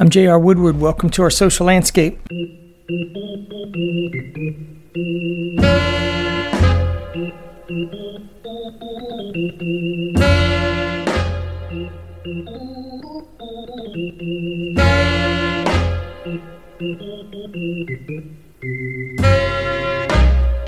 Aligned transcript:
I'm 0.00 0.10
J.R. 0.10 0.38
Woodward. 0.38 0.78
Welcome 0.78 1.10
to 1.10 1.22
our 1.22 1.30
social 1.30 1.66
landscape. 1.66 2.20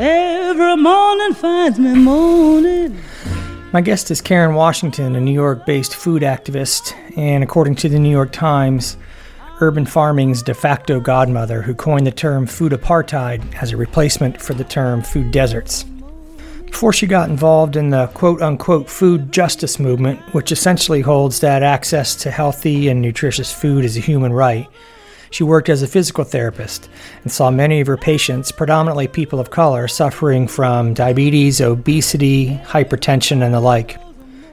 Every 0.01 0.77
morning 0.77 1.35
finds 1.35 1.79
me 1.79 1.95
moaning. 1.95 2.99
My 3.73 3.81
guest 3.81 4.11
is 4.11 4.21
Karen 4.21 4.57
Washington, 4.57 5.15
a 5.15 5.21
New 5.21 5.31
York 5.31 5.65
based 5.67 5.95
food 5.95 6.23
activist, 6.23 6.93
and 7.17 7.45
according 7.45 7.77
to 7.77 7.89
the 7.89 8.01
New 8.01 8.11
York 8.11 8.33
Times, 8.33 8.97
urban 9.61 9.87
farming's 9.87 10.43
de 10.43 10.55
facto 10.55 11.01
godmother 11.01 11.63
who 11.63 11.75
coined 11.75 12.07
the 12.07 12.13
term 12.13 12.47
food 12.47 12.73
apartheid 12.73 13.55
as 13.55 13.73
a 13.73 13.77
replacement 13.77 14.41
for 14.41 14.55
the 14.55 14.65
term 14.65 15.03
food 15.03 15.31
deserts. 15.31 15.85
Before 16.67 16.93
she 16.93 17.07
got 17.07 17.29
involved 17.29 17.77
in 17.77 17.91
the 17.91 18.07
quote 18.09 18.41
unquote 18.41 18.89
food 18.89 19.33
justice 19.33 19.79
movement, 19.79 20.21
which 20.33 20.53
essentially 20.53 21.01
holds 21.01 21.41
that 21.41 21.63
access 21.63 22.15
to 22.17 22.31
healthy 22.31 22.89
and 22.89 23.03
nutritious 23.03 23.53
food 23.53 23.85
is 23.85 23.97
a 23.97 24.01
human 24.01 24.33
right, 24.33 24.69
she 25.31 25.45
worked 25.45 25.69
as 25.69 25.83
a 25.83 25.89
physical 25.89 26.25
therapist 26.25 26.89
and 27.23 27.31
saw 27.31 27.51
many 27.51 27.81
of 27.81 27.87
her 27.87 27.97
patients, 27.97 28.51
predominantly 28.51 29.09
people 29.09 29.39
of 29.39 29.51
color, 29.51 29.87
suffering 29.89 30.49
from 30.49 30.95
diabetes, 30.95 31.61
obesity, 31.61 32.61
hypertension, 32.65 33.43
and 33.45 33.55
the 33.55 33.61
like. 33.61 33.99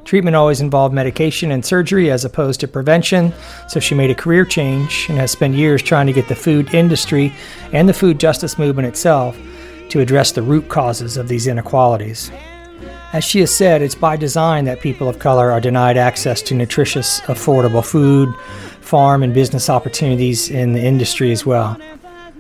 Treatment 0.07 0.38
always 0.38 0.61
involved 0.61 0.95
medication 0.95 1.52
and 1.52 1.66
surgery 1.66 2.09
as 2.09 2.23
opposed 2.23 2.61
to 2.61 2.67
prevention, 2.70 3.34
so 3.67 3.81
she 3.81 3.93
made 3.93 4.09
a 4.09 4.15
career 4.15 4.45
change 4.45 5.05
and 5.09 5.17
has 5.17 5.31
spent 5.31 5.53
years 5.53 5.84
trying 5.84 6.07
to 6.07 6.13
get 6.13 6.29
the 6.29 6.35
food 6.35 6.73
industry 6.73 7.34
and 7.73 7.90
the 7.90 7.93
food 7.93 8.17
justice 8.17 8.57
movement 8.57 8.87
itself 8.87 9.37
to 9.90 9.99
address 9.99 10.32
the 10.32 10.41
root 10.41 10.70
causes 10.70 11.17
of 11.17 11.27
these 11.27 11.45
inequalities. 11.45 12.32
As 13.12 13.26
she 13.26 13.41
has 13.41 13.54
said, 13.54 13.82
it's 13.82 13.95
by 13.95 14.15
design 14.15 14.63
that 14.63 14.79
people 14.79 15.09
of 15.09 15.20
color 15.20 15.51
are 15.51 15.59
denied 15.59 15.98
access 15.98 16.41
to 16.43 16.55
nutritious, 16.55 17.20
affordable 17.21 17.85
food, 17.85 18.34
farm 18.79 19.23
and 19.23 19.34
business 19.34 19.70
opportunities 19.70 20.49
in 20.49 20.71
the 20.71 20.82
industry 20.82 21.34
as 21.34 21.45
well. 21.45 21.77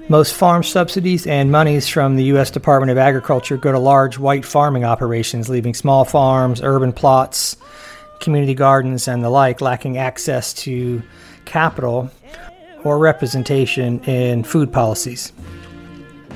Most 0.09 0.35
farm 0.35 0.63
subsidies 0.63 1.27
and 1.27 1.51
monies 1.51 1.89
from 1.89 2.15
the 2.15 2.23
U.S. 2.25 2.49
Department 2.49 2.91
of 2.91 2.97
Agriculture 2.97 3.57
go 3.57 3.73
to 3.73 3.79
large 3.79 4.17
white 4.17 4.45
farming 4.45 4.85
operations, 4.85 5.49
leaving 5.49 5.73
small 5.73 6.05
farms, 6.05 6.61
urban 6.61 6.93
plots, 6.93 7.57
community 8.21 8.53
gardens, 8.53 9.09
and 9.09 9.21
the 9.21 9.29
like 9.29 9.59
lacking 9.59 9.97
access 9.97 10.53
to 10.53 11.03
capital 11.43 12.09
or 12.85 12.97
representation 12.99 13.99
in 14.05 14.45
food 14.45 14.71
policies. 14.71 15.33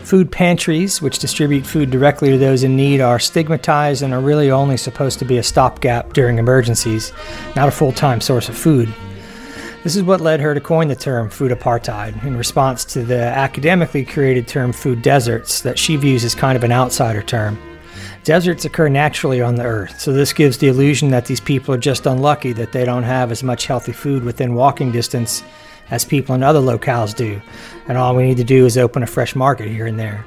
Food 0.04 0.30
pantries, 0.30 1.02
which 1.02 1.20
distribute 1.20 1.66
food 1.66 1.92
directly 1.92 2.32
to 2.32 2.38
those 2.38 2.64
in 2.64 2.76
need, 2.76 3.00
are 3.00 3.20
stigmatized 3.20 4.04
and 4.04 4.14
are 4.14 4.20
really 4.20 4.52
only 4.52 4.76
supposed 4.76 5.18
to 5.20 5.26
be 5.26 5.38
a 5.38 5.44
stopgap 5.44 6.12
during 6.12 6.40
emergencies, 6.40 7.14
not 7.56 7.70
a 7.70 7.72
full 7.72 7.94
time 7.94 8.20
source 8.20 8.50
of 8.50 8.58
food. 8.58 8.94
This 9.84 9.96
is 9.96 10.04
what 10.04 10.22
led 10.22 10.42
her 10.42 10.54
to 10.54 10.62
coin 10.62 10.90
the 10.90 10.96
term 10.96 11.28
food 11.28 11.52
apartheid 11.52 12.24
in 12.24 12.38
response 12.38 12.86
to 12.86 13.04
the 13.04 13.20
academically 13.20 14.06
created 14.06 14.48
term 14.48 14.72
food 14.72 15.02
deserts 15.02 15.62
that 15.62 15.80
she 15.80 15.96
views 15.96 16.24
as 16.24 16.36
kind 16.36 16.56
of 16.56 16.64
an 16.64 16.72
outsider 16.72 17.24
term. 17.24 17.58
Deserts 18.24 18.64
occur 18.64 18.90
naturally 18.90 19.42
on 19.42 19.56
the 19.56 19.64
earth, 19.64 20.00
so 20.00 20.14
this 20.14 20.34
gives 20.34 20.60
the 20.60 20.68
illusion 20.68 21.10
that 21.10 21.26
these 21.26 21.40
people 21.40 21.74
are 21.74 21.80
just 21.80 22.06
unlucky 22.06 22.54
that 22.54 22.72
they 22.72 22.86
don't 22.86 23.02
have 23.02 23.32
as 23.32 23.42
much 23.42 23.66
healthy 23.66 23.92
food 23.92 24.24
within 24.24 24.54
walking 24.54 24.92
distance 24.92 25.44
as 25.90 26.06
people 26.06 26.36
in 26.36 26.44
other 26.44 26.60
locales 26.60 27.16
do, 27.16 27.42
and 27.88 27.98
all 27.98 28.16
we 28.16 28.22
need 28.22 28.38
to 28.38 28.44
do 28.44 28.68
is 28.68 28.78
open 28.78 29.02
a 29.02 29.08
fresh 29.08 29.36
market 29.36 29.68
here 29.68 29.88
and 29.88 30.00
there. 30.00 30.24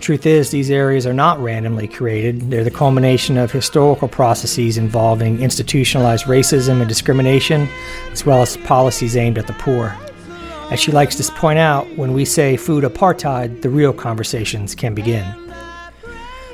Truth 0.00 0.26
is, 0.26 0.50
these 0.50 0.70
areas 0.70 1.06
are 1.06 1.14
not 1.14 1.40
randomly 1.40 1.88
created. 1.88 2.50
They're 2.50 2.64
the 2.64 2.70
culmination 2.70 3.38
of 3.38 3.50
historical 3.50 4.06
processes 4.06 4.76
involving 4.76 5.40
institutionalized 5.40 6.26
racism 6.26 6.80
and 6.80 6.88
discrimination, 6.88 7.68
as 8.12 8.26
well 8.26 8.42
as 8.42 8.56
policies 8.58 9.16
aimed 9.16 9.38
at 9.38 9.46
the 9.46 9.54
poor. 9.54 9.96
As 10.70 10.80
she 10.80 10.92
likes 10.92 11.16
to 11.16 11.32
point 11.32 11.58
out, 11.58 11.86
when 11.96 12.12
we 12.12 12.24
say 12.24 12.56
food 12.56 12.84
apartheid, 12.84 13.62
the 13.62 13.70
real 13.70 13.92
conversations 13.92 14.74
can 14.74 14.94
begin. 14.94 15.24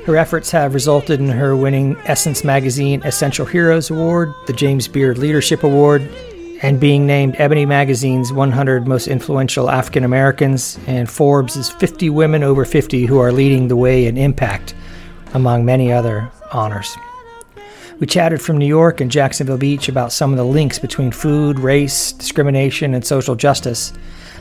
Her 0.05 0.17
efforts 0.17 0.49
have 0.51 0.73
resulted 0.73 1.19
in 1.19 1.29
her 1.29 1.55
winning 1.55 1.95
Essence 2.05 2.43
Magazine 2.43 3.01
Essential 3.03 3.45
Heroes 3.45 3.89
Award, 3.89 4.33
the 4.47 4.53
James 4.53 4.87
Beard 4.87 5.17
Leadership 5.17 5.63
Award, 5.63 6.01
and 6.61 6.79
being 6.79 7.07
named 7.07 7.35
Ebony 7.39 7.65
Magazine's 7.65 8.31
100 8.31 8.87
Most 8.87 9.07
Influential 9.07 9.69
African 9.69 10.03
Americans 10.03 10.77
and 10.85 11.09
Forbes' 11.09 11.71
50 11.71 12.09
Women 12.09 12.43
Over 12.43 12.65
50 12.65 13.05
who 13.05 13.19
are 13.19 13.31
leading 13.31 13.67
the 13.67 13.75
way 13.75 14.05
in 14.05 14.17
impact, 14.17 14.75
among 15.33 15.65
many 15.65 15.91
other 15.91 16.31
honors. 16.51 16.95
We 17.99 18.07
chatted 18.07 18.41
from 18.41 18.57
New 18.57 18.67
York 18.67 18.99
and 19.01 19.11
Jacksonville 19.11 19.57
Beach 19.57 19.87
about 19.87 20.11
some 20.11 20.31
of 20.31 20.37
the 20.37 20.45
links 20.45 20.79
between 20.79 21.11
food, 21.11 21.59
race, 21.59 22.11
discrimination, 22.11 22.93
and 22.93 23.05
social 23.05 23.35
justice, 23.35 23.93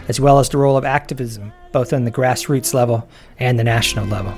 as 0.08 0.18
well 0.20 0.38
as 0.38 0.48
the 0.48 0.58
role 0.58 0.76
of 0.76 0.84
activism, 0.84 1.52
both 1.72 1.92
on 1.92 2.04
the 2.04 2.10
grassroots 2.10 2.74
level 2.74 3.06
and 3.38 3.58
the 3.58 3.64
national 3.64 4.06
level. 4.06 4.32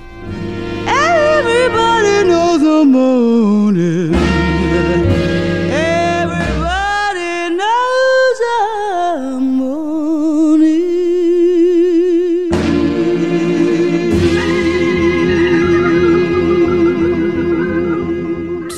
Everybody 0.89 2.29
knows 2.29 2.61
the 2.61 2.85
morning. 2.85 4.13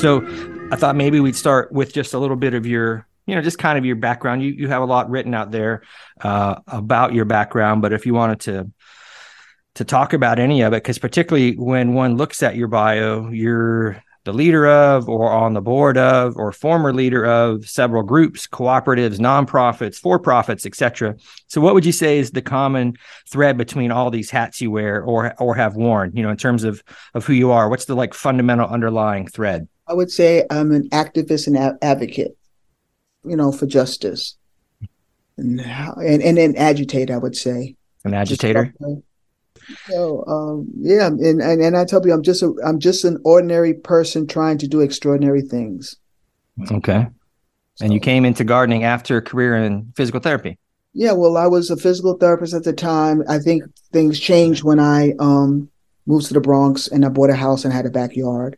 So 0.05 0.21
I 0.71 0.77
thought 0.77 0.97
maybe 0.97 1.19
we'd 1.19 1.35
start 1.35 1.73
with 1.73 1.95
just 1.95 2.13
a 2.13 2.19
little 2.19 2.37
bit 2.37 2.53
of 2.53 2.67
your, 2.67 3.07
you 3.25 3.35
know, 3.35 3.41
just 3.41 3.57
kind 3.57 3.79
of 3.79 3.87
your 3.87 3.97
background. 3.97 4.43
You 4.43 4.51
you 4.51 4.69
have 4.69 4.83
a 4.83 4.85
lot 4.85 5.09
written 5.09 5.33
out 5.33 5.51
there 5.51 5.81
uh, 6.21 6.57
about 6.67 7.15
your 7.15 7.25
background, 7.25 7.81
but 7.81 7.95
if 7.95 8.05
you 8.05 8.13
wanted 8.13 8.41
to 8.41 8.71
to 9.77 9.85
talk 9.87 10.13
about 10.13 10.39
any 10.39 10.61
of 10.61 10.75
it, 10.75 10.83
because 10.83 10.99
particularly 10.99 11.57
when 11.57 11.95
one 11.95 12.19
looks 12.19 12.43
at 12.43 12.55
your 12.55 12.69
bio, 12.69 13.31
you're 13.31 14.03
the 14.25 14.35
leader 14.35 14.67
of, 14.67 15.09
or 15.09 15.31
on 15.31 15.55
the 15.55 15.63
board 15.63 15.97
of, 15.97 16.37
or 16.37 16.53
former 16.53 16.93
leader 16.93 17.25
of 17.25 17.67
several 17.67 18.03
groups, 18.03 18.47
cooperatives, 18.47 19.19
nonprofits, 19.19 19.97
for 19.97 20.19
profits, 20.19 20.67
etc. 20.67 21.17
So, 21.47 21.63
what 21.63 21.73
would 21.73 21.87
you 21.87 21.93
say 21.93 22.19
is 22.19 22.31
the 22.31 22.43
common 22.43 22.99
thread 23.31 23.57
between 23.57 23.91
all 23.91 24.11
these 24.11 24.29
hats 24.29 24.61
you 24.61 24.71
wear, 24.71 25.03
or 25.03 25.35
or 25.41 25.55
have 25.55 25.77
worn? 25.77 26.11
You 26.15 26.25
know, 26.25 26.31
in 26.31 26.37
terms 26.37 26.63
of 26.63 26.85
of 27.15 27.25
who 27.25 27.33
you 27.33 27.53
are, 27.53 27.71
what's 27.71 27.87
the 27.87 27.95
like 27.95 28.13
fundamental 28.13 28.69
underlying 28.69 29.29
thread? 29.29 29.67
I 29.87 29.93
would 29.93 30.11
say 30.11 30.45
I'm 30.51 30.73
an 30.73 30.89
activist 30.91 31.47
and 31.47 31.57
a- 31.57 31.79
advocate, 31.83 32.37
you 33.25 33.37
know, 33.37 33.53
for 33.53 33.67
justice, 33.67 34.37
and 35.37 35.61
and 35.61 36.23
and 36.23 36.39
an 36.39 36.57
agitator. 36.57 37.15
I 37.15 37.19
would 37.19 37.37
say 37.37 37.77
An 38.05 38.15
agitator. 38.15 38.73
So 39.87 40.25
um, 40.27 40.69
yeah, 40.79 41.07
and, 41.07 41.41
and 41.41 41.63
and 41.63 41.77
I 41.77 41.85
tell 41.85 42.05
you, 42.07 42.13
I'm 42.13 42.23
just 42.23 42.43
a 42.43 42.55
I'm 42.65 42.79
just 42.79 43.05
an 43.05 43.19
ordinary 43.25 43.75
person 43.75 44.27
trying 44.27 44.59
to 44.59 44.69
do 44.69 44.81
extraordinary 44.81 45.43
things. 45.43 45.97
Okay. 46.71 47.07
And 47.81 47.93
you 47.93 47.99
came 47.99 48.25
into 48.25 48.45
gardening 48.45 48.85
after 48.85 49.17
a 49.17 49.23
career 49.23 49.57
in 49.57 49.93
physical 49.97 50.21
therapy. 50.21 50.59
Yeah, 50.93 51.13
well, 51.13 51.37
I 51.37 51.49
was 51.49 51.71
a 51.71 51.77
physical 51.77 52.15
therapist 52.15 52.55
at 52.55 52.63
the 52.63 52.73
time. 52.73 53.25
I 53.29 53.39
think 53.39 53.65
things 53.93 54.21
changed 54.21 54.63
when 54.63 54.79
I 54.79 55.13
um, 55.19 55.69
moved 56.07 56.27
to 56.27 56.35
the 56.35 56.41
Bronx 56.41 56.87
and 56.87 57.05
I 57.05 57.09
bought 57.09 57.31
a 57.31 57.35
house 57.35 57.65
and 57.65 57.75
had 57.75 57.87
a 57.87 57.91
backyard, 57.91 58.57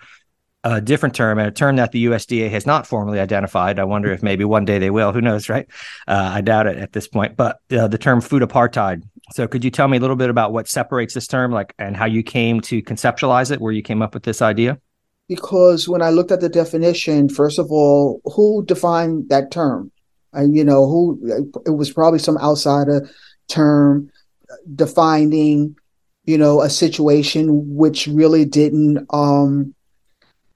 a 0.64 0.82
different 0.82 1.16
term 1.16 1.40
and 1.40 1.48
a 1.48 1.52
term 1.52 1.76
that 1.78 1.92
the 1.92 2.06
USDA 2.06 2.50
has 2.50 2.66
not 2.66 2.86
formally 2.88 3.20
identified. 3.20 3.80
I 3.80 3.84
wonder 3.84 4.12
if 4.12 4.24
maybe 4.24 4.44
one 4.44 4.66
day 4.66 4.80
they 4.80 4.90
will. 4.90 5.14
Who 5.14 5.22
knows, 5.22 5.50
right? 5.50 5.68
Uh, 6.08 6.32
I 6.34 6.42
doubt 6.42 6.68
it 6.68 6.78
at 6.78 6.94
this 6.94 7.08
point. 7.08 7.38
But 7.38 7.60
uh, 7.72 7.88
the 7.88 7.98
term 7.98 8.22
food 8.22 8.42
apartheid. 8.42 9.04
So, 9.34 9.48
could 9.48 9.64
you 9.64 9.72
tell 9.72 9.88
me 9.88 9.98
a 9.98 10.00
little 10.00 10.16
bit 10.16 10.30
about 10.30 10.54
what 10.54 10.68
separates 10.68 11.14
this 11.14 11.28
term, 11.28 11.52
like, 11.52 11.74
and 11.78 11.96
how 11.96 12.06
you 12.06 12.24
came 12.24 12.62
to 12.62 12.82
conceptualize 12.82 13.52
it, 13.52 13.60
where 13.60 13.74
you 13.74 13.82
came 13.82 14.02
up 14.02 14.14
with 14.14 14.24
this 14.24 14.42
idea? 14.42 14.80
because 15.28 15.90
when 15.90 16.02
I 16.02 16.10
looked 16.10 16.32
at 16.32 16.42
the 16.42 16.50
definition, 16.50 17.30
first 17.30 17.60
of 17.60 17.72
all, 17.72 18.22
who 18.24 18.66
defined 18.66 19.30
that 19.30 19.52
term? 19.52 19.92
You 20.38 20.64
know, 20.64 20.86
who 20.86 21.52
it 21.66 21.72
was 21.72 21.92
probably 21.92 22.20
some 22.20 22.38
outsider 22.38 23.10
term 23.48 24.12
defining, 24.76 25.76
you 26.26 26.38
know, 26.38 26.62
a 26.62 26.70
situation 26.70 27.76
which 27.76 28.08
really 28.08 28.46
didn't 28.46 29.06
um 29.10 29.74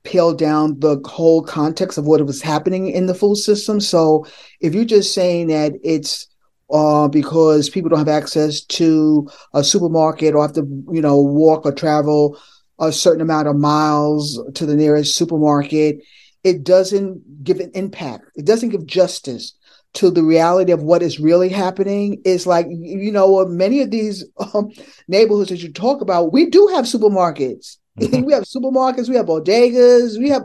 peel 0.04 0.34
down 0.34 0.80
the 0.80 1.02
whole 1.06 1.44
context 1.44 1.98
of 1.98 2.06
what 2.06 2.26
was 2.26 2.42
happening 2.42 2.90
in 2.90 3.06
the 3.06 3.14
food 3.14 3.38
system. 3.38 3.80
So 3.80 4.26
if 4.60 4.74
you're 4.74 4.86
just 4.86 5.14
saying 5.14 5.48
that 5.48 5.74
it's 5.84 6.28
uh, 6.72 7.08
because 7.08 7.70
people 7.70 7.90
don't 7.90 8.00
have 8.00 8.08
access 8.08 8.62
to 8.62 9.28
a 9.54 9.64
supermarket 9.64 10.34
or 10.34 10.42
have 10.42 10.54
to, 10.54 10.66
you 10.92 11.02
know, 11.02 11.20
walk 11.20 11.66
or 11.66 11.74
travel 11.74 12.40
a 12.80 12.92
certain 12.92 13.22
amount 13.22 13.48
of 13.48 13.56
miles 13.56 14.42
to 14.56 14.66
the 14.66 14.76
nearest 14.76 15.16
supermarket. 15.16 15.98
It 16.44 16.64
doesn't 16.64 17.44
give 17.44 17.60
an 17.60 17.72
impact. 17.76 18.26
It 18.36 18.46
doesn't 18.46 18.70
give 18.70 18.88
justice 18.88 19.54
to 19.94 20.10
the 20.10 20.24
reality 20.24 20.72
of 20.72 20.82
what 20.82 21.04
is 21.04 21.20
really 21.20 21.50
happening. 21.50 22.22
Is 22.26 22.48
like 22.48 22.66
you 22.70 23.12
know 23.12 23.46
many 23.46 23.82
of 23.82 23.92
these 23.92 24.26
um, 24.54 24.72
neighborhoods 25.08 25.50
that 25.50 25.62
you 25.62 25.72
talk 25.72 26.02
about, 26.02 26.34
we 26.34 26.50
do 26.50 26.68
have 26.74 26.86
supermarkets. 26.86 27.78
We 28.26 28.34
have 28.34 28.44
supermarkets. 28.44 29.10
We 29.10 29.16
have 29.16 29.26
bodegas. 29.26 30.18
We 30.18 30.30
have 30.30 30.44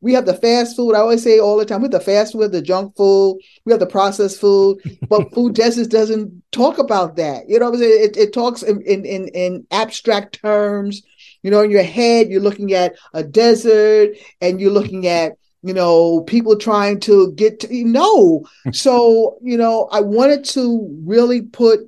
we 0.00 0.12
have 0.12 0.26
the 0.26 0.34
fast 0.34 0.76
food. 0.76 0.94
I 0.94 1.00
always 1.00 1.24
say 1.24 1.40
all 1.40 1.56
the 1.56 1.64
time, 1.64 1.80
we 1.80 1.86
have 1.86 1.92
the 1.92 2.00
fast 2.00 2.32
food, 2.32 2.52
the 2.52 2.62
junk 2.62 2.96
food, 2.96 3.40
we 3.64 3.72
have 3.72 3.80
the 3.80 3.86
processed 3.86 4.40
food, 4.40 4.78
but 5.08 5.30
food 5.34 5.56
justice 5.56 5.88
doesn't 5.88 6.40
talk 6.52 6.78
about 6.78 7.16
that. 7.16 7.48
You 7.48 7.58
know 7.58 7.66
what 7.66 7.74
I'm 7.74 7.80
saying? 7.80 8.04
It, 8.04 8.16
it 8.16 8.32
talks 8.32 8.62
in, 8.62 8.80
in, 8.82 9.04
in 9.04 9.66
abstract 9.72 10.40
terms 10.40 11.02
you 11.42 11.50
know, 11.50 11.62
in 11.62 11.70
your 11.70 11.82
head, 11.82 12.28
you're 12.28 12.40
looking 12.40 12.72
at 12.72 12.94
a 13.14 13.22
desert 13.22 14.10
and 14.40 14.60
you're 14.60 14.72
looking 14.72 15.06
at, 15.06 15.32
you 15.62 15.72
know, 15.72 16.22
people 16.22 16.56
trying 16.56 17.00
to 17.00 17.32
get 17.32 17.60
to, 17.60 17.74
you 17.74 17.84
know. 17.84 18.44
so, 18.72 19.38
you 19.42 19.56
know, 19.56 19.88
I 19.90 20.00
wanted 20.00 20.44
to 20.46 20.88
really 21.04 21.42
put 21.42 21.80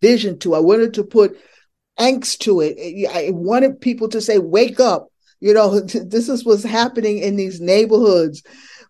vision 0.00 0.38
to, 0.40 0.54
I 0.54 0.60
wanted 0.60 0.94
to 0.94 1.04
put 1.04 1.38
angst 1.98 2.38
to 2.40 2.60
it. 2.60 3.08
I 3.10 3.30
wanted 3.30 3.80
people 3.80 4.08
to 4.10 4.20
say, 4.20 4.38
wake 4.38 4.80
up. 4.80 5.08
You 5.40 5.52
know, 5.54 5.80
this 5.80 6.28
is 6.28 6.44
what's 6.44 6.64
happening 6.64 7.18
in 7.18 7.36
these 7.36 7.60
neighborhoods 7.60 8.42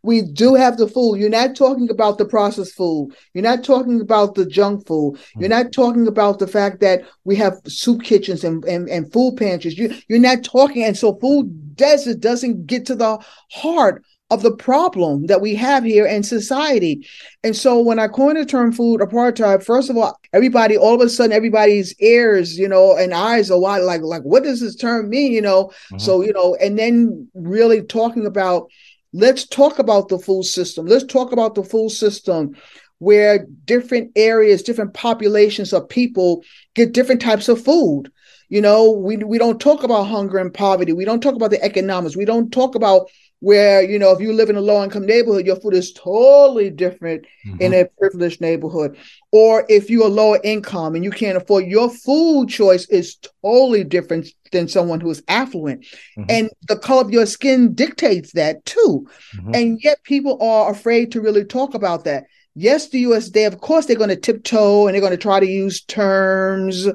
we 0.06 0.22
do 0.22 0.54
have 0.54 0.76
the 0.76 0.86
food. 0.86 1.16
You're 1.16 1.28
not 1.28 1.56
talking 1.56 1.90
about 1.90 2.16
the 2.16 2.24
processed 2.24 2.74
food. 2.74 3.10
You're 3.34 3.42
not 3.42 3.64
talking 3.64 4.00
about 4.00 4.36
the 4.36 4.46
junk 4.46 4.86
food. 4.86 5.18
You're 5.36 5.48
not 5.48 5.72
talking 5.72 6.06
about 6.06 6.38
the 6.38 6.46
fact 6.46 6.78
that 6.80 7.02
we 7.24 7.34
have 7.36 7.60
soup 7.66 8.04
kitchens 8.04 8.44
and, 8.44 8.64
and, 8.66 8.88
and 8.88 9.12
food 9.12 9.36
pantries. 9.36 9.76
You, 9.76 9.92
you're 10.08 10.20
not 10.20 10.44
talking. 10.44 10.84
And 10.84 10.96
so 10.96 11.16
food 11.16 11.74
desert 11.74 12.20
doesn't 12.20 12.66
get 12.66 12.86
to 12.86 12.94
the 12.94 13.18
heart 13.50 14.04
of 14.30 14.42
the 14.42 14.54
problem 14.54 15.26
that 15.26 15.40
we 15.40 15.54
have 15.54 15.84
here 15.84 16.04
in 16.04 16.22
society. 16.22 17.06
And 17.44 17.54
so 17.54 17.80
when 17.80 17.98
I 18.00 18.08
coined 18.08 18.36
the 18.36 18.44
term 18.44 18.72
food 18.72 19.00
apartheid, 19.00 19.64
first 19.64 19.88
of 19.88 19.96
all, 19.96 20.18
everybody, 20.32 20.76
all 20.76 20.94
of 20.94 21.00
a 21.00 21.08
sudden, 21.08 21.32
everybody's 21.32 21.94
ears, 22.00 22.58
you 22.58 22.68
know, 22.68 22.96
and 22.96 23.14
eyes 23.14 23.50
are 23.50 23.60
wide, 23.60 23.82
like, 23.82 24.02
like, 24.02 24.22
what 24.22 24.42
does 24.42 24.60
this 24.60 24.74
term 24.74 25.10
mean? 25.10 25.32
You 25.32 25.42
know, 25.42 25.66
mm-hmm. 25.66 25.98
so, 25.98 26.22
you 26.22 26.32
know, 26.32 26.56
and 26.56 26.76
then 26.78 27.28
really 27.34 27.82
talking 27.82 28.26
about 28.26 28.68
Let's 29.16 29.46
talk 29.46 29.78
about 29.78 30.08
the 30.08 30.18
food 30.18 30.44
system. 30.44 30.84
Let's 30.84 31.04
talk 31.04 31.32
about 31.32 31.54
the 31.54 31.64
food 31.64 31.88
system 31.88 32.54
where 32.98 33.46
different 33.64 34.12
areas, 34.14 34.62
different 34.62 34.92
populations 34.92 35.72
of 35.72 35.88
people 35.88 36.42
get 36.74 36.92
different 36.92 37.22
types 37.22 37.48
of 37.48 37.64
food. 37.64 38.12
You 38.50 38.60
know, 38.60 38.90
we, 38.90 39.16
we 39.16 39.38
don't 39.38 39.58
talk 39.58 39.84
about 39.84 40.04
hunger 40.04 40.36
and 40.36 40.52
poverty. 40.52 40.92
We 40.92 41.06
don't 41.06 41.22
talk 41.22 41.34
about 41.34 41.50
the 41.50 41.62
economics. 41.62 42.14
We 42.14 42.26
don't 42.26 42.52
talk 42.52 42.74
about 42.74 43.08
where 43.40 43.82
you 43.82 43.98
know 43.98 44.12
if 44.12 44.20
you 44.20 44.32
live 44.32 44.48
in 44.48 44.56
a 44.56 44.60
low 44.60 44.82
income 44.82 45.04
neighborhood 45.04 45.46
your 45.46 45.56
food 45.56 45.74
is 45.74 45.92
totally 45.92 46.70
different 46.70 47.24
mm-hmm. 47.46 47.60
in 47.60 47.74
a 47.74 47.84
privileged 47.98 48.40
neighborhood 48.40 48.96
or 49.30 49.66
if 49.68 49.90
you're 49.90 50.08
lower 50.08 50.40
income 50.42 50.94
and 50.94 51.04
you 51.04 51.10
can't 51.10 51.36
afford 51.36 51.66
your 51.66 51.90
food 51.90 52.48
choice 52.48 52.86
is 52.88 53.18
totally 53.42 53.84
different 53.84 54.26
than 54.52 54.66
someone 54.66 55.00
who 55.00 55.10
is 55.10 55.22
affluent 55.28 55.82
mm-hmm. 55.82 56.24
and 56.28 56.50
the 56.68 56.78
color 56.78 57.02
of 57.02 57.10
your 57.10 57.26
skin 57.26 57.74
dictates 57.74 58.32
that 58.32 58.64
too 58.64 59.06
mm-hmm. 59.36 59.54
and 59.54 59.80
yet 59.82 60.02
people 60.02 60.42
are 60.42 60.70
afraid 60.70 61.12
to 61.12 61.20
really 61.20 61.44
talk 61.44 61.74
about 61.74 62.04
that 62.04 62.24
yes, 62.56 62.88
the 62.88 63.04
USDA, 63.04 63.46
of 63.46 63.60
course, 63.60 63.86
they're 63.86 63.96
going 63.96 64.08
to 64.08 64.16
tiptoe 64.16 64.86
and 64.86 64.94
they're 64.94 65.00
going 65.00 65.12
to 65.12 65.18
try 65.18 65.38
to 65.38 65.46
use 65.46 65.82
terms 65.82 66.88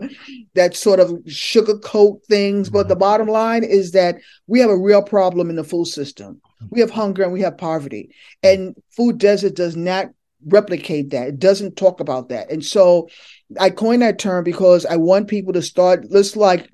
that 0.55 0.75
sort 0.75 0.99
of 0.99 1.09
sugarcoat 1.27 2.25
things. 2.25 2.69
But 2.69 2.87
the 2.87 2.95
mm-hmm. 2.95 2.99
bottom 2.99 3.27
line 3.27 3.63
is 3.63 3.91
that 3.91 4.15
we 4.47 4.59
have 4.59 4.71
a 4.71 4.77
real 4.77 5.03
problem 5.03 5.49
in 5.49 5.55
the 5.55 5.63
food 5.63 5.85
system. 5.85 6.41
We 6.69 6.81
have 6.81 6.89
hunger 6.89 7.23
and 7.23 7.31
we 7.31 7.41
have 7.41 7.57
poverty. 7.57 8.13
And 8.43 8.75
food 8.89 9.19
desert 9.19 9.55
does 9.55 9.77
not 9.77 10.07
replicate 10.45 11.11
that. 11.11 11.27
It 11.27 11.39
doesn't 11.39 11.77
talk 11.77 11.99
about 11.99 12.29
that. 12.29 12.51
And 12.51 12.65
so 12.65 13.07
I 13.59 13.69
coined 13.69 14.01
that 14.01 14.19
term 14.19 14.43
because 14.43 14.85
I 14.85 14.97
want 14.97 15.27
people 15.27 15.53
to 15.53 15.61
start, 15.61 16.07
let's 16.09 16.35
like, 16.35 16.69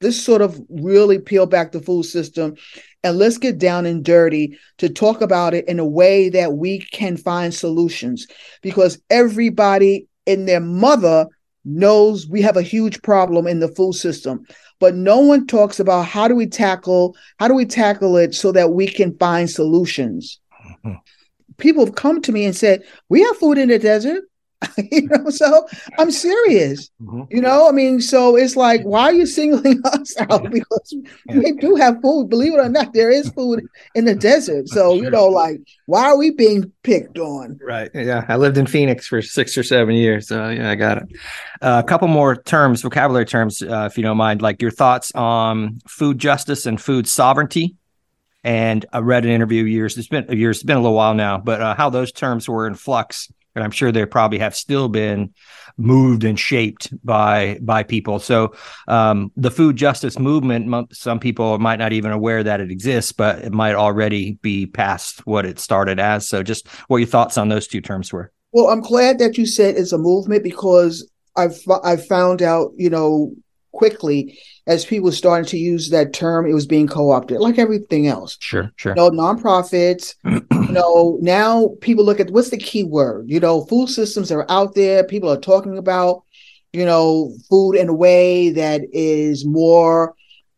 let's 0.00 0.20
sort 0.20 0.42
of 0.42 0.60
really 0.68 1.18
peel 1.18 1.46
back 1.46 1.72
the 1.72 1.80
food 1.80 2.04
system 2.04 2.56
and 3.04 3.18
let's 3.18 3.38
get 3.38 3.58
down 3.58 3.86
and 3.86 4.04
dirty 4.04 4.58
to 4.78 4.88
talk 4.88 5.20
about 5.20 5.54
it 5.54 5.68
in 5.68 5.78
a 5.78 5.86
way 5.86 6.28
that 6.30 6.54
we 6.54 6.80
can 6.92 7.16
find 7.16 7.54
solutions. 7.54 8.26
Because 8.62 9.00
everybody 9.10 10.08
and 10.26 10.48
their 10.48 10.60
mother 10.60 11.26
knows 11.64 12.28
we 12.28 12.42
have 12.42 12.56
a 12.56 12.62
huge 12.62 13.00
problem 13.02 13.46
in 13.46 13.60
the 13.60 13.68
food 13.68 13.94
system. 13.94 14.44
But 14.80 14.94
no 14.94 15.18
one 15.18 15.46
talks 15.46 15.80
about 15.80 16.06
how 16.06 16.28
do 16.28 16.34
we 16.34 16.46
tackle 16.46 17.16
how 17.38 17.48
do 17.48 17.54
we 17.54 17.64
tackle 17.64 18.16
it 18.16 18.34
so 18.34 18.52
that 18.52 18.72
we 18.72 18.86
can 18.86 19.16
find 19.18 19.48
solutions. 19.50 20.40
Mm-hmm. 20.84 20.94
people 21.56 21.84
have 21.84 21.94
come 21.94 22.20
to 22.22 22.32
me 22.32 22.44
and 22.44 22.54
said 22.54 22.82
we 23.08 23.22
have 23.22 23.36
food 23.36 23.58
in 23.58 23.68
the 23.68 23.78
desert 23.78 24.22
you 24.90 25.08
know, 25.08 25.30
so 25.30 25.66
I'm 25.98 26.10
serious. 26.10 26.90
Mm-hmm. 27.00 27.22
You 27.30 27.40
know, 27.40 27.68
I 27.68 27.72
mean, 27.72 28.00
so 28.00 28.36
it's 28.36 28.56
like, 28.56 28.82
why 28.82 29.04
are 29.04 29.12
you 29.12 29.26
singling 29.26 29.80
us 29.84 30.16
out? 30.18 30.50
Because 30.50 30.94
we 31.28 31.52
do 31.52 31.76
have 31.76 32.00
food. 32.02 32.28
Believe 32.28 32.54
it 32.54 32.58
or 32.58 32.68
not, 32.68 32.92
there 32.92 33.10
is 33.10 33.28
food 33.30 33.64
in 33.94 34.04
the 34.04 34.14
desert. 34.14 34.68
So 34.68 34.94
you 34.94 35.10
know, 35.10 35.26
like, 35.26 35.60
why 35.86 36.06
are 36.06 36.18
we 36.18 36.30
being 36.30 36.72
picked 36.82 37.18
on? 37.18 37.58
Right. 37.62 37.90
Yeah, 37.94 38.24
I 38.28 38.36
lived 38.36 38.58
in 38.58 38.66
Phoenix 38.66 39.06
for 39.06 39.22
six 39.22 39.56
or 39.56 39.62
seven 39.62 39.94
years, 39.94 40.28
so 40.28 40.48
yeah, 40.48 40.70
I 40.70 40.74
got 40.74 40.98
it. 40.98 41.04
Uh, 41.62 41.80
a 41.84 41.88
couple 41.88 42.08
more 42.08 42.36
terms, 42.36 42.82
vocabulary 42.82 43.26
terms, 43.26 43.62
uh, 43.62 43.88
if 43.90 43.96
you 43.96 44.02
don't 44.02 44.16
mind. 44.16 44.42
Like 44.42 44.60
your 44.60 44.72
thoughts 44.72 45.12
on 45.14 45.78
food 45.86 46.18
justice 46.18 46.66
and 46.66 46.80
food 46.80 47.06
sovereignty. 47.08 47.76
And 48.44 48.86
I 48.92 49.00
read 49.00 49.24
an 49.24 49.32
interview 49.32 49.64
years. 49.64 49.98
It's 49.98 50.08
been 50.08 50.26
years. 50.30 50.58
It's 50.58 50.64
been 50.64 50.76
a 50.76 50.80
little 50.80 50.96
while 50.96 51.14
now, 51.14 51.38
but 51.38 51.60
uh, 51.60 51.74
how 51.74 51.90
those 51.90 52.12
terms 52.12 52.48
were 52.48 52.66
in 52.66 52.74
flux 52.74 53.28
and 53.58 53.64
I'm 53.64 53.72
sure 53.72 53.90
they 53.90 54.06
probably 54.06 54.38
have 54.38 54.54
still 54.54 54.88
been 54.88 55.34
moved 55.76 56.24
and 56.24 56.38
shaped 56.38 56.92
by 57.04 57.58
by 57.60 57.82
people. 57.82 58.18
So 58.18 58.54
um, 58.86 59.32
the 59.36 59.50
food 59.50 59.76
justice 59.76 60.18
movement, 60.18 60.94
some 60.94 61.18
people 61.18 61.58
might 61.58 61.78
not 61.78 61.92
even 61.92 62.12
aware 62.12 62.42
that 62.42 62.60
it 62.60 62.70
exists, 62.70 63.12
but 63.12 63.40
it 63.40 63.52
might 63.52 63.74
already 63.74 64.38
be 64.42 64.66
past 64.66 65.26
what 65.26 65.44
it 65.44 65.58
started 65.58 65.98
as. 65.98 66.28
So 66.28 66.42
just 66.42 66.68
what 66.88 66.98
your 66.98 67.06
thoughts 67.06 67.36
on 67.36 67.48
those 67.48 67.66
two 67.66 67.80
terms 67.80 68.12
were. 68.12 68.32
Well, 68.52 68.68
I'm 68.68 68.80
glad 68.80 69.18
that 69.18 69.36
you 69.36 69.46
said 69.46 69.76
it's 69.76 69.92
a 69.92 69.98
movement 69.98 70.42
because 70.42 71.08
I've 71.36 71.58
I've 71.84 72.06
found 72.06 72.42
out, 72.42 72.72
you 72.76 72.90
know, 72.90 73.32
quickly 73.78 74.38
as 74.66 74.84
people 74.84 75.10
started 75.10 75.48
to 75.48 75.56
use 75.56 75.88
that 75.88 76.12
term, 76.12 76.46
it 76.46 76.52
was 76.52 76.66
being 76.66 76.86
co-opted, 76.86 77.40
like 77.40 77.58
everything 77.58 78.06
else. 78.06 78.36
Sure, 78.38 78.70
sure. 78.76 78.92
You 78.92 78.96
know, 78.96 79.10
nonprofits. 79.10 80.14
you 80.24 80.72
know, 80.72 81.18
now 81.22 81.70
people 81.80 82.04
look 82.04 82.20
at 82.20 82.30
what's 82.30 82.50
the 82.50 82.58
key 82.58 82.84
word. 82.84 83.30
You 83.30 83.40
know, 83.40 83.64
food 83.64 83.88
systems 83.88 84.30
are 84.30 84.44
out 84.50 84.74
there. 84.74 85.04
People 85.04 85.30
are 85.30 85.40
talking 85.40 85.78
about, 85.78 86.22
you 86.74 86.84
know, 86.84 87.34
food 87.48 87.76
in 87.76 87.88
a 87.88 87.94
way 87.94 88.50
that 88.50 88.82
is 88.92 89.46
more 89.46 90.14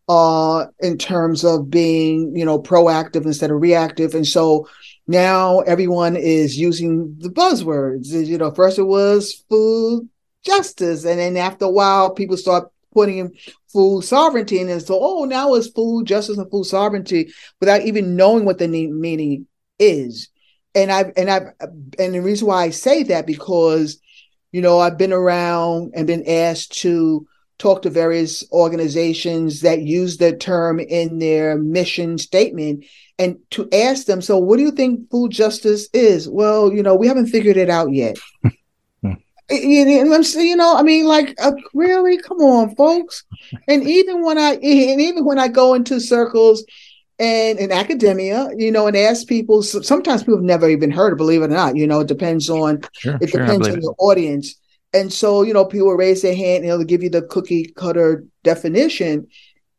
uh 0.09 0.67
in 0.81 0.99
terms 0.99 1.45
of 1.45 1.71
being, 1.71 2.35
you 2.35 2.45
know, 2.45 2.61
proactive 2.61 3.27
instead 3.27 3.53
of 3.53 3.61
reactive. 3.61 4.15
And 4.15 4.27
so 4.27 4.67
now 5.07 5.61
everyone 5.61 6.17
is 6.17 6.59
using 6.59 7.15
the 7.21 7.29
buzzwords. 7.29 8.09
You 8.09 8.39
know, 8.39 8.51
first 8.51 8.77
it 8.79 8.85
was 8.85 9.45
food 9.49 10.09
justice, 10.45 11.05
and 11.05 11.21
then 11.21 11.37
after 11.37 11.67
a 11.67 11.71
while, 11.71 12.11
people 12.11 12.37
start 12.37 12.73
putting 12.93 13.19
in 13.19 13.35
food 13.73 14.03
sovereignty, 14.03 14.61
and 14.61 14.83
so 14.83 14.99
oh, 15.01 15.25
now 15.25 15.55
it's 15.55 15.69
food 15.69 16.07
justice 16.07 16.39
and 16.39 16.51
food 16.51 16.65
sovereignty 16.65 17.33
without 17.61 17.83
even 17.83 18.17
knowing 18.17 18.45
what 18.45 18.59
the 18.59 18.69
meaning 18.69 19.47
is. 19.79 20.29
And 20.75 20.91
I've 20.91 21.13
and 21.17 21.31
I've 21.31 21.49
and 21.99 22.15
the 22.15 22.21
reason 22.21 22.47
why 22.49 22.65
I 22.65 22.71
say 22.71 23.03
that 23.05 23.27
because 23.27 24.01
you 24.53 24.61
know 24.61 24.79
I've 24.79 24.99
been 24.99 25.13
around 25.13 25.93
and 25.95 26.07
been 26.07 26.29
asked 26.29 26.81
to 26.83 27.27
talk 27.61 27.83
to 27.83 27.91
various 27.91 28.43
organizations 28.53 29.61
that 29.61 29.83
use 29.83 30.17
the 30.17 30.35
term 30.35 30.81
in 30.81 31.19
their 31.19 31.59
mission 31.59 32.17
statement 32.17 32.85
and 33.19 33.37
to 33.51 33.69
ask 33.71 34.07
them, 34.07 34.23
so 34.23 34.39
what 34.39 34.57
do 34.57 34.63
you 34.63 34.71
think 34.71 35.11
food 35.11 35.31
justice 35.31 35.87
is? 35.93 36.27
Well, 36.27 36.73
you 36.73 36.83
know, 36.83 36.95
we 36.95 37.07
haven't 37.07 37.27
figured 37.27 37.59
it 37.59 37.69
out 37.69 37.93
yet. 37.93 38.19
And 39.51 40.15
I'm 40.15 40.23
saying, 40.23 40.49
you 40.49 40.57
know, 40.57 40.77
I 40.77 40.83
mean, 40.83 41.07
like, 41.07 41.35
uh, 41.43 41.53
really, 41.75 42.19
come 42.19 42.39
on, 42.39 42.77
folks. 42.77 43.25
And 43.67 43.83
even 43.89 44.23
when 44.23 44.39
I, 44.39 44.53
and 44.53 45.01
even 45.01 45.25
when 45.25 45.39
I 45.39 45.49
go 45.49 45.75
into 45.75 46.01
circles 46.01 46.65
and 47.19 47.59
in 47.59 47.73
academia, 47.73 48.49
you 48.57 48.71
know, 48.71 48.87
and 48.87 48.97
ask 48.97 49.27
people, 49.27 49.63
sometimes 49.63 50.23
people 50.23 50.37
have 50.37 50.45
never 50.45 50.69
even 50.69 50.91
heard, 50.91 51.17
believe 51.17 51.43
it 51.43 51.47
or 51.47 51.49
not. 51.49 51.77
You 51.77 51.87
know, 51.87 52.01
it 52.01 52.09
depends 52.09 52.49
on, 52.49 52.83
sure, 52.93 53.19
it 53.21 53.31
sure, 53.31 53.41
depends 53.41 53.69
on 53.69 53.83
your 53.83 53.95
audience. 53.99 54.55
And 54.93 55.13
so, 55.13 55.43
you 55.43 55.53
know, 55.53 55.65
people 55.65 55.93
raise 55.95 56.23
their 56.23 56.35
hand, 56.35 56.65
and 56.65 56.71
they'll 56.71 56.85
give 56.85 57.03
you 57.03 57.11
the 57.11 57.23
cookie 57.23 57.73
cutter 57.77 58.25
definition. 58.45 59.27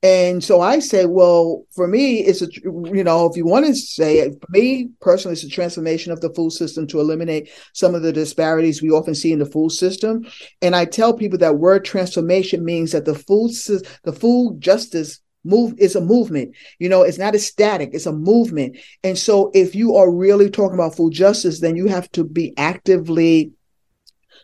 And 0.04 0.44
so 0.44 0.62
I 0.62 0.80
say, 0.80 1.06
well, 1.06 1.66
for 1.76 1.88
me, 1.88 2.20
it's 2.20 2.42
a, 2.42 2.48
you 2.64 3.04
know, 3.04 3.28
if 3.28 3.38
you 3.38 3.46
want 3.46 3.68
to 3.68 3.76
say 3.76 4.20
it, 4.20 4.34
for 4.42 4.48
me 4.50 4.90
personally, 5.00 5.34
it's 5.34 5.44
a 5.44 5.50
transformation 5.50 6.12
of 6.12 6.22
the 6.22 6.34
food 6.34 6.52
system 6.52 6.88
to 6.88 7.00
eliminate 7.00 7.52
some 7.74 7.94
of 7.94 8.02
the 8.02 8.12
disparities 8.12 8.82
we 8.82 8.90
often 8.90 9.14
see 9.14 9.32
in 9.32 9.40
the 9.40 9.46
food 9.46 9.72
system. 9.72 10.26
And 10.62 10.76
I 10.76 10.86
tell 10.86 11.14
people 11.14 11.38
that 11.40 11.60
word 11.60 11.86
transformation 11.86 12.66
means 12.66 12.94
that 12.94 13.06
the 13.06 13.14
food, 13.14 13.52
the 14.04 14.14
food 14.14 14.60
justice 14.60 15.22
move 15.44 15.74
is 15.80 15.96
a 15.96 16.02
movement 16.02 16.56
you 16.78 16.88
know 16.88 17.02
it's 17.02 17.18
not 17.18 17.34
a 17.34 17.40
static 17.40 17.90
it's 17.94 18.06
a 18.06 18.12
movement 18.12 18.78
and 19.04 19.18
so 19.18 19.50
if 19.56 19.74
you 19.74 19.96
are 19.96 20.12
really 20.12 20.52
talking 20.52 20.76
about 20.76 20.96
food 20.96 21.12
justice 21.12 21.62
then 21.62 21.76
you 21.76 21.88
have 21.88 22.08
to 22.12 22.24
be 22.24 22.54
actively 22.58 23.52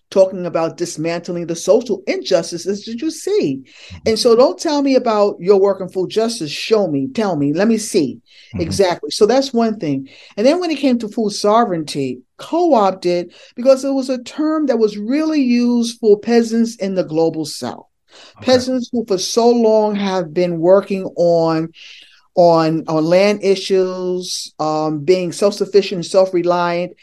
talking 0.09 0.45
about 0.45 0.77
dismantling 0.77 1.47
the 1.47 1.55
social 1.55 2.01
injustices 2.07 2.85
that 2.85 3.01
you 3.01 3.11
see. 3.11 3.63
And 4.05 4.17
so 4.17 4.35
don't 4.35 4.59
tell 4.59 4.81
me 4.81 4.95
about 4.95 5.35
your 5.39 5.59
work 5.59 5.81
in 5.81 5.89
food 5.89 6.09
justice. 6.09 6.49
Show 6.49 6.87
me, 6.87 7.07
tell 7.07 7.35
me, 7.35 7.53
let 7.53 7.67
me 7.67 7.77
see. 7.77 8.21
Mm-hmm. 8.53 8.61
Exactly. 8.61 9.09
So 9.11 9.25
that's 9.25 9.53
one 9.53 9.79
thing. 9.79 10.09
And 10.37 10.47
then 10.47 10.59
when 10.59 10.71
it 10.71 10.79
came 10.79 10.97
to 10.99 11.09
food 11.09 11.31
sovereignty, 11.31 12.21
co 12.37 12.73
opted 12.73 13.33
because 13.55 13.83
it 13.83 13.91
was 13.91 14.09
a 14.09 14.23
term 14.23 14.67
that 14.67 14.79
was 14.79 14.97
really 14.97 15.41
used 15.41 15.99
for 15.99 16.19
peasants 16.19 16.75
in 16.77 16.95
the 16.95 17.03
global 17.03 17.45
south. 17.45 17.87
Okay. 18.37 18.45
Peasants 18.45 18.89
who 18.91 19.05
for 19.05 19.17
so 19.17 19.49
long 19.49 19.95
have 19.95 20.33
been 20.33 20.59
working 20.59 21.03
on 21.17 21.69
on 22.35 22.85
on 22.87 23.03
land 23.03 23.43
issues, 23.43 24.53
um, 24.59 25.03
being 25.03 25.31
self-sufficient, 25.31 25.97
and 25.97 26.05
self-reliant, 26.05 26.95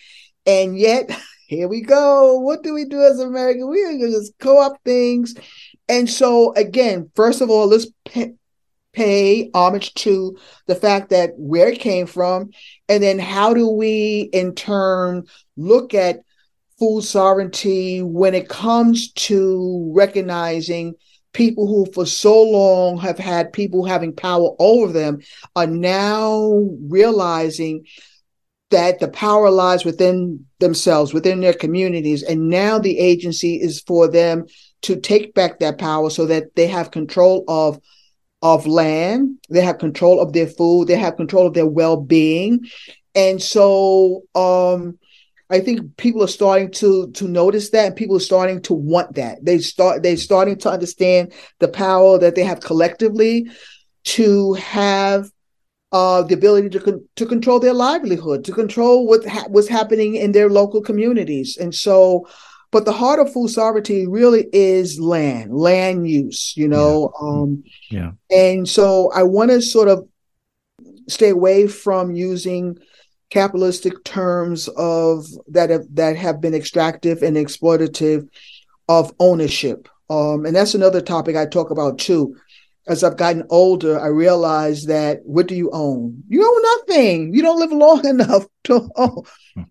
and 0.46 0.78
yet 0.78 1.10
here 1.54 1.68
we 1.68 1.80
go. 1.82 2.38
What 2.38 2.62
do 2.62 2.74
we 2.74 2.84
do 2.84 3.02
as 3.02 3.20
Americans? 3.20 3.66
We 3.66 3.84
are 3.84 3.92
to 3.92 4.10
just 4.10 4.32
co-opt 4.38 4.84
things. 4.84 5.34
And 5.88 6.08
so 6.08 6.52
again, 6.54 7.10
first 7.14 7.40
of 7.40 7.50
all, 7.50 7.66
let's 7.66 7.86
pay, 8.04 8.32
pay 8.92 9.50
homage 9.54 9.94
to 9.94 10.36
the 10.66 10.74
fact 10.74 11.10
that 11.10 11.30
where 11.36 11.68
it 11.68 11.80
came 11.80 12.06
from, 12.06 12.50
and 12.88 13.02
then 13.02 13.18
how 13.18 13.54
do 13.54 13.68
we 13.68 14.28
in 14.32 14.54
turn 14.54 15.24
look 15.56 15.94
at 15.94 16.20
food 16.78 17.02
sovereignty 17.02 18.02
when 18.02 18.34
it 18.34 18.48
comes 18.48 19.12
to 19.12 19.92
recognizing 19.94 20.94
people 21.32 21.66
who 21.66 21.90
for 21.92 22.06
so 22.06 22.42
long 22.42 22.96
have 22.98 23.18
had 23.18 23.52
people 23.52 23.84
having 23.84 24.14
power 24.14 24.50
over 24.58 24.92
them 24.92 25.18
are 25.56 25.66
now 25.66 26.64
realizing 26.88 27.84
that 28.74 28.98
the 28.98 29.06
power 29.06 29.50
lies 29.50 29.84
within 29.84 30.44
themselves, 30.58 31.14
within 31.14 31.40
their 31.40 31.54
communities. 31.54 32.24
And 32.24 32.48
now 32.48 32.80
the 32.80 32.98
agency 32.98 33.54
is 33.54 33.80
for 33.80 34.08
them 34.08 34.46
to 34.82 34.98
take 34.98 35.32
back 35.32 35.60
that 35.60 35.78
power 35.78 36.10
so 36.10 36.26
that 36.26 36.56
they 36.56 36.66
have 36.66 36.90
control 36.90 37.44
of 37.46 37.80
of 38.42 38.66
land, 38.66 39.38
they 39.48 39.62
have 39.62 39.78
control 39.78 40.20
of 40.20 40.32
their 40.32 40.48
food, 40.48 40.88
they 40.88 40.96
have 40.96 41.16
control 41.16 41.46
of 41.46 41.54
their 41.54 41.66
well-being. 41.66 42.60
And 43.14 43.40
so 43.40 44.24
um 44.34 44.98
I 45.48 45.60
think 45.60 45.96
people 45.96 46.24
are 46.24 46.38
starting 46.40 46.72
to 46.72 47.12
to 47.12 47.28
notice 47.28 47.70
that 47.70 47.86
and 47.86 47.96
people 47.96 48.16
are 48.16 48.30
starting 48.32 48.60
to 48.62 48.74
want 48.74 49.14
that. 49.14 49.44
They 49.44 49.58
start 49.58 50.02
they're 50.02 50.16
starting 50.16 50.58
to 50.58 50.70
understand 50.70 51.32
the 51.60 51.68
power 51.68 52.18
that 52.18 52.34
they 52.34 52.42
have 52.42 52.58
collectively 52.58 53.46
to 54.16 54.54
have 54.54 55.30
uh, 55.94 56.22
the 56.22 56.34
ability 56.34 56.68
to 56.68 56.80
con- 56.80 57.08
to 57.14 57.24
control 57.24 57.60
their 57.60 57.72
livelihood, 57.72 58.44
to 58.44 58.52
control 58.52 59.06
what 59.06 59.24
ha- 59.24 59.46
what's 59.48 59.68
happening 59.68 60.16
in 60.16 60.32
their 60.32 60.50
local 60.50 60.82
communities, 60.82 61.56
and 61.56 61.74
so. 61.74 62.26
But 62.72 62.86
the 62.86 62.92
heart 62.92 63.20
of 63.20 63.32
food 63.32 63.50
sovereignty 63.50 64.04
really 64.08 64.48
is 64.52 64.98
land, 64.98 65.54
land 65.54 66.10
use. 66.10 66.54
You 66.56 66.66
know, 66.66 67.12
yeah. 67.14 67.28
Um, 67.28 67.64
yeah. 67.88 68.10
And 68.36 68.68
so 68.68 69.12
I 69.14 69.22
want 69.22 69.52
to 69.52 69.62
sort 69.62 69.86
of 69.86 70.08
stay 71.08 71.28
away 71.28 71.68
from 71.68 72.16
using 72.16 72.76
capitalistic 73.30 74.02
terms 74.02 74.66
of 74.76 75.24
that 75.46 75.70
have 75.70 75.86
that 75.94 76.16
have 76.16 76.40
been 76.40 76.54
extractive 76.54 77.22
and 77.22 77.36
exploitative 77.36 78.28
of 78.88 79.14
ownership. 79.20 79.88
Um, 80.10 80.44
and 80.44 80.56
that's 80.56 80.74
another 80.74 81.00
topic 81.00 81.36
I 81.36 81.46
talk 81.46 81.70
about 81.70 82.00
too 82.00 82.36
as 82.86 83.02
I've 83.02 83.16
gotten 83.16 83.44
older, 83.48 83.98
I 83.98 84.08
realized 84.08 84.88
that 84.88 85.20
what 85.24 85.46
do 85.46 85.54
you 85.54 85.70
own? 85.72 86.22
You 86.28 86.44
own 86.44 86.62
nothing. 86.62 87.34
You 87.34 87.42
don't 87.42 87.58
live 87.58 87.72
long 87.72 88.06
enough 88.06 88.46
to 88.64 88.88
own. 88.96 89.22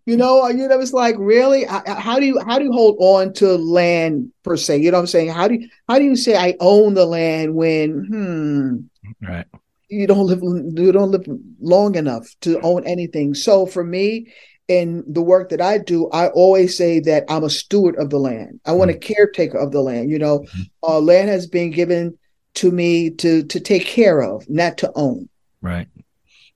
You 0.05 0.17
know, 0.17 0.48
you 0.48 0.67
know, 0.67 0.79
it's 0.79 0.93
like 0.93 1.15
really, 1.20 1.65
how 1.65 2.20
do 2.20 2.25
you 2.25 2.39
how 2.39 2.58
do 2.58 2.65
you 2.65 2.72
hold 2.72 2.98
on 3.00 3.34
to 3.34 3.55
land 3.58 4.32
per 4.43 4.58
se? 4.58 4.77
You 4.77 4.91
know 4.91 4.98
what 4.98 5.01
I'm 5.01 5.08
saying? 5.08 5.29
How 5.29 5.48
do 5.48 5.55
you 5.55 5.70
how 5.88 6.00
do 6.00 6.05
you 6.05 6.15
say 6.15 6.38
I 6.38 6.55
own 6.60 6.93
the 6.93 7.05
land 7.05 7.53
when 7.55 8.88
hmm 9.22 9.27
right 9.27 9.46
you 9.89 10.08
don't 10.08 10.25
live 10.25 10.41
you 10.41 10.91
don't 10.91 11.12
live 11.12 11.25
long 11.60 11.96
enough 11.96 12.27
to 12.41 12.60
own 12.62 12.86
anything? 12.88 13.34
So 13.34 13.65
for 13.65 13.84
me, 13.84 14.34
in 14.67 15.03
the 15.05 15.22
work 15.22 15.50
that 15.50 15.62
I 15.62 15.77
do, 15.77 16.10
I 16.10 16.29
always 16.29 16.77
say 16.77 17.00
that 17.01 17.25
I'm 17.27 17.43
a 17.43 17.50
steward 17.50 17.98
of 17.98 18.10
the 18.10 18.20
land. 18.20 18.60
I 18.65 18.72
want 18.72 18.91
a 18.91 18.96
mm. 18.96 19.01
caretaker 19.01 19.58
of 19.58 19.72
the 19.72 19.82
land. 19.82 20.10
You 20.10 20.20
know, 20.20 20.39
mm-hmm. 20.39 20.62
uh, 20.84 21.00
land 21.00 21.29
has 21.29 21.46
been 21.48 21.72
given 21.72 22.17
to 22.55 22.72
me 22.72 23.10
to 23.10 23.43
to 23.43 23.60
take 23.60 23.86
care 23.86 24.22
of, 24.22 24.50
not 24.50 24.77
to 24.79 24.91
own. 24.95 25.29
Right. 25.62 25.88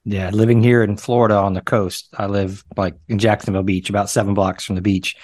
Yeah, 0.10 0.30
living 0.30 0.64
here 0.64 0.84
in 0.84 0.96
Florida 0.96 1.36
on 1.36 1.54
the 1.54 1.62
coast, 1.62 2.08
I 2.18 2.28
live 2.28 2.64
like 2.78 2.96
in 3.10 3.20
Jacksonville 3.20 3.64
Beach, 3.64 3.90
about 3.90 4.10
seven 4.10 4.34
blocks 4.34 4.64
from 4.64 4.76
the 4.76 4.82
beach, 4.82 5.18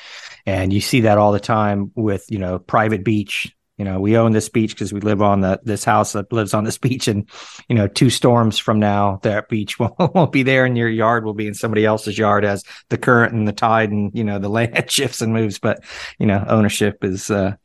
and 0.46 0.74
you 0.74 0.82
see 0.82 1.01
that 1.01 1.18
all 1.18 1.32
the 1.32 1.39
time 1.39 1.92
with 1.96 2.25
you 2.30 2.38
know 2.38 2.60
private 2.60 3.06
beach. 3.06 3.56
You 3.77 3.86
know, 3.86 4.00
we 4.00 4.18
own 4.18 4.34
this 4.34 4.50
beach 4.50 4.72
because 4.74 4.94
we 4.94 5.00
live 5.00 5.22
on 5.22 5.39
the 5.39 5.60
this 5.63 5.86
house 5.86 6.12
that 6.12 6.34
lives 6.34 6.53
on 6.53 6.65
this 6.65 6.77
beach, 6.89 7.08
and 7.08 7.30
you 7.70 7.75
know, 7.75 7.88
two 7.88 8.10
storms 8.10 8.60
from 8.60 8.77
now, 8.77 9.20
that 9.24 9.48
beach 9.48 9.80
won't, 9.80 9.96
won't 10.13 10.34
be 10.34 10.44
there, 10.44 10.65
and 10.65 10.77
your 10.77 10.89
yard 10.89 11.24
will 11.24 11.34
be 11.34 11.48
in 11.48 11.53
somebody 11.53 11.86
else's 11.86 12.18
yard 12.18 12.44
as 12.44 12.65
the 12.89 12.98
current 12.98 13.34
and 13.34 13.48
the 13.48 13.53
tide 13.53 13.89
and 13.89 14.13
you 14.13 14.25
know 14.25 14.38
the 14.38 14.50
land 14.58 14.92
shifts 14.92 15.22
and 15.22 15.32
moves. 15.32 15.60
But 15.60 15.82
you 16.20 16.25
know, 16.25 16.44
ownership 16.48 17.06
is. 17.06 17.32
uh 17.32 17.56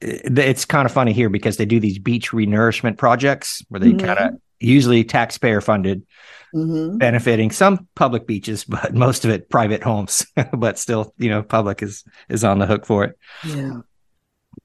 it's 0.00 0.64
kind 0.64 0.86
of 0.86 0.92
funny 0.92 1.12
here 1.12 1.28
because 1.28 1.56
they 1.56 1.66
do 1.66 1.80
these 1.80 1.98
beach 1.98 2.30
renourishment 2.30 2.96
projects 2.96 3.62
where 3.68 3.80
they 3.80 3.92
mm-hmm. 3.92 4.06
kind 4.06 4.18
of 4.18 4.40
usually 4.58 5.04
taxpayer 5.04 5.60
funded 5.60 6.06
mm-hmm. 6.54 6.98
benefiting 6.98 7.50
some 7.50 7.86
public 7.94 8.26
beaches 8.26 8.64
but 8.64 8.94
most 8.94 9.24
of 9.24 9.30
it 9.30 9.50
private 9.50 9.82
homes 9.82 10.26
but 10.52 10.78
still 10.78 11.12
you 11.18 11.28
know 11.28 11.42
public 11.42 11.82
is 11.82 12.04
is 12.28 12.44
on 12.44 12.58
the 12.58 12.66
hook 12.66 12.86
for 12.86 13.04
it 13.04 13.18
yeah 13.44 13.80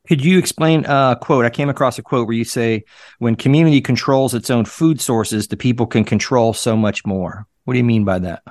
Could 0.07 0.23
you 0.23 0.37
explain 0.37 0.85
a 0.85 1.17
quote? 1.19 1.45
I 1.45 1.49
came 1.49 1.69
across 1.69 1.97
a 1.97 2.03
quote 2.03 2.27
where 2.27 2.37
you 2.37 2.43
say, 2.43 2.83
"When 3.19 3.35
community 3.35 3.81
controls 3.81 4.33
its 4.33 4.49
own 4.49 4.65
food 4.65 5.01
sources, 5.01 5.47
the 5.47 5.57
people 5.57 5.87
can 5.87 6.03
control 6.03 6.53
so 6.53 6.75
much 6.75 7.05
more." 7.05 7.47
What 7.63 7.73
do 7.73 7.79
you 7.79 7.83
mean 7.83 8.03
by 8.03 8.19
that? 8.19 8.43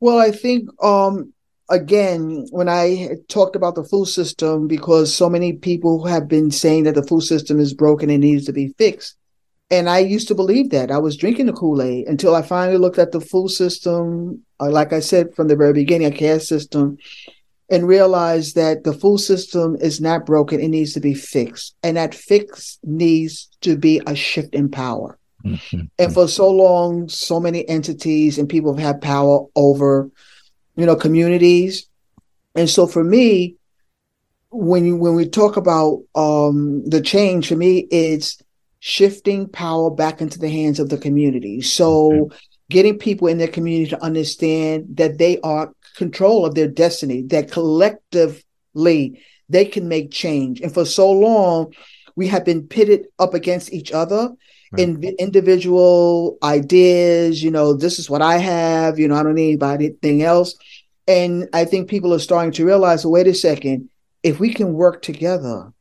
Well, 0.00 0.18
I 0.18 0.30
think 0.32 0.68
um 0.82 1.32
again, 1.68 2.46
when 2.50 2.68
I 2.68 3.16
talked 3.28 3.56
about 3.56 3.74
the 3.74 3.84
food 3.84 4.06
system, 4.06 4.68
because 4.68 5.14
so 5.14 5.28
many 5.28 5.54
people 5.54 6.06
have 6.06 6.28
been 6.28 6.50
saying 6.50 6.84
that 6.84 6.94
the 6.94 7.02
food 7.02 7.22
system 7.22 7.58
is 7.58 7.74
broken 7.74 8.10
and 8.10 8.20
needs 8.20 8.46
to 8.46 8.52
be 8.52 8.74
fixed. 8.78 9.16
And 9.70 9.88
I 9.88 10.00
used 10.00 10.28
to 10.28 10.34
believe 10.34 10.70
that. 10.70 10.90
I 10.90 10.98
was 10.98 11.16
drinking 11.16 11.46
the 11.46 11.54
Kool 11.54 11.80
Aid 11.80 12.06
until 12.06 12.34
I 12.34 12.42
finally 12.42 12.76
looked 12.76 12.98
at 12.98 13.12
the 13.12 13.22
food 13.22 13.48
system, 13.48 14.44
uh, 14.60 14.70
like 14.70 14.92
I 14.92 15.00
said 15.00 15.34
from 15.34 15.48
the 15.48 15.56
very 15.56 15.72
beginning, 15.72 16.08
a 16.08 16.10
caste 16.10 16.46
system, 16.46 16.98
and 17.70 17.88
realized 17.88 18.54
that 18.56 18.84
the 18.84 18.92
food 18.92 19.20
system 19.20 19.76
is 19.80 19.98
not 19.98 20.26
broken. 20.26 20.60
It 20.60 20.68
needs 20.68 20.92
to 20.92 21.00
be 21.00 21.14
fixed. 21.14 21.74
And 21.82 21.96
that 21.96 22.14
fix 22.14 22.78
needs 22.84 23.48
to 23.62 23.78
be 23.78 24.02
a 24.06 24.14
shift 24.14 24.54
in 24.54 24.70
power. 24.70 25.18
Mm-hmm. 25.42 25.80
And 25.98 26.12
for 26.12 26.28
so 26.28 26.50
long, 26.50 27.08
so 27.08 27.40
many 27.40 27.66
entities 27.66 28.36
and 28.36 28.48
people 28.48 28.74
have 28.76 28.86
had 28.86 29.00
power 29.00 29.46
over 29.56 30.10
you 30.76 30.86
know, 30.86 30.96
communities. 30.96 31.86
And 32.54 32.68
so 32.68 32.86
for 32.86 33.04
me, 33.04 33.56
when 34.50 34.84
you 34.84 34.96
when 34.96 35.14
we 35.14 35.28
talk 35.28 35.56
about 35.56 36.02
um, 36.14 36.84
the 36.88 37.00
change, 37.00 37.48
for 37.48 37.56
me, 37.56 37.86
it's 37.90 38.40
shifting 38.80 39.48
power 39.48 39.90
back 39.90 40.20
into 40.20 40.38
the 40.38 40.50
hands 40.50 40.78
of 40.80 40.88
the 40.88 40.98
community. 40.98 41.60
So 41.62 42.26
okay. 42.26 42.36
getting 42.68 42.98
people 42.98 43.28
in 43.28 43.38
their 43.38 43.48
community 43.48 43.90
to 43.90 44.02
understand 44.02 44.96
that 44.96 45.18
they 45.18 45.40
are 45.40 45.72
control 45.96 46.44
of 46.44 46.54
their 46.54 46.68
destiny, 46.68 47.22
that 47.22 47.50
collectively 47.50 49.22
they 49.48 49.64
can 49.64 49.88
make 49.88 50.10
change. 50.10 50.60
And 50.60 50.72
for 50.72 50.84
so 50.84 51.10
long, 51.10 51.72
we 52.16 52.26
have 52.28 52.44
been 52.44 52.66
pitted 52.66 53.06
up 53.18 53.34
against 53.34 53.72
each 53.72 53.92
other 53.92 54.30
in 54.78 55.02
individual 55.18 56.38
ideas. 56.42 57.42
You 57.42 57.50
know, 57.50 57.74
this 57.74 57.98
is 57.98 58.08
what 58.08 58.22
I 58.22 58.38
have. 58.38 58.98
You 58.98 59.08
know, 59.08 59.16
I 59.16 59.22
don't 59.22 59.34
need 59.34 59.62
anything 59.62 60.22
else. 60.22 60.54
And 61.08 61.48
I 61.52 61.64
think 61.64 61.90
people 61.90 62.14
are 62.14 62.18
starting 62.18 62.52
to 62.52 62.64
realize, 62.64 63.04
wait 63.04 63.26
a 63.26 63.34
second, 63.34 63.90
if 64.22 64.38
we 64.38 64.54
can 64.54 64.72
work 64.72 65.02
together, 65.02 65.72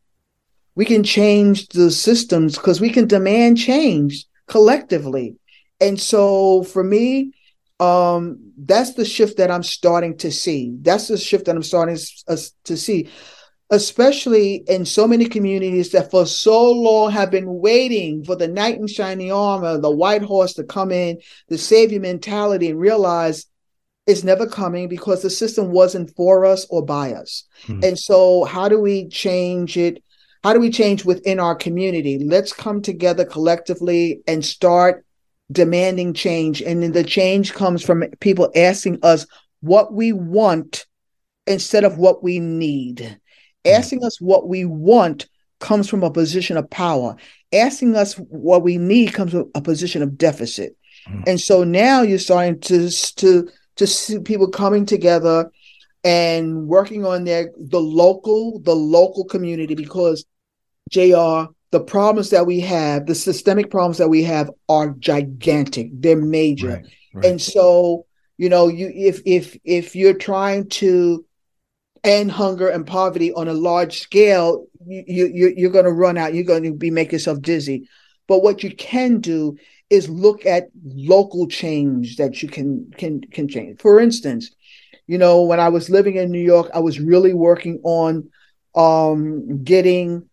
we 0.75 0.85
can 0.85 1.03
change 1.03 1.67
the 1.69 1.91
systems 1.91 2.57
because 2.57 2.81
we 2.81 2.89
can 2.89 3.07
demand 3.07 3.57
change 3.57 4.25
collectively. 4.47 5.35
And 5.79 5.99
so 5.99 6.63
for 6.63 6.83
me, 6.83 7.33
um, 7.79 8.53
that's 8.57 8.93
the 8.93 9.05
shift 9.05 9.37
that 9.37 9.51
I'm 9.51 9.63
starting 9.63 10.17
to 10.17 10.31
see. 10.31 10.75
That's 10.81 11.07
the 11.07 11.17
shift 11.17 11.45
that 11.45 11.55
I'm 11.55 11.63
starting 11.63 11.97
to 12.65 12.77
see 12.77 13.09
especially 13.71 14.63
in 14.67 14.85
so 14.85 15.07
many 15.07 15.25
communities 15.25 15.91
that 15.91 16.11
for 16.11 16.25
so 16.25 16.69
long 16.69 17.09
have 17.09 17.31
been 17.31 17.59
waiting 17.61 18.23
for 18.25 18.35
the 18.35 18.47
knight 18.47 18.77
in 18.77 18.85
shining 18.85 19.31
armor, 19.31 19.77
the 19.77 19.89
white 19.89 20.21
horse 20.21 20.53
to 20.53 20.63
come 20.63 20.91
in, 20.91 21.17
the 21.47 21.57
savior 21.57 22.01
mentality, 22.01 22.69
and 22.69 22.79
realize 22.79 23.45
it's 24.05 24.25
never 24.25 24.45
coming 24.45 24.89
because 24.89 25.21
the 25.21 25.29
system 25.29 25.71
wasn't 25.71 26.13
for 26.17 26.43
us 26.43 26.65
or 26.69 26.85
by 26.85 27.13
us. 27.13 27.45
Mm-hmm. 27.63 27.83
And 27.83 27.97
so, 27.97 28.43
how 28.43 28.67
do 28.67 28.77
we 28.77 29.07
change 29.07 29.77
it? 29.77 30.03
How 30.43 30.53
do 30.53 30.59
we 30.59 30.69
change 30.69 31.05
within 31.05 31.39
our 31.39 31.55
community? 31.55 32.19
Let's 32.19 32.51
come 32.51 32.81
together 32.81 33.23
collectively 33.23 34.21
and 34.27 34.43
start 34.43 35.05
demanding 35.49 36.13
change. 36.13 36.61
And 36.61 36.83
then 36.83 36.91
the 36.91 37.03
change 37.03 37.53
comes 37.53 37.83
from 37.83 38.03
people 38.19 38.51
asking 38.53 38.99
us 39.03 39.25
what 39.61 39.93
we 39.93 40.11
want 40.11 40.87
instead 41.47 41.83
of 41.85 41.97
what 41.97 42.23
we 42.23 42.39
need. 42.39 43.19
Asking 43.65 44.03
us 44.03 44.19
what 44.19 44.47
we 44.47 44.65
want 44.65 45.27
comes 45.59 45.87
from 45.87 46.03
a 46.03 46.11
position 46.11 46.57
of 46.57 46.69
power. 46.69 47.15
Asking 47.53 47.95
us 47.95 48.15
what 48.15 48.63
we 48.63 48.77
need 48.77 49.13
comes 49.13 49.31
from 49.31 49.51
a 49.55 49.61
position 49.61 50.01
of 50.01 50.17
deficit. 50.17 50.75
Mm. 51.07 51.23
And 51.27 51.41
so 51.41 51.63
now 51.63 52.01
you're 52.01 52.19
starting 52.19 52.59
to 52.61 52.89
to 53.17 53.49
to 53.77 53.87
see 53.87 54.19
people 54.19 54.47
coming 54.47 54.85
together 54.85 55.51
and 56.03 56.67
working 56.67 57.05
on 57.05 57.23
their 57.23 57.51
the 57.57 57.79
local 57.79 58.59
the 58.59 58.75
local 58.75 59.25
community 59.25 59.75
because 59.75 60.25
JR 60.89 61.45
the 61.71 61.79
problems 61.79 62.31
that 62.31 62.45
we 62.45 62.59
have 62.59 63.05
the 63.05 63.15
systemic 63.15 63.69
problems 63.69 63.97
that 63.97 64.09
we 64.09 64.23
have 64.23 64.49
are 64.67 64.91
gigantic 64.99 65.89
they're 65.93 66.17
major 66.17 66.69
right, 66.69 66.85
right. 67.13 67.25
and 67.25 67.41
so 67.41 68.05
you 68.37 68.49
know 68.49 68.67
you 68.67 68.91
if 68.93 69.21
if 69.25 69.57
if 69.63 69.95
you're 69.95 70.17
trying 70.17 70.67
to 70.69 71.23
and 72.03 72.31
hunger 72.31 72.67
and 72.67 72.87
poverty 72.87 73.31
on 73.33 73.47
a 73.47 73.53
large 73.53 73.99
scale, 73.99 74.65
you, 74.85 75.27
you 75.27 75.53
you're 75.55 75.71
going 75.71 75.85
to 75.85 75.91
run 75.91 76.17
out. 76.17 76.33
You're 76.33 76.43
going 76.43 76.63
to 76.63 76.73
be 76.73 76.91
make 76.91 77.11
yourself 77.11 77.41
dizzy. 77.41 77.87
But 78.27 78.43
what 78.43 78.63
you 78.63 78.73
can 78.75 79.19
do 79.19 79.57
is 79.89 80.09
look 80.09 80.45
at 80.45 80.69
local 80.83 81.47
change 81.47 82.15
that 82.17 82.41
you 82.41 82.49
can 82.49 82.91
can 82.97 83.21
can 83.21 83.47
change. 83.47 83.79
For 83.79 83.99
instance, 83.99 84.51
you 85.05 85.17
know, 85.17 85.43
when 85.43 85.59
I 85.59 85.69
was 85.69 85.89
living 85.89 86.15
in 86.15 86.31
New 86.31 86.39
York, 86.39 86.69
I 86.73 86.79
was 86.79 86.99
really 86.99 87.33
working 87.33 87.79
on 87.83 88.29
um, 88.73 89.63
getting 89.63 90.29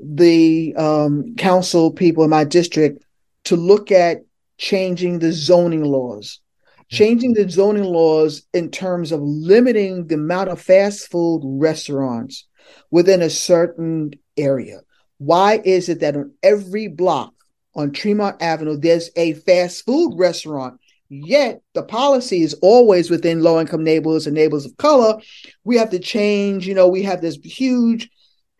the 0.00 0.74
um, 0.76 1.34
council 1.36 1.90
people 1.90 2.24
in 2.24 2.30
my 2.30 2.44
district 2.44 3.04
to 3.44 3.56
look 3.56 3.92
at 3.92 4.24
changing 4.56 5.18
the 5.18 5.32
zoning 5.32 5.84
laws 5.84 6.40
changing 6.94 7.34
the 7.34 7.48
zoning 7.48 7.84
laws 7.84 8.46
in 8.52 8.70
terms 8.70 9.12
of 9.12 9.20
limiting 9.20 10.06
the 10.06 10.14
amount 10.14 10.48
of 10.48 10.60
fast 10.60 11.10
food 11.10 11.42
restaurants 11.44 12.46
within 12.90 13.20
a 13.20 13.30
certain 13.30 14.12
area. 14.36 14.80
Why 15.18 15.60
is 15.64 15.88
it 15.88 16.00
that 16.00 16.16
on 16.16 16.32
every 16.42 16.88
block 16.88 17.32
on 17.74 17.92
Tremont 17.92 18.40
Avenue, 18.40 18.76
there's 18.76 19.10
a 19.16 19.34
fast 19.34 19.84
food 19.84 20.14
restaurant? 20.16 20.80
Yet 21.08 21.60
the 21.74 21.82
policy 21.82 22.42
is 22.42 22.54
always 22.54 23.10
within 23.10 23.42
low 23.42 23.60
income 23.60 23.84
neighborhoods 23.84 24.26
and 24.26 24.34
neighborhoods 24.34 24.66
of 24.66 24.76
color. 24.76 25.20
We 25.64 25.76
have 25.76 25.90
to 25.90 25.98
change, 25.98 26.66
you 26.66 26.74
know, 26.74 26.88
we 26.88 27.02
have 27.02 27.20
this 27.20 27.36
huge 27.42 28.08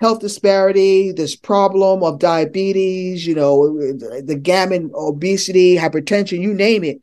health 0.00 0.20
disparity, 0.20 1.12
this 1.12 1.36
problem 1.36 2.02
of 2.02 2.18
diabetes, 2.18 3.26
you 3.26 3.34
know, 3.34 3.76
the 3.78 4.38
gamut, 4.40 4.90
obesity, 4.94 5.76
hypertension, 5.76 6.40
you 6.42 6.52
name 6.52 6.84
it 6.84 7.00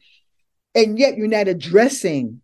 and 0.76 0.98
yet 0.98 1.18
you're 1.18 1.28
not 1.28 1.48
addressing 1.48 2.42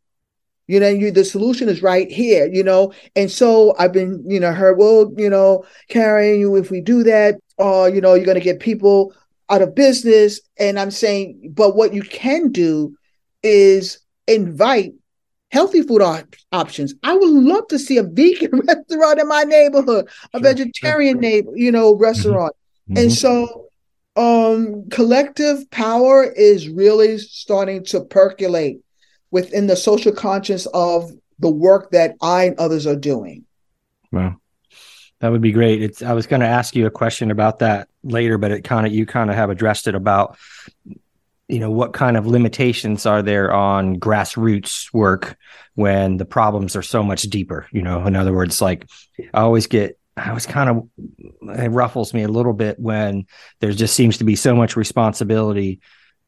you 0.67 0.79
know 0.79 0.89
you 0.89 1.11
the 1.11 1.23
solution 1.23 1.69
is 1.69 1.81
right 1.81 2.11
here 2.11 2.47
you 2.51 2.63
know? 2.63 2.93
And 3.15 3.31
so 3.31 3.75
i've 3.79 3.93
been 3.93 4.23
you 4.27 4.39
know 4.39 4.53
heard 4.53 4.77
well 4.77 5.11
you 5.17 5.29
know 5.29 5.65
Karen 5.89 6.39
you 6.39 6.55
if 6.55 6.69
we 6.69 6.81
do 6.81 7.03
that 7.03 7.35
uh 7.59 7.85
you 7.85 8.01
know 8.01 8.13
you're 8.13 8.25
going 8.25 8.35
to 8.35 8.43
get 8.43 8.59
people 8.59 9.13
out 9.49 9.61
of 9.61 9.75
business. 9.75 10.41
And 10.59 10.79
i'm 10.79 10.91
saying 10.91 11.51
but 11.53 11.75
what 11.75 11.93
you 11.93 12.03
can 12.03 12.51
do 12.51 12.95
is 13.43 13.99
invite 14.27 14.93
healthy 15.51 15.81
food 15.81 16.01
op- 16.01 16.35
options. 16.51 16.93
I 17.03 17.15
would 17.15 17.29
love 17.29 17.67
to 17.69 17.79
see 17.79 17.97
a 17.97 18.03
vegan 18.03 18.51
restaurant 18.67 19.19
in 19.19 19.27
my 19.27 19.43
neighborhood 19.43 20.09
a 20.33 20.37
sure, 20.37 20.41
vegetarian 20.41 21.19
neighbor 21.19 21.51
you 21.55 21.71
know 21.71 21.95
restaurant. 21.95 22.53
Mm-hmm. 22.89 22.97
and 22.97 23.13
so 23.13 23.67
um, 24.17 24.89
collective 24.89 25.69
power 25.69 26.23
is 26.23 26.67
really 26.67 27.17
starting 27.19 27.83
to 27.85 28.01
percolate 28.01 28.79
within 29.31 29.67
the 29.67 29.75
social 29.75 30.11
conscience 30.11 30.65
of 30.73 31.11
the 31.39 31.49
work 31.49 31.91
that 31.91 32.15
I 32.21 32.45
and 32.45 32.59
others 32.59 32.87
are 32.87 32.95
doing. 32.95 33.45
Wow. 34.11 34.37
That 35.19 35.31
would 35.31 35.41
be 35.41 35.51
great. 35.51 35.81
It's 35.81 36.01
I 36.01 36.13
was 36.13 36.27
going 36.27 36.39
to 36.41 36.47
ask 36.47 36.75
you 36.75 36.85
a 36.85 36.91
question 36.91 37.31
about 37.31 37.59
that 37.59 37.89
later, 38.03 38.37
but 38.37 38.51
it 38.51 38.63
kind 38.63 38.85
of 38.85 38.93
you 38.93 39.05
kind 39.05 39.29
of 39.29 39.35
have 39.35 39.49
addressed 39.49 39.87
it 39.87 39.95
about 39.95 40.37
you 41.47 41.59
know 41.59 41.71
what 41.71 41.93
kind 41.93 42.17
of 42.17 42.27
limitations 42.27 43.05
are 43.05 43.21
there 43.21 43.53
on 43.53 43.99
grassroots 43.99 44.91
work 44.93 45.37
when 45.75 46.17
the 46.17 46.25
problems 46.25 46.75
are 46.75 46.81
so 46.81 47.01
much 47.03 47.23
deeper 47.23 47.67
you 47.71 47.81
know 47.81 48.05
in 48.05 48.15
other 48.15 48.33
words 48.33 48.61
like 48.61 48.85
i 49.33 49.39
always 49.39 49.67
get 49.67 49.96
I 50.17 50.33
was 50.33 50.45
kind 50.45 50.69
of 50.69 50.87
it 51.59 51.69
ruffles 51.69 52.13
me 52.13 52.23
a 52.23 52.27
little 52.27 52.53
bit 52.53 52.79
when 52.79 53.27
there 53.59 53.71
just 53.71 53.95
seems 53.95 54.17
to 54.17 54.23
be 54.23 54.35
so 54.35 54.55
much 54.55 54.75
responsibility 54.75 55.79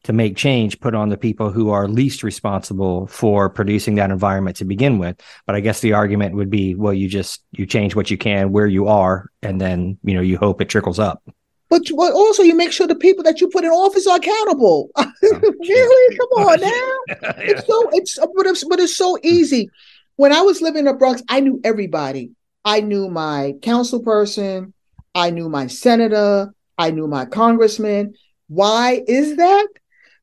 to 0.04 0.12
make 0.12 0.36
change 0.36 0.80
put 0.80 0.94
on 0.94 1.10
the 1.10 1.16
people 1.18 1.50
who 1.50 1.70
are 1.70 1.86
least 1.86 2.22
responsible 2.22 3.06
for 3.08 3.50
producing 3.50 3.96
that 3.96 4.10
environment 4.10 4.56
to 4.56 4.64
begin 4.64 4.98
with. 4.98 5.20
But 5.46 5.56
i 5.56 5.60
guess 5.60 5.80
the 5.80 5.92
argument 5.92 6.34
would 6.36 6.50
be 6.50 6.74
well 6.74 6.94
you 6.94 7.08
just 7.08 7.42
you 7.52 7.66
change 7.66 7.94
what 7.94 8.10
you 8.10 8.16
can 8.16 8.52
where 8.52 8.66
you 8.66 8.86
are 8.88 9.30
and 9.42 9.60
then 9.60 9.98
you 10.04 10.14
know 10.14 10.20
you 10.22 10.38
hope 10.38 10.60
it 10.60 10.68
trickles 10.68 10.98
up. 10.98 11.22
But, 11.68 11.82
but 11.96 12.12
also 12.12 12.42
you 12.42 12.56
make 12.56 12.72
sure 12.72 12.88
the 12.88 12.96
people 12.96 13.22
that 13.24 13.40
you 13.40 13.46
put 13.48 13.64
in 13.64 13.70
office 13.70 14.06
are 14.06 14.16
accountable. 14.16 14.90
Oh, 15.22 15.38
really? 15.68 16.16
come 16.16 16.46
on 16.46 16.60
now. 16.60 17.18
Yeah. 17.22 17.50
it's 17.50 17.66
so 17.66 17.90
it's 17.92 18.18
but 18.18 18.46
it's 18.46 18.64
but 18.64 18.80
it's 18.80 18.96
so 18.96 19.18
easy. 19.22 19.70
When 20.16 20.32
i 20.32 20.40
was 20.40 20.60
living 20.62 20.80
in 20.80 20.84
the 20.86 20.94
bronx 20.94 21.22
i 21.28 21.40
knew 21.40 21.60
everybody 21.64 22.30
I 22.64 22.80
knew 22.80 23.08
my 23.08 23.54
council 23.62 24.00
person, 24.02 24.74
I 25.14 25.30
knew 25.30 25.48
my 25.48 25.66
senator, 25.66 26.52
I 26.78 26.90
knew 26.90 27.06
my 27.06 27.24
congressman. 27.24 28.14
Why 28.48 29.02
is 29.06 29.36
that? 29.36 29.68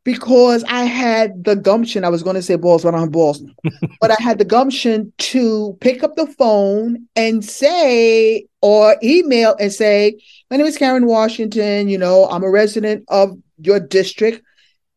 because 0.08 0.64
I 0.70 0.86
had 0.86 1.44
the 1.44 1.58
gumption. 1.58 2.06
I 2.06 2.10
was 2.10 2.24
going 2.24 2.38
to 2.38 2.42
say 2.42 2.56
balls, 2.56 2.84
but 2.84 2.88
I 2.88 2.92
don't 2.92 3.02
have 3.02 3.12
balls. 3.12 3.44
but 4.00 4.10
I 4.10 4.16
had 4.22 4.38
the 4.38 4.46
gumption 4.46 5.12
to 5.18 5.78
pick 5.82 6.02
up 6.02 6.16
the 6.16 6.28
phone 6.28 7.10
and 7.18 7.44
say, 7.44 8.46
or 8.62 8.96
email 9.04 9.58
and 9.60 9.70
say, 9.70 10.18
My 10.50 10.56
name 10.56 10.66
is 10.66 10.78
Karen 10.78 11.08
Washington. 11.08 11.90
You 11.90 11.98
know, 11.98 12.26
I'm 12.30 12.46
a 12.46 12.50
resident 12.50 13.04
of 13.10 13.38
your 13.60 13.82
district. 13.82 14.44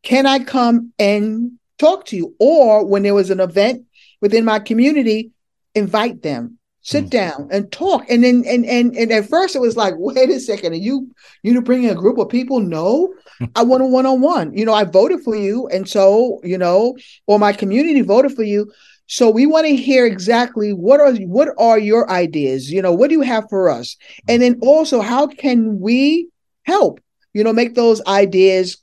Can 0.05 0.27
I 0.27 0.45
come 0.45 0.93
and 0.97 1.59
talk 1.81 2.05
to 2.07 2.17
you? 2.17 2.37
Or 2.39 2.87
when 2.87 3.03
there 3.03 3.13
was 3.13 3.31
an 3.31 3.41
event 3.41 3.87
within 4.21 4.45
my 4.45 4.61
community, 4.61 5.33
invite 5.75 6.23
them 6.23 6.60
sit 6.83 7.07
Mm. 7.07 7.11
down 7.11 7.49
and 7.51 7.71
talk. 7.73 8.05
And 8.11 8.25
then 8.25 8.45
and 8.47 8.65
and 8.65 8.97
and 8.97 9.13
at 9.13 9.29
first 9.29 9.55
it 9.57 9.61
was 9.61 9.77
like 9.77 9.95
wait 9.99 10.31
a 10.31 10.41
second 10.41 10.73
are 10.73 10.77
you 10.77 11.09
you 11.43 11.55
to 11.55 11.63
bring 11.63 11.87
a 11.89 11.95
group 11.95 12.19
of 12.19 12.29
people? 12.29 12.61
No. 12.61 13.13
I 13.57 13.63
want 13.63 13.83
a 13.83 13.87
one-on-one. 13.87 14.57
You 14.57 14.65
know 14.65 14.75
i 14.75 14.85
voted 14.85 15.21
for 15.21 15.37
you. 15.37 15.69
And 15.69 15.89
so 15.89 16.41
you 16.45 16.59
know 16.59 16.97
or 17.27 17.39
my 17.39 17.53
community 17.53 18.01
voted 18.03 18.33
for 18.35 18.45
you. 18.45 18.71
So 19.07 19.29
we 19.29 19.45
want 19.47 19.67
to 19.67 19.75
hear 19.77 20.07
exactly 20.07 20.73
what 20.73 21.01
are 21.01 21.13
what 21.27 21.49
are 21.59 21.79
your 21.79 22.11
ideas? 22.11 22.71
You 22.71 22.83
know 22.83 22.93
what 22.93 23.09
do 23.11 23.17
you 23.17 23.23
have 23.23 23.45
for 23.51 23.69
us? 23.69 23.97
And 24.29 24.41
then 24.43 24.59
also 24.63 25.01
how 25.01 25.27
can 25.27 25.81
we 25.81 26.29
help 26.65 27.01
you 27.35 27.43
know 27.45 27.53
make 27.53 27.75
those 27.75 28.01
ideas 28.07 28.79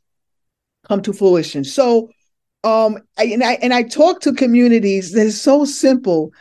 come 0.87 1.01
to 1.03 1.13
fruition? 1.13 1.63
So 1.63 2.09
um 2.63 2.97
I, 3.17 3.25
and 3.25 3.43
i 3.43 3.53
and 3.61 3.71
i 3.73 3.83
talk 3.83 4.19
to 4.21 4.33
communities 4.33 5.11
that 5.11 5.27
is 5.27 5.39
so 5.39 5.63
simple 5.63 6.31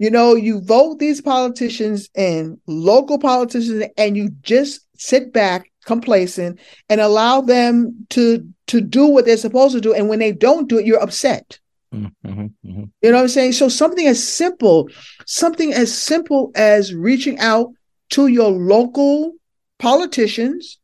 you 0.00 0.10
know, 0.10 0.34
you 0.34 0.62
vote 0.62 0.98
these 0.98 1.20
politicians 1.20 2.08
in, 2.14 2.58
local 2.66 3.18
politicians, 3.18 3.84
and 3.98 4.16
you 4.16 4.30
just 4.40 4.86
sit 4.96 5.30
back 5.30 5.70
complacent 5.84 6.58
and 6.88 7.02
allow 7.02 7.42
them 7.42 8.06
to 8.08 8.48
to 8.68 8.80
do 8.80 9.06
what 9.06 9.26
they're 9.26 9.36
supposed 9.36 9.74
to 9.74 9.80
do. 9.80 9.92
And 9.92 10.08
when 10.08 10.18
they 10.18 10.32
don't 10.32 10.70
do 10.70 10.78
it, 10.78 10.86
you're 10.86 11.02
upset. 11.02 11.58
Mhm, 11.94 12.12
mhm, 12.26 12.50
mhm. 12.64 12.90
You 13.02 13.10
know 13.10 13.16
what 13.18 13.22
I'm 13.24 13.28
saying? 13.28 13.52
So 13.52 13.68
something 13.68 14.06
as 14.06 14.26
simple, 14.26 14.88
something 15.26 15.74
as 15.74 15.92
simple 15.92 16.50
as 16.54 16.94
reaching 16.94 17.38
out 17.38 17.70
to 18.10 18.28
your 18.28 18.50
local 18.50 19.34
politicians 19.78 20.78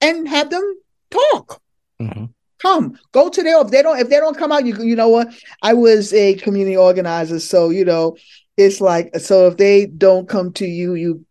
and 0.00 0.28
have 0.28 0.50
them 0.50 0.64
talk 1.10 1.60
Mhm. 2.00 2.28
Come 2.62 2.98
go 3.12 3.28
to 3.28 3.42
their 3.42 3.60
if 3.60 3.68
they 3.68 3.82
don't 3.82 3.98
if 3.98 4.08
they 4.08 4.16
don't 4.16 4.36
come 4.36 4.52
out 4.52 4.64
you 4.66 4.74
you 4.82 4.96
know 4.96 5.08
what? 5.08 5.28
I 5.62 5.74
was 5.74 6.12
a 6.12 6.34
community 6.34 6.76
organizer 6.76 7.40
so 7.40 7.70
you 7.70 7.84
know 7.84 8.16
it's 8.56 8.80
like 8.80 9.14
so 9.18 9.48
if 9.48 9.56
they 9.56 9.86
don't 9.86 10.28
come 10.28 10.52
to 10.54 10.66
you 10.66 10.94
you 10.94 11.24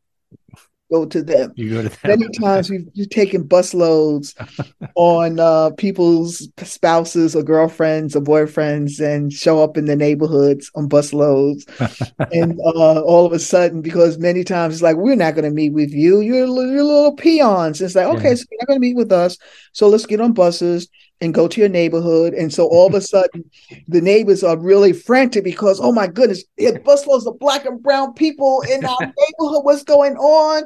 go 0.91 1.05
to 1.05 1.23
them. 1.23 1.51
You 1.55 1.69
go 1.71 1.81
to 1.81 1.89
them. 1.89 1.97
many 2.19 2.29
times 2.29 2.69
we've, 2.69 2.87
we've 2.95 3.09
taken 3.09 3.43
bus 3.43 3.73
loads 3.73 4.35
on 4.95 5.39
uh, 5.39 5.71
people's 5.71 6.47
spouses 6.63 7.35
or 7.35 7.43
girlfriends 7.43 8.15
or 8.15 8.21
boyfriends 8.21 8.99
and 8.99 9.31
show 9.33 9.63
up 9.63 9.77
in 9.77 9.85
the 9.85 9.95
neighborhoods 9.95 10.71
on 10.75 10.87
bus 10.87 11.13
loads 11.13 11.65
and 12.31 12.59
uh, 12.65 13.01
all 13.01 13.25
of 13.25 13.33
a 13.33 13.39
sudden 13.39 13.81
because 13.81 14.17
many 14.17 14.43
times 14.43 14.75
it's 14.75 14.83
like 14.83 14.95
we're 14.97 15.15
not 15.15 15.33
going 15.35 15.45
to 15.45 15.51
meet 15.51 15.73
with 15.73 15.91
you. 15.91 16.19
You're, 16.21 16.45
you're 16.45 16.83
little 16.83 17.13
peons. 17.15 17.81
It's 17.81 17.95
like 17.95 18.07
okay 18.07 18.29
Yeah. 18.29 18.35
so 18.35 18.45
you're 18.51 18.59
not 18.61 18.67
going 18.67 18.77
to 18.77 18.87
meet 18.87 18.95
with 18.95 19.11
us. 19.11 19.37
So 19.73 19.89
let's 19.89 20.05
get 20.05 20.21
on 20.21 20.33
buses 20.33 20.87
and 21.21 21.33
go 21.33 21.47
to 21.47 21.59
your 21.59 21.69
neighborhood. 21.69 22.33
And 22.33 22.53
so 22.53 22.67
all 22.67 22.87
of 22.87 22.93
a 22.93 23.01
sudden 23.01 23.49
the 23.87 24.01
neighbors 24.01 24.43
are 24.43 24.57
really 24.57 24.93
frantic 24.93 25.43
because 25.43 25.79
oh 25.81 25.91
my 25.91 26.07
goodness 26.07 26.43
it 26.57 26.83
busloads 26.83 27.25
of 27.25 27.39
black 27.39 27.65
and 27.65 27.81
brown 27.81 28.13
people 28.13 28.61
in 28.69 28.85
our 28.85 28.99
neighborhood. 29.01 29.63
What's 29.63 29.83
going 29.83 30.17
on? 30.17 30.63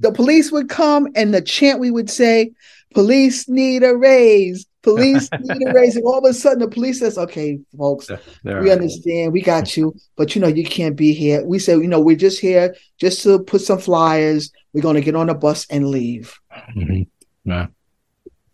The 0.00 0.12
police 0.12 0.52
would 0.52 0.68
come 0.68 1.08
and 1.16 1.34
the 1.34 1.42
chant 1.42 1.80
we 1.80 1.90
would 1.90 2.08
say 2.10 2.52
police 2.94 3.48
need 3.48 3.82
a 3.82 3.96
raise. 3.96 4.66
Police 4.82 5.28
need 5.40 5.68
a 5.68 5.72
raise. 5.72 5.96
And 5.96 6.04
all 6.04 6.18
of 6.18 6.24
a 6.24 6.32
sudden 6.32 6.60
the 6.60 6.68
police 6.68 7.00
says 7.00 7.18
okay 7.18 7.58
folks 7.76 8.06
They're 8.44 8.62
we 8.62 8.68
right. 8.68 8.78
understand. 8.78 9.32
We 9.32 9.42
got 9.42 9.76
you. 9.76 9.94
But 10.16 10.34
you 10.34 10.40
know 10.40 10.46
you 10.48 10.64
can't 10.64 10.94
be 10.96 11.12
here. 11.12 11.44
We 11.44 11.58
say 11.58 11.72
you 11.72 11.88
know 11.88 12.00
we're 12.00 12.16
just 12.16 12.40
here 12.40 12.76
just 12.98 13.22
to 13.24 13.40
put 13.40 13.62
some 13.62 13.80
flyers. 13.80 14.52
We're 14.72 14.82
going 14.82 14.94
to 14.94 15.00
get 15.00 15.16
on 15.16 15.28
a 15.28 15.34
bus 15.34 15.66
and 15.70 15.88
leave. 15.88 16.38
Mhm. 16.76 17.08
Yeah. 17.44 17.66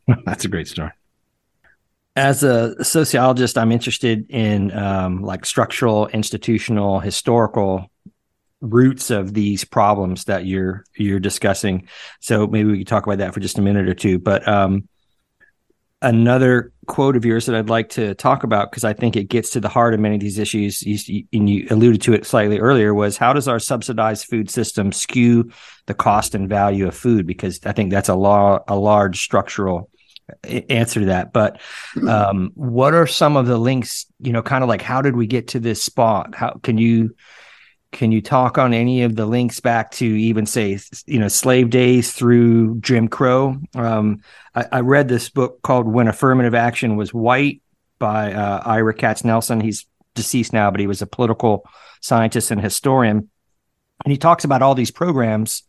That's 0.24 0.44
a 0.44 0.48
great 0.48 0.68
story. 0.68 0.90
As 2.16 2.44
a 2.44 2.83
sociologist, 2.85 3.59
I'm 3.59 3.72
interested 3.72 4.27
in 4.31 4.70
um, 4.72 5.22
like 5.22 5.44
structural, 5.44 6.07
institutional, 6.09 7.00
historical 7.00 7.90
roots 8.61 9.11
of 9.11 9.35
these 9.35 9.64
problems 9.64 10.24
that 10.24 10.46
you're 10.46 10.85
you're 10.96 11.18
discussing. 11.18 11.88
So 12.20 12.46
maybe 12.46 12.70
we 12.70 12.79
could 12.79 12.87
talk 12.87 13.07
about 13.07 13.18
that 13.18 13.35
for 13.35 13.40
just 13.40 13.59
a 13.59 13.62
minute 13.62 13.88
or 13.88 13.94
two. 13.94 14.20
But 14.20 14.46
um, 14.46 14.88
another 16.03 16.72
quote 16.87 17.16
of 17.16 17.24
yours 17.24 17.46
that 17.46 17.57
I'd 17.57 17.68
like 17.68 17.88
to 17.90 18.14
talk 18.14 18.44
about 18.44 18.70
because 18.70 18.85
I 18.85 18.92
think 18.92 19.16
it 19.16 19.24
gets 19.24 19.50
to 19.50 19.61
the 19.61 19.68
heart 19.68 19.92
of 19.92 19.98
many 19.98 20.14
of 20.14 20.20
these 20.20 20.38
issues, 20.38 20.83
you, 20.83 21.24
and 21.33 21.50
you 21.50 21.66
alluded 21.68 22.00
to 22.03 22.12
it 22.12 22.27
slightly 22.27 22.61
earlier, 22.61 22.94
was 22.94 23.16
how 23.16 23.33
does 23.33 23.48
our 23.48 23.59
subsidized 23.59 24.27
food 24.27 24.50
system 24.50 24.92
skew 24.92 25.50
the 25.87 25.94
cost 25.94 26.37
and 26.37 26.48
value 26.48 26.87
of 26.87 26.94
food? 26.94 27.27
Because 27.27 27.59
I 27.66 27.72
think 27.72 27.90
that's 27.90 28.09
a 28.09 28.14
law, 28.14 28.61
a 28.68 28.77
large 28.77 29.20
structural 29.20 29.90
answer 30.45 31.01
to 31.01 31.07
that. 31.07 31.33
But 31.33 31.61
um, 32.09 32.53
what 32.55 32.95
are 32.95 33.07
some 33.07 33.37
of 33.37 33.47
the 33.47 33.59
links? 33.59 34.07
You 34.21 34.33
know, 34.33 34.43
kind 34.43 34.63
of 34.63 34.69
like 34.69 34.83
how 34.83 35.03
did 35.03 35.17
we 35.17 35.27
get 35.27 35.49
to 35.49 35.61
this 35.61 35.83
spot? 35.83 36.35
How 36.35 36.59
can 36.63 36.79
you? 36.79 37.15
Can 37.93 38.11
you 38.11 38.21
talk 38.21 38.59
on 38.59 38.75
any 38.75 39.03
of 39.03 39.15
the 39.15 39.25
links 39.25 39.61
back 39.61 39.93
to 39.93 40.05
even 40.05 40.47
say, 40.47 40.81
you 41.07 41.21
know, 41.21 41.29
slave 41.29 41.71
days 41.71 42.13
through 42.13 42.81
Jim 42.81 43.07
Crow? 43.07 43.57
Um, 43.77 44.21
I, 44.53 44.67
I 44.73 44.81
read 44.81 45.07
this 45.07 45.31
book 45.31 45.63
called 45.63 45.87
When 45.87 46.09
Affirmative 46.09 46.57
Action 46.57 46.97
Was 46.97 47.15
White 47.15 47.63
by 48.01 48.33
uh, 48.33 48.63
Ira 48.65 48.95
Katznelson. 48.95 49.63
He's 49.63 49.87
deceased 50.17 50.53
now, 50.53 50.73
but 50.73 50.81
he 50.81 50.89
was 50.89 51.03
a 51.03 51.07
political 51.07 51.65
scientist 52.01 52.51
and 52.51 52.61
historian. 52.61 53.31
And 54.05 54.11
he 54.11 54.19
talks 54.19 54.45
about 54.45 54.63
all 54.63 54.75
these 54.75 54.91
programs 54.91 55.63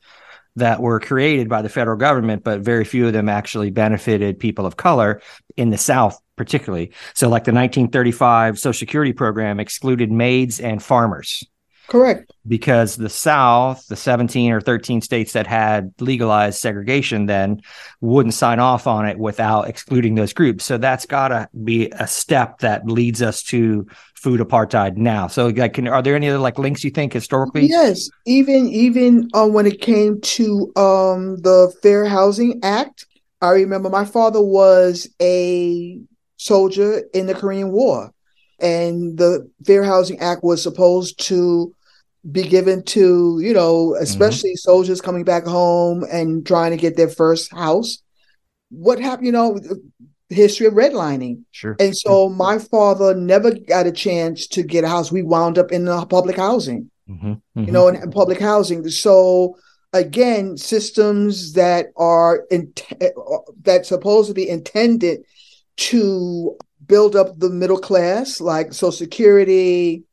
that 0.55 0.81
were 0.81 0.99
created 0.99 1.49
by 1.49 1.61
the 1.61 1.69
federal 1.69 1.97
government, 1.97 2.43
but 2.43 2.61
very 2.61 2.85
few 2.85 3.07
of 3.07 3.13
them 3.13 3.29
actually 3.29 3.71
benefited 3.71 4.39
people 4.39 4.65
of 4.65 4.77
color 4.77 5.21
in 5.57 5.69
the 5.69 5.77
South, 5.77 6.19
particularly. 6.35 6.91
So, 7.13 7.27
like 7.27 7.43
the 7.43 7.51
1935 7.51 8.59
Social 8.59 8.77
Security 8.77 9.13
program 9.13 9.59
excluded 9.59 10.11
maids 10.11 10.59
and 10.59 10.81
farmers 10.81 11.43
correct 11.87 12.31
because 12.47 12.95
the 12.95 13.09
South, 13.09 13.85
the 13.87 13.95
17 13.95 14.51
or 14.51 14.61
13 14.61 15.01
states 15.01 15.33
that 15.33 15.47
had 15.47 15.93
legalized 15.99 16.59
segregation 16.59 17.25
then 17.25 17.61
wouldn't 18.01 18.33
sign 18.33 18.59
off 18.59 18.87
on 18.87 19.07
it 19.07 19.17
without 19.17 19.67
excluding 19.67 20.15
those 20.15 20.33
groups. 20.33 20.63
So 20.63 20.77
that's 20.77 21.05
got 21.05 21.29
to 21.29 21.49
be 21.63 21.89
a 21.91 22.07
step 22.07 22.59
that 22.59 22.87
leads 22.87 23.21
us 23.21 23.41
to 23.43 23.87
food 24.13 24.39
apartheid 24.39 24.97
now. 24.97 25.27
So 25.27 25.47
like, 25.47 25.73
can, 25.73 25.87
are 25.87 26.01
there 26.01 26.15
any 26.15 26.29
other 26.29 26.39
like 26.39 26.57
links 26.57 26.83
you 26.83 26.91
think 26.91 27.13
historically? 27.13 27.67
Yes, 27.67 28.09
even 28.25 28.67
even 28.69 29.29
um, 29.33 29.53
when 29.53 29.65
it 29.67 29.81
came 29.81 30.21
to 30.21 30.71
um, 30.75 31.37
the 31.37 31.73
Fair 31.81 32.05
Housing 32.05 32.59
Act, 32.63 33.05
I 33.41 33.51
remember 33.51 33.89
my 33.89 34.05
father 34.05 34.41
was 34.41 35.09
a 35.21 35.99
soldier 36.37 37.03
in 37.13 37.27
the 37.27 37.35
Korean 37.35 37.71
War, 37.71 38.11
and 38.59 39.17
the 39.17 39.49
Fair 39.65 39.83
Housing 39.83 40.19
Act 40.19 40.43
was 40.43 40.63
supposed 40.63 41.19
to 41.27 41.74
be 42.31 42.43
given 42.43 42.83
to 42.83 43.39
you 43.41 43.53
know 43.53 43.95
especially 43.95 44.55
soldiers 44.55 45.01
coming 45.01 45.23
back 45.23 45.45
home 45.45 46.03
and 46.11 46.45
trying 46.45 46.71
to 46.71 46.77
get 46.77 46.97
their 46.97 47.09
first 47.09 47.51
house. 47.53 47.99
What 48.69 48.99
happened? 48.99 49.27
You 49.27 49.31
know, 49.31 49.59
the 49.59 49.81
history 50.29 50.65
of 50.65 50.73
redlining. 50.73 51.43
Sure. 51.51 51.75
And 51.79 51.95
so 51.95 52.29
my 52.29 52.57
father 52.57 53.13
never 53.13 53.51
got 53.51 53.85
a 53.85 53.91
chance 53.91 54.47
to 54.47 54.63
get 54.63 54.83
a 54.83 54.89
house. 54.89 55.11
We 55.11 55.21
wound 55.21 55.57
up 55.57 55.71
in 55.71 55.85
the 55.85 56.05
public 56.07 56.35
housing 56.35 56.89
Mhm, 57.09 57.41
you 57.55 57.61
mhm. 57.61 57.71
know, 57.71 57.87
in, 57.87 57.95
in 57.95 58.11
public 58.11 58.39
housing. 58.39 58.87
So 58.89 59.57
again, 59.93 60.57
systems 60.57 61.53
that 61.53 61.87
are 61.95 62.45
in, 62.49 62.73
that 63.61 63.85
supposed 63.85 64.27
to 64.29 64.33
be 64.33 64.49
intended 64.49 65.21
to 65.77 66.57
build 66.85 67.15
up 67.15 67.37
the 67.39 67.49
middle 67.49 67.77
class, 67.77 68.41
like 68.41 68.73
Social 68.73 68.91
Security, 68.91 70.03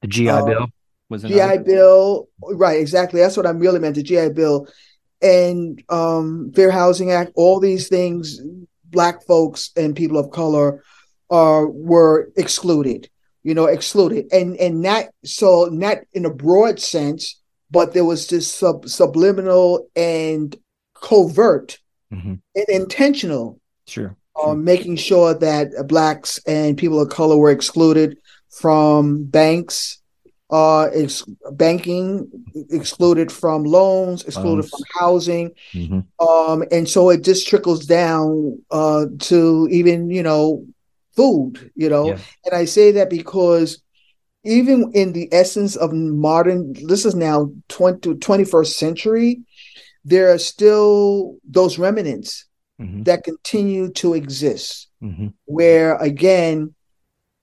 the 0.00 0.08
GI 0.08 0.28
uh, 0.30 0.44
Bill 0.44 0.66
was 1.08 1.22
GI. 1.22 1.58
Bill, 1.64 2.28
right? 2.42 2.80
Exactly. 2.80 3.20
That's 3.20 3.36
what 3.36 3.46
I'm 3.46 3.58
really 3.58 3.78
meant. 3.78 3.94
The 3.96 4.02
GI 4.02 4.30
Bill 4.30 4.68
and 5.22 5.82
um, 5.88 6.52
Fair 6.54 6.70
Housing 6.70 7.10
Act. 7.10 7.32
All 7.34 7.60
these 7.60 7.88
things, 7.88 8.40
black 8.84 9.24
folks 9.26 9.70
and 9.76 9.96
people 9.96 10.18
of 10.18 10.30
color 10.30 10.82
are 11.30 11.66
were 11.68 12.30
excluded. 12.36 13.08
You 13.44 13.54
know, 13.54 13.66
excluded, 13.66 14.26
and 14.32 14.56
and 14.56 14.82
not 14.82 15.06
so 15.24 15.68
not 15.72 15.98
in 16.12 16.26
a 16.26 16.30
broad 16.34 16.80
sense, 16.80 17.40
but 17.70 17.94
there 17.94 18.04
was 18.04 18.26
this 18.26 18.52
sub, 18.52 18.88
subliminal 18.88 19.88
and 19.96 20.54
covert 20.94 21.78
Mhm, 22.12 22.40
and 22.54 22.64
intentional 22.68 23.60
Sure. 23.86 24.16
um, 24.42 24.64
making 24.64 24.96
sure 24.96 25.32
that 25.34 25.68
blacks 25.86 26.40
and 26.46 26.76
people 26.76 27.00
of 27.00 27.08
color 27.10 27.36
were 27.38 27.50
excluded 27.50 28.18
from 28.50 29.24
banks, 29.24 29.98
uh, 30.50 30.84
ex- 30.94 31.24
banking 31.52 32.28
excluded 32.70 33.30
from 33.30 33.64
loans, 33.64 34.24
excluded 34.24 34.68
from 34.68 34.80
housing, 34.98 35.50
Mhm. 35.74 36.04
um, 36.20 36.64
and 36.70 36.88
so 36.88 37.10
it 37.10 37.22
just 37.22 37.46
trickles 37.46 37.84
down 37.86 38.58
uh, 38.70 39.06
to 39.20 39.68
even 39.70 40.10
you 40.10 40.22
know 40.22 40.64
food. 41.16 41.70
You 41.74 41.88
know, 41.88 42.08
Yeah. 42.08 42.18
and 42.46 42.54
I 42.54 42.64
say 42.64 42.92
that 42.92 43.10
because 43.10 43.82
even 44.44 44.90
in 44.94 45.12
the 45.12 45.28
essence 45.32 45.76
of 45.76 45.92
modern, 45.92 46.72
this 46.86 47.04
is 47.04 47.14
now 47.14 47.50
20, 47.68 48.14
21st 48.14 48.78
century, 48.78 49.40
there 50.04 50.32
are 50.32 50.38
still 50.38 51.36
those 51.44 51.78
remnants 51.78 52.46
Mhm. 52.80 53.04
that 53.04 53.24
continue 53.24 53.90
to 53.90 54.14
exist 54.14 54.88
Mhm. 55.02 55.34
where 55.46 55.96
again 55.96 56.74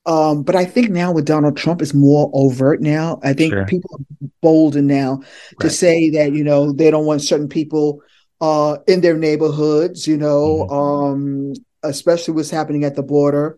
um 0.06 0.44
but 0.44 0.56
i 0.56 0.66
think 0.66 0.90
now 0.90 1.12
with 1.12 1.26
donald 1.26 1.58
trump 1.58 1.82
it's 1.82 1.94
more 1.94 2.30
overt 2.34 2.82
now 2.82 3.20
i 3.24 3.34
think 3.34 3.54
Sure. 3.54 3.66
people 3.66 3.90
are 3.94 4.28
bolder 4.42 4.82
now 4.82 5.20
to 5.60 5.70
say 5.70 6.10
that 6.12 6.32
you 6.34 6.44
know 6.44 6.72
they 6.72 6.92
don't 6.92 7.06
want 7.06 7.22
certain 7.22 7.50
people 7.50 8.02
uh 8.42 8.78
in 8.88 9.02
their 9.02 9.18
neighborhoods 9.18 10.08
you 10.08 10.18
know 10.18 10.68
Mhm. 10.70 10.74
um 10.74 11.54
especially 11.84 12.34
what's 12.34 12.50
happening 12.50 12.84
at 12.84 12.96
the 12.96 13.04
border 13.04 13.58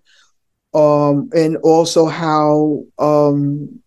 um 0.74 1.30
and 1.34 1.58
also 1.58 2.06
how 2.06 2.84
um 3.00 3.80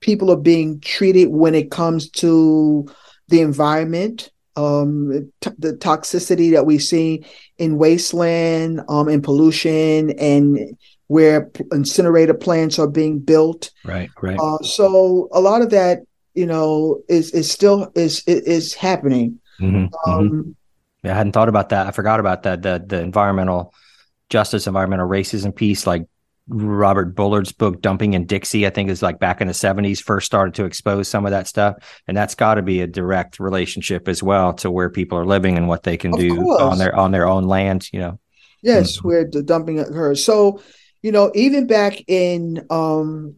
people 0.00 0.30
are 0.30 0.36
being 0.36 0.80
treated 0.80 1.26
when 1.28 1.54
it 1.54 1.70
comes 1.70 2.10
to 2.10 2.86
the 3.28 3.40
environment 3.40 4.30
um 4.56 5.30
t- 5.40 5.50
the 5.58 5.72
toxicity 5.74 6.52
that 6.52 6.66
we 6.66 6.78
see 6.78 7.24
in 7.58 7.76
wasteland 7.78 8.80
um 8.88 9.08
and 9.08 9.22
pollution 9.22 10.10
and 10.18 10.58
where 11.08 11.50
incinerator 11.72 12.34
plants 12.34 12.78
are 12.78 12.88
being 12.88 13.18
built 13.18 13.70
Right. 13.84 14.10
Right. 14.20 14.38
uh, 14.40 14.58
so 14.62 15.28
a 15.32 15.40
lot 15.40 15.62
of 15.62 15.70
that 15.70 16.00
you 16.34 16.46
know 16.46 17.00
is 17.08 17.30
is 17.32 17.50
still 17.50 17.90
is 17.94 18.22
is, 18.26 18.40
is 18.42 18.74
happening 18.74 19.38
Mhm. 19.60 19.90
Mhm. 19.90 20.08
um 20.08 20.56
Yeah, 21.02 21.12
I 21.14 21.16
hadn't 21.18 21.32
thought 21.32 21.48
about 21.48 21.68
that. 21.70 21.86
I 21.86 21.90
forgot 21.92 22.20
about 22.20 22.42
that. 22.42 22.62
The 22.62 22.82
the 22.84 23.00
environmental 23.00 23.72
justice, 24.28 24.66
environmental 24.66 25.08
racism 25.08 25.54
piece, 25.54 25.86
like 25.86 26.02
Robert 26.48 27.14
Bullard's 27.14 27.52
book 27.52 27.80
"Dumping 27.80 28.12
in 28.14 28.26
Dixie," 28.26 28.66
I 28.66 28.70
think 28.70 28.90
is 28.90 29.02
like 29.02 29.18
back 29.20 29.40
in 29.40 29.46
the 29.48 29.54
seventies 29.54 30.00
first 30.00 30.26
started 30.26 30.54
to 30.54 30.64
expose 30.64 31.06
some 31.08 31.24
of 31.24 31.30
that 31.30 31.46
stuff, 31.46 31.76
and 32.08 32.16
that's 32.16 32.34
got 32.34 32.54
to 32.56 32.62
be 32.62 32.80
a 32.80 32.86
direct 32.86 33.38
relationship 33.40 34.08
as 34.08 34.22
well 34.22 34.52
to 34.54 34.70
where 34.70 34.90
people 34.90 35.16
are 35.18 35.24
living 35.26 35.56
and 35.56 35.68
what 35.68 35.84
they 35.84 35.96
can 35.96 36.12
Of 36.14 36.20
do 36.20 36.36
course. 36.36 36.60
on 36.60 36.78
their 36.78 36.94
on 36.94 37.12
their 37.12 37.26
own 37.28 37.44
land. 37.44 37.88
You 37.92 38.00
know, 38.00 38.18
Yes, 38.62 38.98
Mhm. 38.98 39.04
where 39.04 39.24
the 39.30 39.42
dumping 39.42 39.78
occurs. 39.78 40.22
So, 40.24 40.60
you 41.06 41.12
know, 41.12 41.30
even 41.36 41.68
back 41.68 42.02
in 42.08 42.66
um 42.68 43.36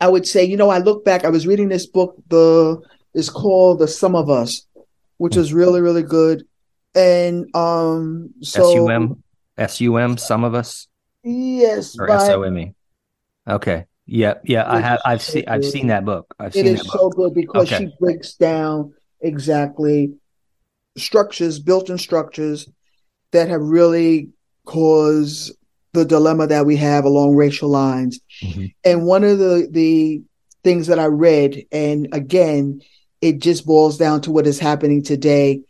I 0.00 0.06
would 0.06 0.24
say, 0.24 0.44
you 0.44 0.56
know, 0.56 0.70
I 0.70 0.78
look 0.78 1.04
back, 1.04 1.24
I 1.24 1.30
was 1.30 1.48
reading 1.48 1.68
this 1.68 1.86
book, 1.86 2.14
the 2.28 2.80
it's 3.12 3.28
called 3.28 3.80
The 3.80 3.88
Sum 3.88 4.14
of 4.14 4.30
Us, 4.30 4.64
which 5.18 5.36
is 5.36 5.52
really, 5.52 5.80
really 5.80 6.04
good. 6.04 6.46
And 6.94 7.52
um 7.56 8.30
so 8.40 8.68
S 8.70 8.74
U 8.76 8.88
M 8.88 9.22
S 9.58 9.80
U 9.80 9.96
M. 9.96 10.16
Some 10.16 10.44
of 10.44 10.54
us 10.54 10.86
yes, 11.24 11.98
or 11.98 12.08
S 12.08 12.28
O 12.28 12.42
M 12.44 12.56
E. 12.56 12.74
Okay. 13.48 13.86
Yeah. 14.06 14.34
Yeah. 14.44 14.70
I 14.70 14.78
have 14.78 15.00
I've 15.04 15.22
so 15.22 15.32
seen. 15.32 15.44
I've 15.48 15.64
seen 15.64 15.88
that 15.88 16.04
book. 16.04 16.32
I've 16.38 16.54
it 16.54 16.64
seen 16.64 16.66
is 16.66 16.84
that 16.84 16.86
so 16.92 17.10
good 17.10 17.34
because 17.34 17.66
Okay. 17.66 17.86
she 17.86 17.90
breaks 17.98 18.34
down 18.34 18.94
exactly 19.20 20.14
structures, 20.96 21.58
built-in 21.58 21.98
structures 21.98 22.68
that 23.32 23.48
have 23.48 23.62
really 23.62 24.28
caused 24.66 25.56
the 25.92 26.04
dilemma 26.04 26.46
that 26.46 26.66
we 26.66 26.76
have 26.76 27.04
along 27.04 27.34
racial 27.34 27.68
lines. 27.68 28.20
Mhm. 28.42 28.72
And 28.84 29.06
one 29.06 29.24
of 29.24 29.38
the 29.38 29.68
the 29.70 30.22
things 30.62 30.86
that 30.88 30.98
I 30.98 31.06
read, 31.06 31.64
and 31.72 32.08
again, 32.12 32.82
it 33.20 33.38
just 33.38 33.66
boils 33.66 33.98
down 33.98 34.20
to 34.22 34.30
what 34.30 34.46
is 34.46 34.58
happening 34.58 35.02
today. 35.02 35.62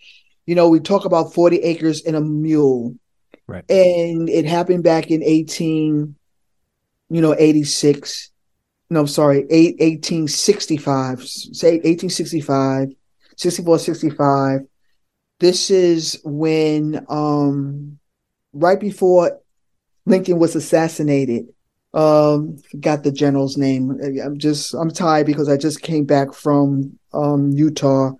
You 0.46 0.54
know, 0.54 0.68
we 0.68 0.80
talk 0.80 1.04
about 1.04 1.32
40 1.32 1.58
acres 1.58 2.00
in 2.02 2.14
a 2.14 2.20
mule. 2.20 2.96
Right. 3.46 3.68
And 3.70 4.28
it 4.28 4.44
happened 4.44 4.84
back 4.84 5.10
in 5.10 5.22
18, 5.22 6.14
you 7.08 7.20
know, 7.20 7.34
86. 7.38 8.30
No, 8.90 9.06
sorry, 9.06 9.46
eight, 9.50 9.76
1865. 9.80 11.22
Say 11.22 11.74
1865, 11.74 12.88
64, 13.36 13.78
65. 13.78 14.60
This 15.38 15.70
is 15.70 16.20
when 16.24 17.04
um 17.08 17.98
right 18.52 18.78
before 18.78 19.39
Lincoln 20.10 20.38
was 20.38 20.54
assassinated. 20.56 21.46
Um, 21.92 22.56
forgot 22.70 23.02
the 23.02 23.10
general's 23.10 23.56
name. 23.56 23.98
I'm 24.24 24.38
just 24.38 24.74
I'm 24.74 24.90
tired 24.90 25.26
because 25.26 25.48
I 25.48 25.56
just 25.56 25.82
came 25.82 26.04
back 26.04 26.32
from 26.34 26.98
um 27.12 27.50
Utah. 27.50 28.12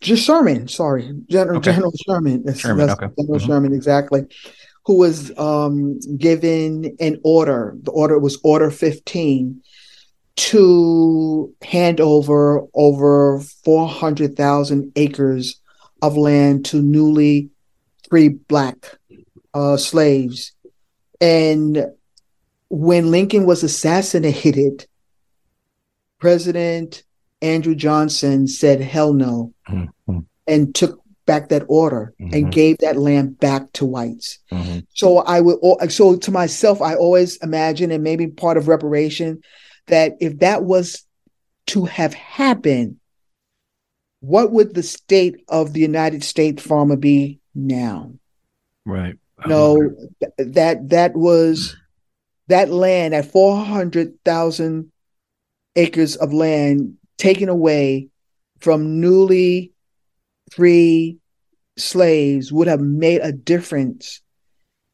Just 0.00 0.24
Sherman, 0.24 0.66
sorry, 0.66 1.12
General 1.28 1.58
Okay. 1.58 1.70
General 1.72 1.92
Sherman. 2.04 2.42
That's- 2.42 2.58
Sherman, 2.60 2.86
that's 2.88 3.00
okay. 3.00 3.12
General 3.18 3.38
Mhm. 3.38 3.46
Sherman, 3.46 3.72
exactly. 3.74 4.22
Who 4.86 4.96
was 4.96 5.30
um 5.38 6.00
given 6.16 6.96
an 6.98 7.20
order. 7.22 7.76
The 7.82 7.92
order 7.92 8.18
was 8.18 8.38
Order 8.42 8.70
15 8.72 9.60
to 10.36 11.54
hand 11.62 12.00
over 12.00 12.62
over 12.74 13.40
400,000 13.64 14.90
acres 14.96 15.60
of 16.02 16.16
land 16.16 16.64
to 16.66 16.80
newly 16.82 17.50
free 18.08 18.30
black 18.30 18.96
uh, 19.54 19.76
slaves. 19.76 20.52
And 21.20 21.86
when 22.68 23.10
Lincoln 23.10 23.46
was 23.46 23.62
assassinated, 23.62 24.86
President 26.18 27.02
Andrew 27.42 27.74
Johnson 27.74 28.46
said, 28.46 28.80
hell 28.80 29.12
no, 29.12 29.54
Mhm. 29.68 30.26
and 30.46 30.74
took 30.74 31.00
back 31.26 31.48
that 31.48 31.64
order 31.68 32.12
Mhm. 32.20 32.34
and 32.34 32.52
gave 32.52 32.78
that 32.78 32.96
land 32.96 33.38
back 33.38 33.72
to 33.72 33.86
whites. 33.86 34.38
Mhm. 34.52 34.86
So 34.94 35.18
I 35.18 35.40
would, 35.40 35.58
so 35.90 36.16
to 36.16 36.30
myself, 36.30 36.82
I 36.82 36.94
always 36.94 37.36
imagine, 37.38 37.90
and 37.90 38.02
maybe 38.02 38.26
part 38.26 38.56
of 38.56 38.68
reparation, 38.68 39.40
that 39.86 40.16
if 40.20 40.38
that 40.40 40.64
was 40.64 41.04
to 41.68 41.84
have 41.84 42.14
happened, 42.14 42.96
what 44.20 44.52
would 44.52 44.74
the 44.74 44.82
state 44.82 45.42
of 45.48 45.72
the 45.72 45.80
United 45.80 46.24
States 46.24 46.62
farmer 46.62 46.96
be 46.96 47.40
now? 47.54 48.12
Right. 48.84 49.16
No, 49.46 49.76
th- 50.20 50.54
that 50.54 50.90
that 50.90 51.14
was 51.14 51.76
that 52.48 52.70
land 52.70 53.14
at 53.14 53.30
four 53.30 53.64
hundred 53.64 54.22
thousand 54.24 54.90
acres 55.76 56.16
of 56.16 56.32
land 56.32 56.96
taken 57.16 57.48
away 57.48 58.08
from 58.58 59.00
newly 59.00 59.72
free 60.52 61.16
slaves 61.78 62.52
would 62.52 62.66
have 62.66 62.80
made 62.80 63.20
a 63.22 63.32
difference 63.32 64.20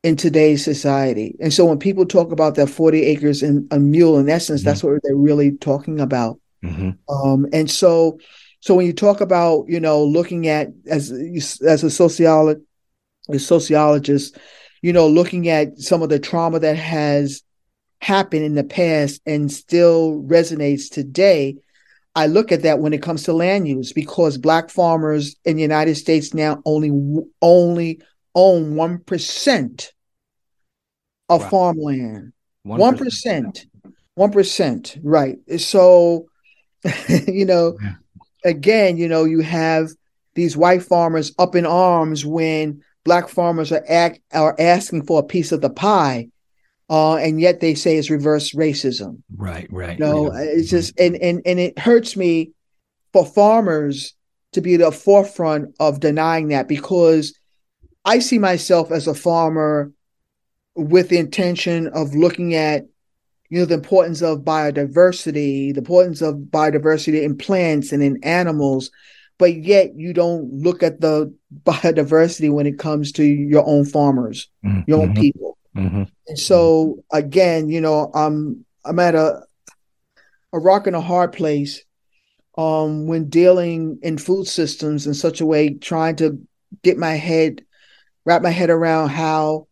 in 0.03 0.17
today's 0.17 0.65
society. 0.65 1.35
And 1.41 1.53
so 1.53 1.65
when 1.65 1.79
people 1.79 2.07
talk 2.07 2.31
about 2.31 2.55
that 2.55 2.69
40 2.69 3.03
acres 3.03 3.43
and 3.43 3.67
a 3.73 3.79
mule, 3.81 4.19
in 4.19 4.29
essence, 4.29 4.63
that's 4.63 4.85
what 4.85 5.01
they're 5.03 5.17
really 5.17 5.53
talking 5.53 6.01
about. 6.01 6.39
Mhm. 6.65 6.97
Um, 7.09 7.47
and 7.53 7.71
so, 7.71 8.19
so 8.61 8.75
when 8.75 8.87
you 8.87 8.93
talk 8.93 9.21
about, 9.21 9.65
you 9.69 9.81
know, 9.81 10.05
looking 10.05 10.47
at 10.47 10.69
as 10.87 11.11
as 11.63 11.83
a 11.83 11.91
sociologist, 11.91 12.66
a 13.29 13.39
sociologist, 13.39 14.37
you 14.83 14.93
know, 14.93 15.09
looking 15.09 15.49
at 15.49 15.79
some 15.79 16.03
of 16.03 16.09
the 16.09 16.19
trauma 16.19 16.59
that 16.61 16.77
has 16.77 17.43
happened 18.01 18.45
in 18.45 18.55
the 18.55 18.65
past 18.65 19.21
and 19.27 19.51
still 19.51 20.23
resonates 20.27 20.91
today, 20.91 21.57
I 22.15 22.27
look 22.27 22.53
at 22.53 22.62
that 22.62 22.79
when 22.79 22.93
it 22.93 23.03
comes 23.03 23.25
to 23.25 23.33
land 23.33 23.69
use 23.69 23.93
because 23.93 24.39
black 24.39 24.71
farmers 24.71 25.37
in 25.45 25.57
the 25.57 25.62
United 25.62 25.97
States 25.97 26.33
now 26.33 26.62
only 26.65 26.91
only 27.43 28.01
own 28.35 28.75
one 28.75 28.99
percent 28.99 29.93
of 31.29 31.43
Wow. 31.43 31.49
farmland. 31.49 32.33
1%. 32.65 32.79
One 32.79 32.97
percent. 32.97 33.67
One 34.15 34.31
percent. 34.33 34.97
Right. 35.03 35.39
So, 35.59 36.27
you 37.27 37.45
know, 37.45 37.77
Yeah. 37.83 37.95
again, 38.45 38.97
you 38.97 39.09
know, 39.09 39.25
you 39.25 39.41
have 39.41 39.89
these 40.35 40.57
white 40.57 40.83
farmers 40.83 41.33
up 41.39 41.55
in 41.55 41.67
arms 41.67 42.25
when 42.25 42.83
black 43.07 43.29
farmers 43.29 43.73
are 43.73 43.85
act 43.88 44.21
are 44.35 44.55
asking 44.59 45.07
for 45.07 45.21
a 45.21 45.23
piece 45.23 45.53
of 45.53 45.62
the 45.62 45.71
pie, 45.71 46.29
uh, 46.90 47.14
and 47.14 47.40
yet 47.40 47.61
they 47.61 47.75
say 47.75 47.97
it's 47.97 48.11
reverse 48.11 48.53
racism. 48.53 49.23
Right. 49.35 49.66
Right. 49.71 49.99
No, 49.99 50.35
yeah. 50.35 50.40
it's 50.42 50.69
just 50.69 50.99
and 51.01 51.16
and 51.16 51.40
and 51.47 51.59
it 51.59 51.79
hurts 51.79 52.16
me 52.16 52.51
for 53.14 53.25
farmers 53.25 54.14
to 54.53 54.61
be 54.61 54.75
at 54.75 54.81
the 54.81 54.92
forefront 54.92 55.75
of 55.81 56.01
denying 56.01 56.49
that 56.49 56.69
because 56.69 57.38
I 58.05 58.19
see 58.19 58.38
myself 58.38 58.90
as 58.90 59.07
a 59.07 59.14
farmer 59.14 59.92
with 60.75 61.09
the 61.09 61.19
intention 61.19 61.87
of 61.88 62.14
looking 62.14 62.55
at 62.55 62.87
you 63.49 63.61
know 63.61 63.64
the 63.64 63.75
importance 63.75 64.21
of 64.21 64.40
biodiversity, 64.40 65.73
the 65.73 65.79
importance 65.79 66.21
of 66.21 66.35
biodiversity 66.35 67.23
in 67.23 67.38
plants 67.38 67.92
and 67.92 68.03
in 68.03 68.23
animals, 68.25 68.90
but 69.38 69.55
yet 69.55 69.94
you 69.96 70.12
don't 70.12 70.53
look 70.53 70.83
at 70.83 71.01
the 71.01 71.33
biodiversity 71.64 72.51
when 72.51 72.66
it 72.66 72.79
comes 72.79 73.12
to 73.12 73.25
your 73.25 73.66
own 73.66 73.85
farmers, 73.85 74.49
Mhm. 74.64 74.85
your 74.87 75.03
own 75.03 75.14
people. 75.14 75.59
Mhm. 75.77 76.09
And 76.29 76.38
so 76.38 77.05
again, 77.12 77.68
you 77.68 77.81
know, 77.81 78.11
I'm 78.14 78.64
I'm 78.85 78.99
at 78.99 79.14
a 79.14 79.42
a 80.53 80.59
rock 80.59 80.87
and 80.87 80.96
a 80.96 81.01
hard 81.01 81.33
place 81.33 81.83
um, 82.57 83.07
when 83.07 83.29
dealing 83.29 83.99
in 84.03 84.16
food 84.16 84.46
systems 84.46 85.07
in 85.07 85.12
such 85.12 85.40
a 85.40 85.46
way, 85.46 85.75
trying 85.75 86.16
to 86.16 86.40
get 86.83 86.96
my 86.96 87.14
head, 87.14 87.62
wrap 88.25 88.40
my 88.42 88.51
head 88.51 88.70
around 88.70 89.11
how 89.11 89.66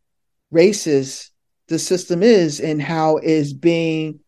racist 0.53 1.31
the 1.69 1.79
system 1.79 2.23
is 2.23 2.61
and 2.61 2.83
how 2.83 3.17
is 3.17 3.55
being 3.55 4.21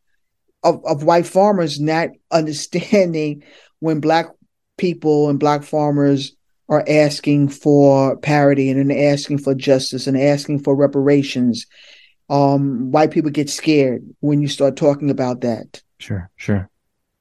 of, 0.62 0.82
of 0.86 1.02
white 1.04 1.26
farmers 1.26 1.78
not 1.78 2.08
understanding 2.30 3.42
when 3.80 4.00
black 4.00 4.26
people 4.76 5.28
and 5.28 5.38
black 5.38 5.62
farmers 5.62 6.32
are 6.68 6.84
asking 6.88 7.48
for 7.48 8.16
parity 8.16 8.70
and 8.70 8.90
then 8.90 8.96
asking 8.96 9.38
for 9.38 9.54
justice 9.54 10.06
and 10.06 10.18
asking 10.18 10.60
for 10.60 10.74
reparations. 10.74 11.66
Um, 12.28 12.90
white 12.90 13.12
people 13.12 13.30
get 13.30 13.48
scared 13.48 14.02
when 14.20 14.42
you 14.42 14.48
start 14.48 14.76
talking 14.76 15.10
about 15.10 15.42
that. 15.42 15.80
Sure, 15.98 16.28
sure. 16.36 16.68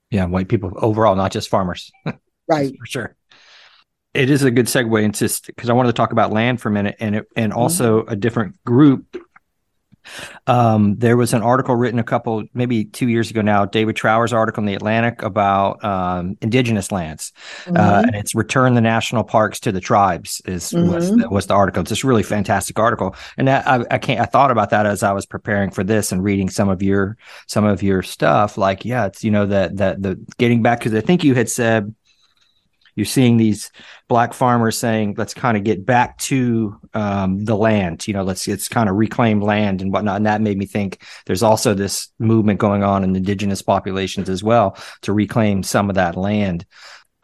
Yeah, 0.09 0.25
white 0.25 0.47
people 0.47 0.73
overall, 0.77 1.15
not 1.15 1.31
just 1.31 1.49
farmers. 1.49 1.91
Right. 2.47 2.75
for 2.79 2.85
sure. 2.85 3.15
It 4.13 4.29
is 4.29 4.43
a 4.43 4.51
good 4.51 4.67
segue 4.67 5.01
into 5.01 5.27
because 5.47 5.67
I 5.67 5.73
wanted 5.73 5.87
to 5.87 5.93
talk 5.93 6.11
about 6.11 6.31
land 6.31 6.61
for 6.61 6.69
a 6.69 6.71
minute, 6.71 6.95
and 6.99 7.15
it, 7.15 7.25
and 7.35 7.51
also 7.51 8.05
a 8.05 8.15
different 8.15 8.63
group 8.63 9.17
um, 10.47 10.95
there 10.97 11.17
was 11.17 11.33
an 11.33 11.41
article 11.41 11.75
written 11.75 11.99
a 11.99 12.03
couple, 12.03 12.43
maybe 12.53 12.85
two 12.85 13.07
years 13.07 13.29
ago 13.29 13.41
now, 13.41 13.65
David 13.65 13.95
Treuer's 13.95 14.33
article 14.33 14.61
in 14.61 14.67
the 14.67 14.73
Atlantic 14.73 15.21
about 15.21 15.83
um, 15.83 16.37
indigenous 16.41 16.91
lands, 16.91 17.33
uh, 17.67 17.69
mm-hmm. 17.69 17.77
uh, 17.77 18.01
and 18.05 18.15
it's 18.15 18.35
return 18.35 18.75
the 18.75 18.81
national 18.81 19.23
parks 19.23 19.59
to 19.61 19.71
the 19.71 19.81
tribes 19.81 20.41
is 20.45 20.71
mm-hmm. 20.71 20.93
was, 20.93 21.09
the, 21.09 21.29
was, 21.29 21.47
the, 21.47 21.53
article. 21.53 21.81
It's 21.81 22.03
a 22.03 22.07
really 22.07 22.23
fantastic 22.23 22.77
article, 22.79 23.15
and 23.37 23.47
that, 23.47 23.67
I, 23.67 23.85
I 23.91 23.97
can't. 23.97 24.19
I 24.19 24.25
thought 24.25 24.51
about 24.51 24.69
that 24.71 24.85
as 24.85 25.03
I 25.03 25.11
was 25.11 25.25
preparing 25.25 25.71
for 25.71 25.83
this 25.83 26.11
and 26.11 26.23
reading 26.23 26.49
some 26.49 26.69
of 26.69 26.81
your 26.81 27.17
some 27.47 27.65
of 27.65 27.81
your 27.81 28.03
stuff. 28.03 28.57
Like, 28.57 28.85
yeah, 28.85 29.05
it's 29.05 29.23
you 29.23 29.31
know 29.31 29.45
that 29.45 29.77
that 29.77 30.01
the 30.01 30.19
getting 30.37 30.61
back 30.61 30.79
because 30.79 30.93
I 30.93 31.01
think 31.01 31.23
you 31.23 31.35
had 31.35 31.49
said 31.49 31.93
you're 32.95 33.05
seeing 33.05 33.37
these 33.37 33.71
black 34.07 34.33
farmers 34.33 34.77
saying, 34.77 35.15
let's 35.17 35.33
kind 35.33 35.57
of 35.57 35.63
get 35.63 35.85
back 35.85 36.17
to 36.17 36.79
um, 36.93 37.43
the 37.43 37.55
land, 37.55 38.07
you 38.07 38.13
know, 38.13 38.23
let's, 38.23 38.47
let's 38.47 38.69
kind 38.69 38.89
of 38.89 38.95
reclaim 38.95 39.41
land 39.41 39.81
and 39.81 39.91
whatnot. 39.91 40.17
And 40.17 40.25
that 40.25 40.41
made 40.41 40.57
me 40.57 40.65
think 40.65 41.01
there's 41.25 41.43
also 41.43 41.73
this 41.73 42.09
movement 42.19 42.59
going 42.59 42.83
on 42.83 43.03
in 43.03 43.15
indigenous 43.15 43.61
populations 43.61 44.29
as 44.29 44.43
well 44.43 44.77
to 45.01 45.13
reclaim 45.13 45.61
some 45.63 45.89
of 45.89 45.95
that 45.95 46.15
land. 46.15 46.65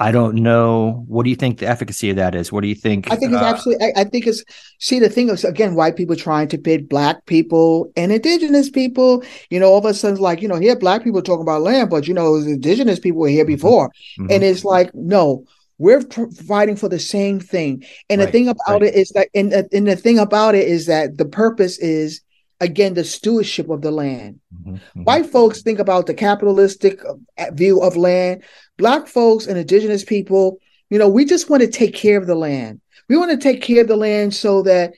I 0.01 0.11
don't 0.11 0.37
know. 0.37 1.05
What 1.07 1.25
do 1.25 1.29
you 1.29 1.35
think 1.35 1.59
the 1.59 1.67
efficacy 1.67 2.09
of 2.09 2.15
that 2.15 2.33
is? 2.33 2.51
What 2.51 2.61
do 2.61 2.67
you 2.67 2.73
think? 2.73 3.11
I 3.11 3.15
think 3.15 3.33
it's 3.33 3.41
uh, 3.41 3.45
absolutely. 3.45 3.85
I, 3.85 4.01
I, 4.01 4.03
think 4.05 4.25
it's. 4.25 4.43
See, 4.79 4.97
the 4.97 5.09
thing 5.09 5.29
is, 5.29 5.43
again, 5.43 5.75
white 5.75 5.95
people 5.95 6.15
trying 6.15 6.47
to 6.47 6.57
pit 6.57 6.89
black 6.89 7.27
people 7.27 7.91
and 7.95 8.11
indigenous 8.11 8.67
people. 8.67 9.23
You 9.51 9.59
know, 9.59 9.67
all 9.67 9.77
of 9.77 9.85
a 9.85 9.93
sudden, 9.93 10.19
like 10.19 10.41
you 10.41 10.47
know, 10.47 10.55
here 10.55 10.75
black 10.75 11.03
people 11.03 11.21
talking 11.21 11.43
about 11.43 11.61
land, 11.61 11.91
but 11.91 12.07
you 12.07 12.15
know, 12.15 12.33
indigenous 12.33 12.97
people 12.97 13.19
were 13.19 13.27
here 13.27 13.43
mm-hmm. 13.43 13.53
before, 13.53 13.89
mm-hmm. 14.17 14.31
and 14.31 14.43
it's 14.43 14.65
like, 14.65 14.89
no, 14.95 15.45
we're 15.81 16.01
fighting 16.47 16.75
for 16.75 16.89
the 16.89 16.99
same 16.99 17.39
thing. 17.39 17.83
And 18.07 18.19
right, 18.19 18.27
the 18.27 18.31
thing 18.31 18.47
about 18.47 18.81
right. 18.81 18.83
it 18.83 18.93
is 18.93 19.09
that, 19.09 19.29
and, 19.33 19.51
and 19.51 19.87
the 19.87 19.95
thing 19.95 20.19
about 20.19 20.53
it 20.53 20.67
is 20.67 20.85
that 20.85 21.17
the 21.17 21.25
purpose 21.25 21.79
is 21.79 22.21
again 22.59 22.93
the 22.93 23.03
stewardship 23.03 23.67
of 23.67 23.81
the 23.81 23.89
land. 23.89 24.39
Mm-hmm, 24.55 24.75
mm-hmm. 24.75 25.03
White 25.05 25.25
folks 25.25 25.63
think 25.63 25.79
about 25.79 26.05
the 26.05 26.13
capitalistic 26.13 27.01
uh, 27.03 27.45
view 27.53 27.81
of 27.81 27.97
land. 27.97 28.43
Black 28.77 29.07
folks 29.07 29.47
and 29.47 29.57
indigenous 29.57 30.05
people, 30.05 30.59
you 30.91 30.99
know, 30.99 31.09
we 31.09 31.25
just 31.25 31.49
want 31.49 31.63
to 31.63 31.67
take 31.67 31.95
care 31.95 32.19
of 32.19 32.27
the 32.27 32.35
land. 32.35 32.79
We 33.09 33.17
want 33.17 33.31
to 33.31 33.37
take 33.37 33.63
care 33.63 33.81
of 33.81 33.87
the 33.87 33.97
land 33.97 34.35
so 34.35 34.61
that 34.61 34.93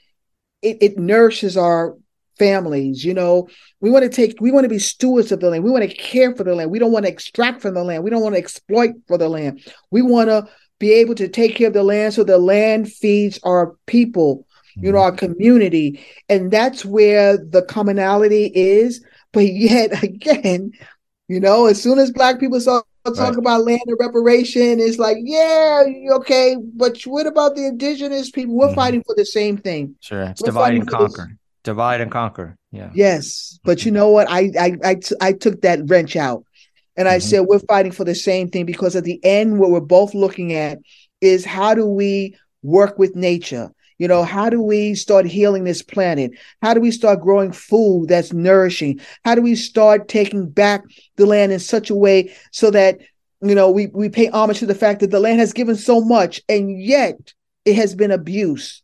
it, 0.61 0.79
it 0.81 0.97
nourishes 0.99 1.55
our 1.55 1.95
families. 2.37 3.05
You 3.05 3.13
know, 3.13 3.47
we 3.79 3.89
want 3.89 4.03
to 4.03 4.09
take, 4.09 4.41
we 4.41 4.51
want 4.51 4.65
to 4.65 4.69
be 4.69 4.79
stewards 4.79 5.31
of 5.31 5.39
the 5.39 5.49
land. 5.49 5.63
We 5.63 5.71
want 5.71 5.89
to 5.89 5.95
care 5.95 6.35
for 6.35 6.43
the 6.43 6.55
land. 6.55 6.71
We 6.71 6.79
don't 6.79 6.91
want 6.91 7.05
to 7.05 7.11
extract 7.11 7.61
from 7.61 7.73
the 7.73 7.85
land. 7.85 8.03
We 8.03 8.09
don't 8.09 8.21
want 8.21 8.35
to 8.35 8.39
exploit 8.39 8.95
for 9.07 9.17
the 9.17 9.29
land. 9.29 9.65
We 9.89 10.01
want 10.01 10.27
to 10.27 10.45
be 10.83 10.91
able 10.91 11.15
to 11.15 11.29
take 11.29 11.55
care 11.55 11.67
of 11.67 11.73
the 11.73 11.81
land 11.81 12.13
so 12.13 12.25
the 12.25 12.37
land 12.37 12.91
feeds 12.91 13.39
our 13.43 13.73
people, 13.85 14.45
you 14.75 14.91
know, 14.91 14.97
mm-hmm. 14.97 15.05
our 15.05 15.11
community. 15.13 16.05
And 16.27 16.51
that's 16.51 16.83
where 16.83 17.37
the 17.37 17.61
commonality 17.61 18.51
is. 18.53 19.01
But 19.31 19.47
yet 19.47 20.03
again, 20.03 20.73
you 21.29 21.39
know, 21.39 21.67
as 21.67 21.81
soon 21.81 21.99
as 21.99 22.11
black 22.11 22.37
people 22.37 22.59
start 22.59 22.85
talk 23.05 23.17
right. 23.17 23.37
about 23.37 23.63
land 23.63 23.81
and 23.85 23.97
reparation, 23.97 24.81
it's 24.81 24.99
like, 24.99 25.17
yeah, 25.21 25.83
okay, 26.15 26.57
but 26.75 27.01
what 27.05 27.27
about 27.27 27.55
the 27.55 27.65
indigenous 27.65 28.29
people? 28.29 28.55
We're 28.55 28.67
mm-hmm. 28.67 28.75
fighting 28.75 29.03
for 29.05 29.15
the 29.15 29.25
same 29.25 29.57
thing. 29.57 29.95
Sure, 30.01 30.23
it's 30.23 30.41
We're 30.41 30.47
divide 30.47 30.75
and 30.75 30.87
conquer. 30.87 31.27
This. 31.27 31.37
Divide 31.63 32.01
and 32.01 32.11
conquer. 32.11 32.57
Yeah. 32.71 32.91
Yes, 32.93 33.57
but 33.63 33.85
you 33.85 33.91
know 33.91 34.09
what? 34.09 34.29
I 34.29 34.51
I 34.59 34.77
I, 34.83 34.95
t- 34.95 35.15
I 35.21 35.31
took 35.31 35.61
that 35.61 35.79
wrench 35.85 36.17
out. 36.17 36.43
And 36.95 37.07
I 37.07 37.17
mm-hmm. 37.17 37.27
said, 37.27 37.41
we're 37.41 37.59
fighting 37.59 37.91
for 37.91 38.03
the 38.03 38.15
same 38.15 38.49
thing 38.49 38.65
because 38.65 38.95
at 38.95 39.03
the 39.03 39.19
end, 39.23 39.59
what 39.59 39.71
we're 39.71 39.79
both 39.79 40.13
looking 40.13 40.53
at 40.53 40.79
is 41.21 41.45
how 41.45 41.73
do 41.73 41.85
we 41.87 42.35
work 42.61 42.99
with 42.99 43.15
nature? 43.15 43.71
You 43.97 44.07
know, 44.07 44.23
how 44.23 44.49
do 44.49 44.61
we 44.61 44.95
start 44.95 45.25
healing 45.25 45.63
this 45.63 45.81
planet? 45.81 46.31
How 46.61 46.73
do 46.73 46.81
we 46.81 46.91
start 46.91 47.21
growing 47.21 47.51
food 47.51 48.09
that's 48.09 48.33
nourishing? 48.33 48.99
How 49.23 49.35
do 49.35 49.41
we 49.41 49.55
start 49.55 50.07
taking 50.07 50.49
back 50.49 50.83
the 51.15 51.25
land 51.25 51.51
in 51.51 51.59
such 51.59 51.89
a 51.89 51.95
way 51.95 52.35
so 52.51 52.69
that, 52.71 52.99
you 53.41 53.55
know, 53.55 53.71
we, 53.71 53.87
we 53.87 54.09
pay 54.09 54.27
homage 54.27 54.59
to 54.59 54.65
the 54.65 54.75
fact 54.75 54.99
that 54.99 55.11
the 55.11 55.19
land 55.19 55.39
has 55.39 55.53
given 55.53 55.75
so 55.75 56.01
much 56.01 56.41
and 56.49 56.81
yet 56.81 57.33
it 57.65 57.75
has 57.75 57.95
been 57.95 58.11
abused. 58.11 58.82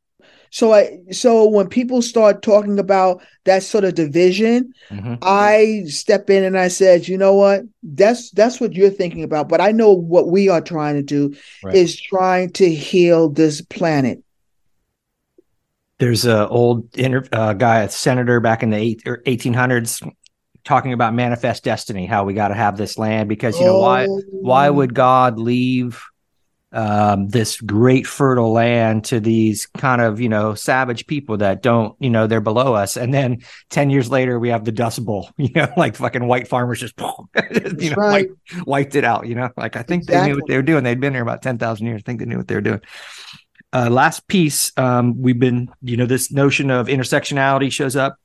So 0.51 0.73
I 0.73 0.99
so 1.12 1.47
when 1.47 1.67
people 1.67 2.01
start 2.01 2.41
talking 2.41 2.79
about 2.79 3.21
that 3.45 3.63
sort 3.63 3.83
of 3.83 3.95
division, 3.95 4.73
mm-hmm. 4.89 5.15
I 5.21 5.83
step 5.88 6.29
in 6.29 6.43
and 6.43 6.57
I 6.57 6.67
said, 6.69 7.07
you 7.07 7.17
know 7.17 7.35
what? 7.35 7.62
That's 7.83 8.31
that's 8.31 8.59
what 8.59 8.73
you're 8.73 8.89
thinking 8.89 9.23
about, 9.23 9.49
but 9.49 9.62
I 9.62 9.71
know 9.71 9.93
what 9.93 10.29
we 10.29 10.49
are 10.49 10.62
trying 10.62 10.95
to 10.95 11.03
do 11.03 11.35
right. 11.63 11.75
is 11.75 11.99
trying 11.99 12.51
to 12.53 12.73
heal 12.73 13.29
this 13.29 13.62
planet. 13.62 14.23
There's 15.99 16.25
a 16.25 16.47
old 16.47 16.95
inter- 16.97 17.27
uh, 17.31 17.53
guy, 17.53 17.81
a 17.81 17.89
senator 17.89 18.39
back 18.39 18.63
in 18.63 18.69
the 18.69 18.77
eight, 18.77 19.03
1800s, 19.03 20.09
talking 20.63 20.93
about 20.93 21.13
manifest 21.13 21.63
destiny, 21.63 22.05
how 22.05 22.23
we 22.23 22.33
got 22.33 22.47
to 22.47 22.53
have 22.55 22.77
this 22.77 22.97
land 22.97 23.27
because 23.27 23.59
you 23.59 23.65
know 23.65 23.77
oh. 23.77 23.81
why 23.81 24.05
why 24.31 24.69
would 24.69 24.93
God 24.93 25.38
leave 25.38 26.08
um, 26.71 27.29
this 27.29 27.60
great 27.62 28.05
fertile 28.05 28.51
land 28.51 29.05
to 29.05 29.19
these 29.19 29.65
kind 29.77 30.01
of 30.01 30.21
you 30.21 30.29
know 30.29 30.53
savage 30.53 31.08
people 31.08 31.38
that 31.38 31.63
don't 31.63 31.95
you 31.99 32.10
know 32.10 32.27
they're 32.27 32.41
below 32.41 32.73
us. 32.73 32.95
And 32.97 33.13
then 33.13 33.39
10 33.69 33.89
years 33.89 34.10
later 34.10 34.39
we 34.39 34.49
have 34.49 34.65
the 34.65 34.71
dust 34.71 35.03
bowl 35.03 35.29
you 35.38 35.49
know 35.55 35.67
like 35.77 35.95
fucking 35.95 36.27
white 36.27 36.47
farmers 36.47 36.79
just 36.79 36.93
you 37.79 37.89
know 37.89 37.95
right. 37.95 38.29
wiped, 38.29 38.67
wiped, 38.67 38.95
it 38.95 39.03
out 39.03 39.27
you 39.27 39.36
know? 39.36 39.49
Like 39.58 39.75
i 39.75 39.82
think 39.82 40.03
exactly. 40.03 40.21
they 40.21 40.27
knew 40.27 40.36
what 40.36 40.47
they 40.47 40.55
were 40.55 40.62
doing. 40.62 40.84
They'd 40.84 40.99
been 40.99 41.13
here 41.13 41.23
about 41.23 41.41
10,000 41.41 41.86
years. 41.86 42.01
I 42.01 42.03
think 42.03 42.19
they 42.19 42.25
knew 42.25 42.38
what 42.38 42.47
they 42.47 42.55
were 42.55 42.62
doing. 42.62 42.82
Uh, 43.71 43.89
last 43.89 44.27
piece 44.27 44.71
um, 44.77 45.21
we've 45.21 45.39
been 45.39 45.69
you 45.82 45.97
know 45.97 46.05
this 46.05 46.32
notion 46.32 46.71
of 46.71 46.88
intersectionality 46.88 47.71
shows 47.71 47.95
up 47.95 48.17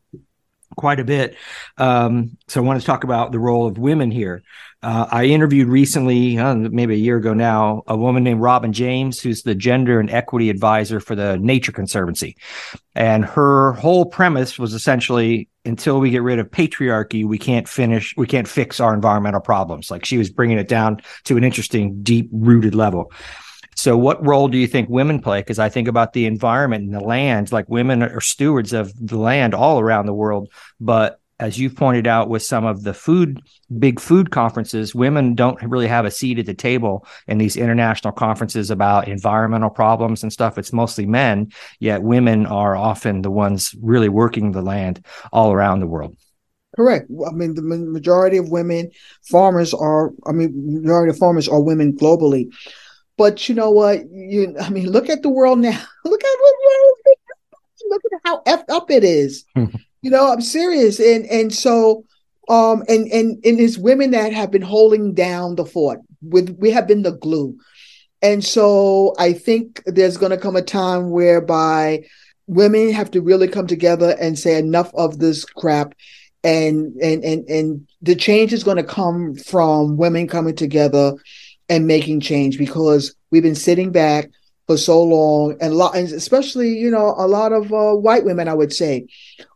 quite 0.76 1.00
a 1.00 1.04
bit 1.04 1.36
um, 1.78 2.36
so 2.48 2.60
i 2.60 2.64
want 2.64 2.80
to 2.80 2.86
talk 2.86 3.04
about 3.04 3.32
the 3.32 3.38
role 3.38 3.66
of 3.66 3.78
women 3.78 4.10
here 4.10 4.42
uh, 4.84 5.08
I 5.10 5.24
interviewed 5.24 5.68
recently, 5.68 6.36
uh, 6.36 6.54
maybe 6.54 6.92
a 6.92 6.98
year 6.98 7.16
ago 7.16 7.32
now, 7.32 7.82
a 7.86 7.96
woman 7.96 8.22
named 8.22 8.42
Robin 8.42 8.74
James, 8.74 9.18
who's 9.18 9.42
the 9.42 9.54
gender 9.54 9.98
and 9.98 10.10
equity 10.10 10.50
advisor 10.50 11.00
for 11.00 11.14
the 11.14 11.38
Nature 11.38 11.72
Conservancy. 11.72 12.36
And 12.94 13.24
her 13.24 13.72
whole 13.72 14.04
premise 14.04 14.58
was 14.58 14.74
essentially 14.74 15.48
until 15.64 16.00
we 16.00 16.10
get 16.10 16.22
rid 16.22 16.38
of 16.38 16.50
patriarchy, 16.50 17.24
we 17.24 17.38
can't 17.38 17.66
finish, 17.66 18.14
we 18.18 18.26
can't 18.26 18.46
fix 18.46 18.78
our 18.78 18.92
environmental 18.92 19.40
problems. 19.40 19.90
Like 19.90 20.04
she 20.04 20.18
was 20.18 20.28
bringing 20.28 20.58
it 20.58 20.68
down 20.68 21.00
to 21.24 21.38
an 21.38 21.44
interesting, 21.44 22.02
deep 22.02 22.28
rooted 22.30 22.74
level. 22.74 23.10
So, 23.76 23.96
what 23.96 24.24
role 24.24 24.48
do 24.48 24.58
you 24.58 24.66
think 24.66 24.88
women 24.88 25.20
play? 25.20 25.40
Because 25.40 25.58
I 25.58 25.68
think 25.68 25.88
about 25.88 26.12
the 26.12 26.26
environment 26.26 26.84
and 26.84 26.94
the 26.94 27.00
land, 27.00 27.52
like 27.52 27.68
women 27.68 28.02
are 28.02 28.20
stewards 28.20 28.72
of 28.72 28.92
the 28.98 29.18
land 29.18 29.54
all 29.54 29.80
around 29.80 30.06
the 30.06 30.14
world, 30.14 30.52
but 30.80 31.20
as 31.40 31.58
you've 31.58 31.74
pointed 31.74 32.06
out 32.06 32.28
with 32.28 32.42
some 32.42 32.64
of 32.64 32.84
the 32.84 32.94
food 32.94 33.42
big 33.78 33.98
food 33.98 34.30
conferences 34.30 34.94
women 34.94 35.34
don't 35.34 35.60
really 35.62 35.88
have 35.88 36.04
a 36.04 36.10
seat 36.10 36.38
at 36.38 36.46
the 36.46 36.54
table 36.54 37.06
in 37.26 37.38
these 37.38 37.56
international 37.56 38.12
conferences 38.12 38.70
about 38.70 39.08
environmental 39.08 39.70
problems 39.70 40.22
and 40.22 40.32
stuff. 40.32 40.58
It's 40.58 40.72
mostly 40.72 41.06
men 41.06 41.50
yet 41.80 42.02
women 42.02 42.46
are 42.46 42.76
often 42.76 43.22
the 43.22 43.30
ones 43.30 43.74
really 43.82 44.08
working 44.08 44.52
the 44.52 44.62
land 44.62 45.04
all 45.32 45.52
around 45.52 45.80
the 45.80 45.86
world. 45.86 46.16
Correct. 46.76 47.08
I 47.26 47.32
mean 47.32 47.54
the 47.54 47.62
majority 47.62 48.36
of 48.36 48.50
women 48.50 48.90
farmers 49.22 49.74
are 49.74 50.12
i 50.26 50.32
mean 50.32 50.82
majority 50.82 51.10
of 51.10 51.18
farmers 51.18 51.48
are 51.48 51.60
women 51.60 51.96
globally 51.96 52.48
but 53.16 53.48
you 53.48 53.54
know 53.54 53.70
what 53.70 54.08
you 54.10 54.54
i 54.60 54.68
mean 54.70 54.90
look 54.90 55.08
at 55.08 55.22
the 55.22 55.28
world 55.28 55.58
now 55.58 55.70
look 56.04 56.24
at 56.24 56.36
what 56.40 56.54
look 57.90 58.02
at 58.12 58.20
how 58.24 58.42
effed 58.42 58.70
up 58.70 58.90
it 58.90 59.04
is 59.04 59.44
You 60.04 60.10
know, 60.10 60.30
I'm 60.30 60.42
serious. 60.42 61.00
And 61.00 61.24
and 61.26 61.52
so 61.52 62.04
um 62.50 62.84
and 62.88 63.10
and 63.10 63.42
and 63.42 63.58
it's 63.58 63.78
women 63.78 64.10
that 64.10 64.34
have 64.34 64.50
been 64.50 64.62
holding 64.62 65.14
down 65.14 65.54
the 65.54 65.64
fort. 65.64 66.00
With 66.20 66.58
we 66.60 66.70
have 66.72 66.86
been 66.86 67.02
the 67.02 67.12
glue. 67.12 67.56
And 68.20 68.44
so 68.44 69.14
I 69.18 69.32
think 69.32 69.82
there's 69.86 70.18
gonna 70.18 70.36
come 70.36 70.56
a 70.56 70.62
time 70.62 71.10
whereby 71.10 72.04
women 72.46 72.92
have 72.92 73.10
to 73.12 73.22
really 73.22 73.48
come 73.48 73.66
together 73.66 74.14
and 74.20 74.38
say 74.38 74.58
enough 74.58 74.94
of 74.94 75.20
this 75.20 75.46
crap 75.46 75.94
and 76.44 76.94
and 76.96 77.24
and 77.24 77.48
and 77.48 77.88
the 78.02 78.14
change 78.14 78.52
is 78.52 78.62
going 78.62 78.76
to 78.76 78.84
come 78.84 79.34
from 79.34 79.96
women 79.96 80.28
coming 80.28 80.54
together 80.54 81.14
and 81.68 81.86
making 81.86 82.20
change 82.20 82.58
because 82.58 83.14
we've 83.30 83.42
been 83.42 83.54
sitting 83.54 83.90
back 83.92 84.30
for 84.66 84.76
so 84.76 85.02
long 85.02 85.52
and, 85.60 85.72
a 85.72 85.76
lot, 85.76 85.94
and 85.94 86.10
especially 86.12 86.78
you 86.78 86.90
know 86.90 87.14
a 87.16 87.26
lot 87.26 87.52
of 87.52 87.72
uh, 87.72 87.92
white 87.92 88.24
women 88.24 88.48
i 88.48 88.54
would 88.54 88.72
say. 88.72 89.06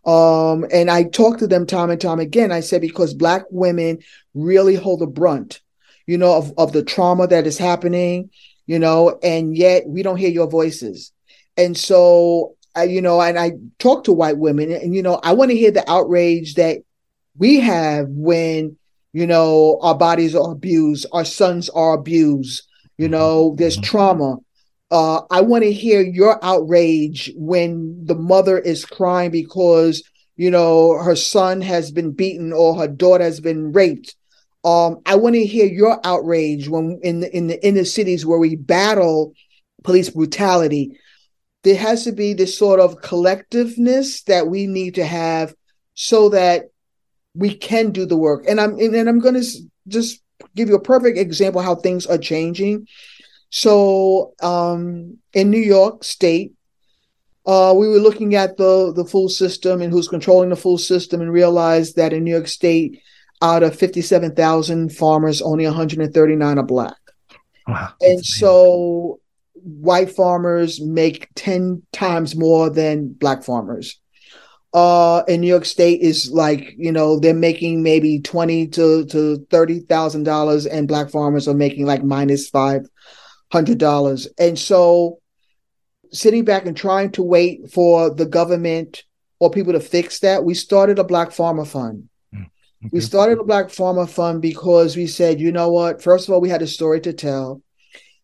Um, 0.05 0.67
and 0.73 0.91
i 0.91 1.05
talk 1.05 1.39
to 1.39 1.47
them 1.47 1.67
time 1.67 1.91
and 1.91 2.01
time 2.01 2.21
again. 2.21 2.53
I 2.53 2.61
said 2.61 2.81
because 2.81 3.15
black 3.15 3.45
women 3.51 3.99
really 4.35 4.75
hold 4.75 5.01
the 5.01 5.07
brunt 5.07 5.61
you 6.07 6.19
know 6.19 6.37
of, 6.37 6.53
of 6.59 6.73
the 6.73 6.83
trauma 6.83 7.27
that 7.27 7.47
is 7.47 7.59
happening 7.59 8.31
you 8.67 8.79
know 8.79 9.19
and 9.23 9.57
yet 9.57 9.87
we 9.87 10.03
don't 10.03 10.17
hear 10.17 10.31
your 10.31 10.49
voices. 10.49 11.13
And 11.57 11.77
so 11.77 12.55
you 12.87 13.01
know 13.01 13.21
and 13.21 13.39
i 13.39 13.53
talk 13.79 14.05
to 14.05 14.13
white 14.13 14.39
women 14.39 14.71
and 14.71 14.95
you 14.95 15.03
know 15.03 15.19
i 15.23 15.33
want 15.33 15.51
to 15.51 15.57
hear 15.57 15.71
the 15.71 15.91
outrage 15.91 16.55
that 16.55 16.79
we 17.37 17.61
have 17.61 18.07
when 18.09 18.77
you 19.13 19.27
know 19.27 19.79
our 19.83 19.97
bodies 19.97 20.35
are 20.35 20.53
abused 20.53 21.07
our 21.13 21.25
sons 21.25 21.69
are 21.71 21.95
abused 21.95 22.63
you 22.97 23.09
Mm-hmm. 23.09 23.09
know 23.09 23.55
there's 23.59 23.79
trauma 23.79 24.37
uh, 24.91 25.21
I 25.31 25.43
want 25.43 25.65
to 25.65 25.73
hear 25.73 26.01
your 26.01 26.43
outrage 26.45 27.31
when 27.37 28.05
the 28.07 28.15
mother 28.15 28.59
is 28.59 28.85
crying 28.85 29.31
because 29.31 30.03
you 30.37 30.51
know 30.51 30.97
her 30.97 31.17
son 31.17 31.61
has 31.61 31.91
been 31.91 32.13
beaten 32.13 32.53
or 32.53 32.77
her 32.79 32.89
daughter 32.89 33.25
has 33.25 33.41
been 33.41 33.73
raped. 33.73 34.15
Um, 34.65 34.99
I 35.07 35.17
want 35.17 35.35
to 35.35 35.45
hear 35.45 35.67
your 35.67 36.01
outrage 36.05 36.69
when 36.69 37.01
in 37.03 37.21
the, 37.21 37.37
in 37.37 37.49
the 37.49 37.65
inner 37.67 37.85
cities 37.85 38.25
where 38.25 38.39
we 38.39 38.57
battle 38.57 39.33
police 39.85 40.11
brutality. 40.11 40.99
There 41.65 41.77
has 41.77 42.05
to 42.05 42.13
be 42.13 42.33
this 42.35 42.57
sort 42.57 42.81
of 42.81 43.01
collectiveness 43.01 44.25
that 44.25 44.47
we 44.49 44.67
need 44.67 44.95
to 44.95 45.05
have 45.05 45.55
so 45.95 46.31
that 46.31 46.67
we 47.39 47.55
can 47.55 47.93
do 47.93 48.05
the 48.05 48.17
work. 48.17 48.45
And 48.49 48.61
I'm 48.61 48.79
and, 48.79 49.09
I'm 49.09 49.21
going 49.21 49.41
to 49.41 49.47
just 49.87 50.21
give 50.55 50.69
you 50.69 50.75
a 50.75 50.81
perfect 50.81 51.17
example 51.19 51.63
how 51.63 51.77
things 51.77 52.05
are 52.07 52.19
changing. 52.19 52.87
So 53.51 54.35
um, 54.43 55.19
in 55.33 55.51
New 55.51 55.61
York 55.61 56.05
State, 56.05 56.53
uh, 57.47 57.73
we 57.75 57.89
were 57.89 58.01
looking 58.01 58.35
at 58.35 58.57
the 58.57 58.93
the 58.93 59.05
full 59.05 59.29
system 59.29 59.81
and 59.81 59.93
who's 59.93 60.09
controlling 60.09 60.51
the 60.51 60.57
full 60.57 60.79
system, 60.79 61.21
and 61.23 61.33
realized 61.33 61.97
that 61.97 62.13
in 62.13 62.25
New 62.25 62.33
York 62.33 62.49
State, 62.49 63.01
out 63.41 63.63
of 63.63 63.79
fifty 63.79 64.03
seven 64.03 64.35
thousand 64.35 64.91
farmers, 64.93 65.41
only 65.41 65.65
one 65.65 65.75
hundred 65.75 66.01
and 66.01 66.13
thirty 66.13 66.37
nine 66.37 66.59
are 66.59 66.67
black, 66.67 66.99
Wow. 67.67 67.93
and 68.01 68.25
so 68.25 69.21
white 69.55 70.11
farmers 70.11 70.81
make 70.81 71.29
ten 71.35 71.83
times 71.93 72.37
more 72.37 72.69
than 72.69 73.09
black 73.09 73.45
farmers. 73.45 73.99
Uh, 74.75 75.23
in 75.29 75.41
New 75.41 75.47
York 75.47 75.65
State 75.65 76.03
is 76.03 76.31
like 76.31 76.75
you 76.77 76.93
know 76.93 77.19
they're 77.19 77.33
making 77.33 77.83
maybe 77.83 78.21
twenty 78.21 78.67
to 78.69 79.07
to 79.07 79.47
thirty 79.51 79.81
thousand 79.81 80.25
dollars, 80.25 80.67
and 80.67 80.87
black 80.87 81.09
farmers 81.11 81.49
are 81.49 81.55
making 81.55 81.87
like 81.87 82.05
minus 82.05 82.49
five 82.51 82.87
hundred 83.51 83.79
dollars. 83.79 84.29
And 84.39 84.59
so 84.59 85.21
sitting 86.13 86.45
back 86.45 86.67
and 86.67 86.77
trying 86.77 87.11
to 87.13 87.23
wait 87.23 87.71
for 87.71 88.11
the 88.11 88.27
government 88.27 89.05
or 89.41 89.51
people 89.51 89.73
to 89.73 89.81
fix 89.81 90.21
that, 90.21 90.45
we 90.45 90.55
started 90.55 90.99
a 90.99 91.05
Black 91.05 91.33
Farmer 91.33 91.65
Fund. 91.65 92.09
We 92.93 93.01
started 93.01 93.39
a 93.39 93.45
Black 93.45 93.71
Farmer 93.71 94.07
Fund 94.07 94.41
because 94.41 94.97
we 94.97 95.07
said, 95.07 95.41
you 95.41 95.51
know 95.51 95.71
what? 95.71 96.03
First 96.03 96.29
of 96.29 96.35
all, 96.35 96.41
we 96.41 96.49
had 96.49 96.63
a 96.63 96.67
story 96.67 97.01
to 97.01 97.13
tell. 97.13 97.61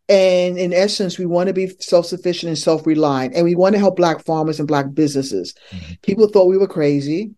And 0.09 0.59
in 0.59 0.73
essence, 0.75 1.19
we 1.19 1.25
want 1.27 1.47
to 1.47 1.55
be 1.55 1.69
self 1.81 2.07
sufficient 2.07 2.49
and 2.49 2.59
self 2.59 2.87
reliant, 2.87 3.35
and 3.35 3.45
we 3.45 3.55
want 3.55 3.75
to 3.75 3.79
help 3.79 3.97
Black 3.97 4.23
farmers 4.25 4.59
and 4.59 4.69
Black 4.69 4.93
businesses. 4.93 5.55
Mhm. 5.73 6.03
People 6.03 6.29
thought 6.29 6.47
we 6.49 6.59
were 6.59 6.67
crazy, 6.67 7.31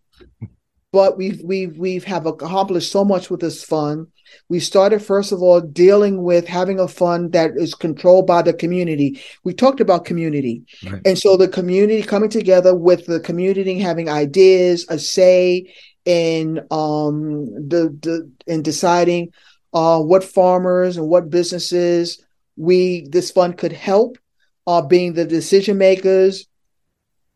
but 0.91 1.17
we've 1.17 1.41
we've 1.45 1.77
we've 1.77 2.03
have 2.03 2.25
accomplished 2.25 2.91
so 2.91 3.05
much 3.05 3.29
with 3.29 3.39
this 3.39 3.63
fund. 3.63 4.07
We 4.49 4.59
started 4.59 5.01
first 5.01 5.31
of 5.31 5.41
all 5.41 5.61
dealing 5.61 6.23
with 6.23 6.45
having 6.45 6.77
a 6.81 6.89
fund 6.89 7.31
that 7.31 7.51
is 7.55 7.73
controlled 7.73 8.27
by 8.27 8.41
the 8.41 8.53
community. 8.53 9.21
We 9.45 9.53
talked 9.53 9.79
about 9.79 10.03
community, 10.03 10.63
Right. 10.85 11.01
and 11.05 11.17
so 11.17 11.37
the 11.37 11.47
community 11.47 12.01
coming 12.03 12.29
together 12.29 12.75
with 12.75 13.05
the 13.05 13.21
community 13.21 13.79
having 13.79 14.09
ideas, 14.09 14.85
a 14.89 14.99
say 14.99 15.73
in 16.03 16.59
um 16.71 17.45
the 17.69 17.95
the 18.01 18.29
in 18.45 18.61
deciding 18.61 19.29
uh 19.73 20.01
what 20.01 20.23
farmers 20.25 20.97
and 20.97 21.07
what 21.07 21.29
businesses 21.29 22.19
we 22.57 23.07
this 23.09 23.31
fund 23.31 23.57
could 23.57 23.71
help, 23.71 24.17
uh 24.65 24.81
being 24.81 25.13
the 25.13 25.25
decision 25.25 25.77
makers, 25.77 26.47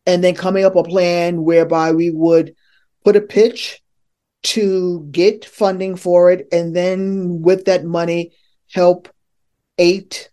and 0.06 0.22
then 0.22 0.34
coming 0.34 0.64
up 0.64 0.76
a 0.76 0.82
plan 0.82 1.44
whereby 1.44 1.92
we 1.92 2.10
would 2.10 2.54
put 3.04 3.16
a 3.16 3.20
pitch 3.20 3.80
to 4.42 5.06
get 5.10 5.44
funding 5.44 5.94
for 5.96 6.30
it 6.30 6.48
and 6.50 6.74
then 6.74 7.42
with 7.42 7.64
that 7.66 7.84
money 7.84 8.32
help 8.72 9.08
eight 9.78 10.30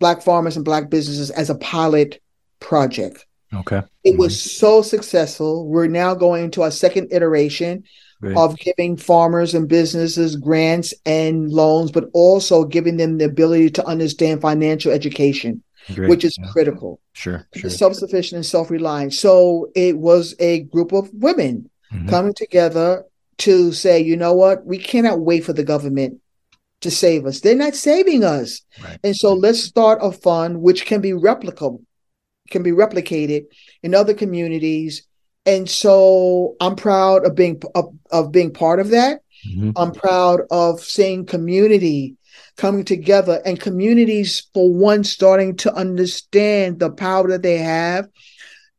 black 0.00 0.22
farmers 0.22 0.56
and 0.56 0.64
black 0.64 0.88
businesses 0.88 1.30
as 1.30 1.50
a 1.50 1.54
pilot 1.56 2.20
project. 2.60 3.26
Okay. 3.54 3.82
it 4.02 4.16
was 4.16 4.40
so 4.40 4.80
successful. 4.80 5.68
We're 5.68 5.86
now 5.86 6.14
going 6.14 6.50
to 6.52 6.62
our 6.62 6.70
second 6.70 7.08
iteration 7.12 7.84
Great. 8.22 8.36
of 8.36 8.56
giving 8.58 8.96
farmers 8.96 9.52
and 9.52 9.68
businesses 9.68 10.36
grants 10.36 10.94
and 11.04 11.50
loans 11.50 11.90
but 11.90 12.08
also 12.12 12.64
giving 12.64 12.96
them 12.96 13.18
the 13.18 13.24
ability 13.24 13.68
to 13.70 13.84
understand 13.84 14.40
financial 14.40 14.92
education 14.92 15.60
Great. 15.92 16.08
which 16.08 16.24
is 16.24 16.38
Yeah. 16.38 16.46
critical 16.52 17.00
Sure. 17.14 17.44
Sure. 17.54 17.68
self-sufficient 17.68 18.36
and 18.36 18.46
self-reliant 18.46 19.12
so 19.12 19.68
it 19.74 19.98
was 19.98 20.36
a 20.38 20.60
group 20.60 20.92
of 20.92 21.10
women 21.12 21.68
Mhm. 21.92 22.08
coming 22.08 22.32
together 22.34 23.04
to 23.38 23.72
say, 23.72 24.00
you 24.00 24.16
know 24.16 24.32
what, 24.34 24.64
we 24.64 24.78
cannot 24.78 25.20
wait 25.20 25.42
for 25.44 25.52
the 25.52 25.64
government 25.64 26.20
to 26.80 26.90
save 26.92 27.26
us. 27.26 27.40
They're 27.40 27.56
not 27.56 27.74
saving 27.74 28.22
us. 28.22 28.60
Right. 28.82 28.98
And 29.02 29.16
so 29.16 29.34
let's 29.34 29.60
start 29.60 29.98
a 30.00 30.12
fund 30.12 30.62
which 30.62 30.86
can 30.86 31.00
be 31.00 31.10
replicable, 31.12 31.80
can 32.50 32.62
be 32.62 32.70
replicated 32.70 33.46
in 33.82 33.94
other 33.94 34.14
communities. 34.14 35.02
And 35.44 35.68
so 35.68 36.56
I'm 36.60 36.76
proud 36.76 37.26
of 37.26 37.34
being 37.34 37.60
of, 37.74 37.94
of 38.10 38.32
being 38.32 38.52
part 38.52 38.80
of 38.80 38.90
that. 38.90 39.20
Mhm. 39.48 39.72
I'm 39.76 39.92
proud 39.92 40.42
of 40.50 40.80
seeing 40.80 41.26
community 41.26 42.16
coming 42.56 42.84
together 42.84 43.40
and 43.44 43.58
communities 43.60 44.46
for 44.54 44.72
one 44.72 45.02
starting 45.04 45.56
to 45.56 45.74
understand 45.74 46.78
the 46.78 46.90
power 46.90 47.28
that 47.28 47.42
they 47.42 47.58
have 47.58 48.08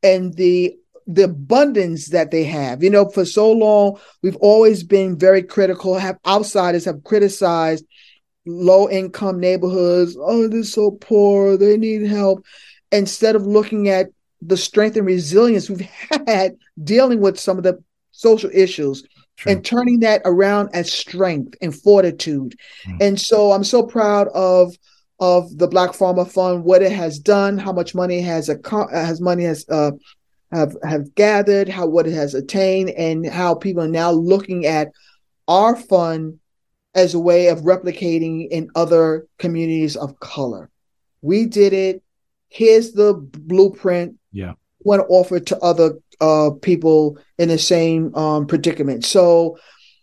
and 0.01 0.34
the 0.36 0.76
the 1.05 1.24
abundance 1.24 2.07
that 2.09 2.32
they 2.32 2.45
have. 2.45 2.82
You 2.82 2.89
know, 2.89 3.09
for 3.09 3.26
so 3.26 3.51
long 3.51 3.99
we've 4.22 4.38
always 4.38 4.84
been 4.84 5.18
very 5.18 5.43
critical, 5.43 5.97
have 5.97 6.18
outsiders 6.26 6.86
have 6.86 7.03
criticized 7.03 7.86
low 8.45 8.89
income 8.89 9.39
neighborhoods. 9.39 10.16
Oh, 10.20 10.47
they're 10.47 10.64
so 10.64 10.91
poor, 10.91 11.57
they 11.57 11.78
need 11.78 12.07
help. 12.07 12.45
Instead 12.91 13.36
of 13.36 13.45
looking 13.45 13.89
at 13.89 14.07
the 14.46 14.58
strength 14.58 14.98
and 14.98 15.06
resilience 15.06 15.70
we've 15.70 15.88
had 16.28 16.58
dealing 16.84 17.20
with 17.20 17.39
some 17.39 17.58
of 17.58 17.64
the 17.64 17.84
social 18.12 18.50
issues 18.54 19.04
Sure. 19.36 19.52
and 19.52 19.66
turning 19.66 20.02
that 20.02 20.22
around 20.26 20.70
as 20.74 20.91
strength 20.94 21.56
and 21.60 21.76
fortitude. 21.76 22.56
Mm. 22.86 23.02
And 23.02 23.20
so 23.20 23.52
I'm 23.52 23.64
so 23.64 23.82
proud 23.84 24.28
of 24.28 24.76
of 25.20 25.58
the 25.58 25.68
Black 25.68 25.94
Farmer 25.94 26.26
Fund, 26.26 26.64
what 26.64 26.82
it 26.82 26.91
has 26.91 27.18
done, 27.18 27.58
how 27.58 27.72
much 27.72 27.96
money 27.96 28.22
has 28.22 28.50
acco- 28.50 28.91
has 28.91 29.22
money 29.22 29.44
has 29.46 29.66
uh, 29.70 29.91
have 30.52 30.76
have 30.84 31.16
gathered, 31.16 31.70
how 31.70 31.88
what 31.88 32.08
it 32.08 32.14
has 32.14 32.34
attained, 32.34 32.89
and 32.91 33.26
how 33.26 33.56
people 33.56 33.84
are 33.84 33.88
now 33.88 34.12
looking 34.12 34.66
at 34.66 34.91
our 35.48 35.76
fund 35.76 36.39
as 36.94 37.14
a 37.14 37.20
way 37.20 37.48
of 37.48 37.62
replicating 37.62 38.48
in 38.50 38.70
other 38.76 39.28
communities 39.39 39.96
of 39.96 40.20
color. 40.20 40.70
We 41.22 41.46
did 41.48 41.74
it. 41.74 42.04
Here's 42.50 42.91
the 42.91 43.14
blueprint. 43.14 44.18
Yeah. 44.34 44.54
Want 44.80 45.02
to 45.02 45.06
offer 45.08 45.40
to 45.40 45.60
other 45.60 45.98
uh, 46.20 46.52
people 46.62 47.18
in 47.38 47.48
the 47.48 47.58
same 47.58 48.14
um, 48.16 48.48
predicament. 48.48 49.06
So, 49.06 49.58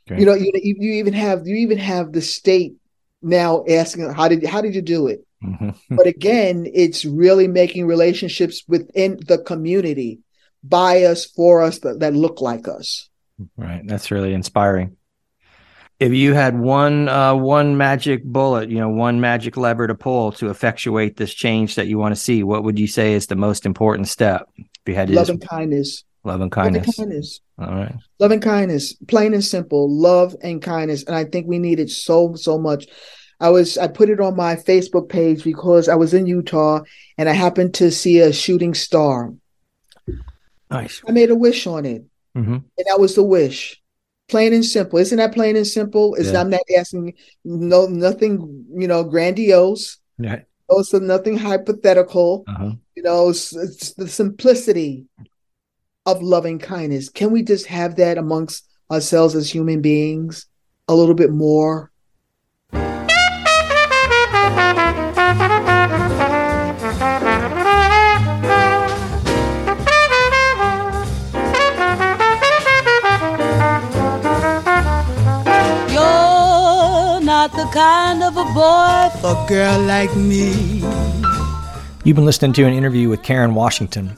Great. 0.09 0.21
you 0.21 0.27
know, 0.27 0.35
you, 0.35 0.51
you 0.55 0.93
even 0.93 1.13
have 1.13 1.47
you 1.47 1.57
even 1.57 1.77
have 1.77 2.13
the 2.13 2.23
state 2.23 2.75
now 3.21 3.65
asking 3.69 4.11
how 4.11 4.29
did 4.29 4.47
how 4.47 4.63
did 4.63 4.75
you 4.75 4.81
do 4.81 5.09
it? 5.09 5.27
Mhm. 5.45 5.75
but 5.91 6.07
again, 6.07 6.67
it's 6.73 7.05
really 7.05 7.49
making 7.49 7.87
relationships 7.87 8.63
within 8.67 9.19
the 9.27 9.39
community 9.39 10.21
by 10.63 11.05
us, 11.05 11.25
for 11.27 11.63
us 11.63 11.81
that, 11.81 12.01
that 12.01 12.15
look 12.15 12.41
like 12.41 12.69
us. 12.69 13.09
Right. 13.57 13.83
That's 13.87 14.11
really 14.11 14.35
inspiring. 14.35 14.97
If 16.01 16.13
you 16.15 16.33
had 16.33 16.59
one 16.59 17.09
uh, 17.11 17.35
one 17.35 17.77
magic 17.77 18.25
bullet, 18.25 18.71
you 18.71 18.79
know, 18.79 18.89
one 18.89 19.21
magic 19.21 19.57
lever 19.59 19.87
to 19.87 19.95
pull 19.95 20.33
to 20.33 20.49
effectuate 20.49 21.17
this 21.19 21.35
change 21.35 21.75
that 21.75 21.87
you 21.89 21.99
want 21.99 22.15
to 22.15 22.21
see, 22.21 22.43
what 22.43 22.65
would 22.65 22.79
you 22.79 22.87
say 22.87 23.13
is 23.13 23.27
the 23.27 23.37
most 23.37 23.67
important 23.67 24.09
step? 24.09 24.49
If 24.57 24.67
you 24.87 24.95
had 24.95 25.09
to 25.09 25.15
Love 25.15 25.27
just- 25.27 25.41
and 25.43 25.49
kindness. 25.49 26.05
love 26.25 26.41
and 26.41 26.51
Love 26.57 26.67
and 26.67 26.75
kindness. 26.75 26.97
kindness. 26.97 27.41
All 27.59 27.75
right. 27.75 27.95
Love 28.19 28.31
and 28.31 28.43
kindness. 28.43 28.95
Plain 29.09 29.35
and 29.35 29.45
simple. 29.45 29.91
Love 29.91 30.35
and 30.43 30.63
kindness. 30.63 31.05
And 31.05 31.15
I 31.15 31.25
think 31.25 31.47
we 31.47 31.59
need 31.59 31.79
it 31.81 31.91
so, 31.91 32.35
so 32.35 32.59
much. 32.59 32.87
I 33.39 33.51
was 33.51 33.77
I 33.79 33.87
put 33.89 34.09
it 34.11 34.21
on 34.21 34.37
my 34.37 34.57
Facebook 34.57 35.09
page 35.11 35.45
because 35.45 35.89
I 35.89 35.95
was 35.97 36.13
in 36.15 36.27
Utah 36.27 36.81
and 37.19 37.29
I 37.29 37.33
happened 37.33 37.75
to 37.75 37.91
see 37.91 38.21
a 38.21 38.33
shooting 38.33 38.73
star. 38.75 39.33
Nice. 40.71 41.03
I 41.07 41.13
made 41.13 41.31
a 41.31 41.35
wish 41.35 41.67
on 41.67 41.85
it. 41.85 42.05
hmm 42.35 42.53
And 42.79 42.87
that 42.87 43.01
was 43.01 43.15
the 43.15 43.25
wish. 43.25 43.80
Plain 44.31 44.55
and 44.55 44.65
simple. 44.65 45.01
Isn't 45.01 45.19
that 45.19 45.35
plain 45.35 45.57
and 45.57 45.67
simple? 45.67 46.15
It's 46.15 46.31
Yeah. 46.31 46.41
I'm 46.41 46.51
not 46.51 46.61
asking 46.79 47.15
no 47.45 47.87
nothing, 47.87 48.65
you 48.73 48.87
know, 48.87 49.03
grandiose. 49.03 49.99
Yeah. 50.19 50.43
Also 50.69 51.01
nothing 51.01 51.37
hypothetical. 51.37 52.45
Uh-huh. 52.47 52.73
You 52.95 53.03
know, 53.03 53.31
it's, 53.31 53.53
it's 53.57 53.95
the 53.95 54.07
simplicity 54.07 55.07
of 56.07 56.23
loving 56.23 56.61
kindness. 56.61 57.09
Can 57.09 57.33
we 57.33 57.43
just 57.43 57.67
have 57.67 57.97
that 57.97 58.19
amongst 58.19 58.69
ourselves 58.89 59.35
as 59.35 59.53
human 59.53 59.81
beings 59.81 60.47
a 60.87 60.95
little 60.95 61.17
bit 61.17 61.33
more? 61.33 61.90
Kind 77.73 78.23
of 78.23 78.37
a 78.37 78.45
boy 78.53 79.09
for 79.21 79.45
a 79.45 79.47
girl 79.49 79.81
like 79.83 80.15
me. 80.17 80.83
You've 82.05 82.17
been 82.17 82.25
listening 82.25 82.53
to 82.55 82.65
an 82.65 82.73
interview 82.73 83.09
with 83.09 83.23
Karen 83.23 83.55
Washington. 83.55 84.17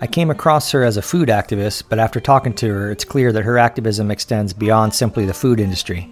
I 0.00 0.06
came 0.06 0.30
across 0.30 0.70
her 0.70 0.82
as 0.82 0.96
a 0.96 1.02
food 1.02 1.28
activist, 1.28 1.84
but 1.88 1.98
after 1.98 2.20
talking 2.20 2.54
to 2.54 2.68
her, 2.68 2.90
it's 2.90 3.04
clear 3.04 3.32
that 3.32 3.44
her 3.44 3.58
activism 3.58 4.10
extends 4.10 4.52
beyond 4.52 4.94
simply 4.94 5.26
the 5.26 5.34
food 5.34 5.60
industry. 5.60 6.08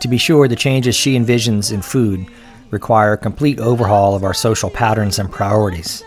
To 0.00 0.08
be 0.08 0.18
sure, 0.18 0.46
the 0.46 0.56
changes 0.56 0.94
she 0.94 1.16
envisions 1.16 1.72
in 1.72 1.82
food 1.82 2.26
require 2.70 3.14
a 3.14 3.18
complete 3.18 3.58
overhaul 3.58 4.14
of 4.14 4.24
our 4.24 4.34
social 4.34 4.70
patterns 4.70 5.18
and 5.18 5.30
priorities. 5.30 6.04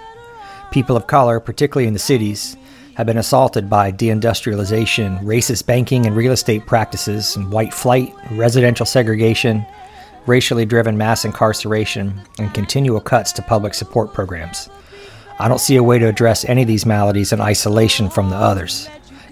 People 0.72 0.96
of 0.96 1.08
color, 1.08 1.40
particularly 1.40 1.88
in 1.88 1.94
the 1.94 2.00
cities, 2.00 2.56
have 2.96 3.08
been 3.08 3.18
assaulted 3.18 3.70
by 3.70 3.92
deindustrialization, 3.92 5.20
racist 5.24 5.66
banking 5.66 6.06
and 6.06 6.16
real 6.16 6.32
estate 6.32 6.66
practices, 6.66 7.36
and 7.36 7.52
white 7.52 7.74
flight, 7.74 8.14
residential 8.32 8.86
segregation, 8.86 9.66
racially 10.28 10.66
driven 10.66 10.98
mass 10.98 11.26
incarceration, 11.26 12.22
and 12.38 12.54
continual 12.54 13.02
cuts 13.02 13.32
to 13.32 13.42
public 13.42 13.74
support 13.74 14.14
programs. 14.14 14.70
I 15.40 15.48
don't 15.48 15.60
see 15.60 15.76
a 15.76 15.84
way 15.84 15.98
to 15.98 16.08
address 16.08 16.46
any 16.46 16.62
of 16.62 16.68
these 16.68 16.86
maladies 16.86 17.34
in 17.34 17.42
isolation 17.42 18.10
from 18.10 18.30
the 18.30 18.36
others. 18.36 18.88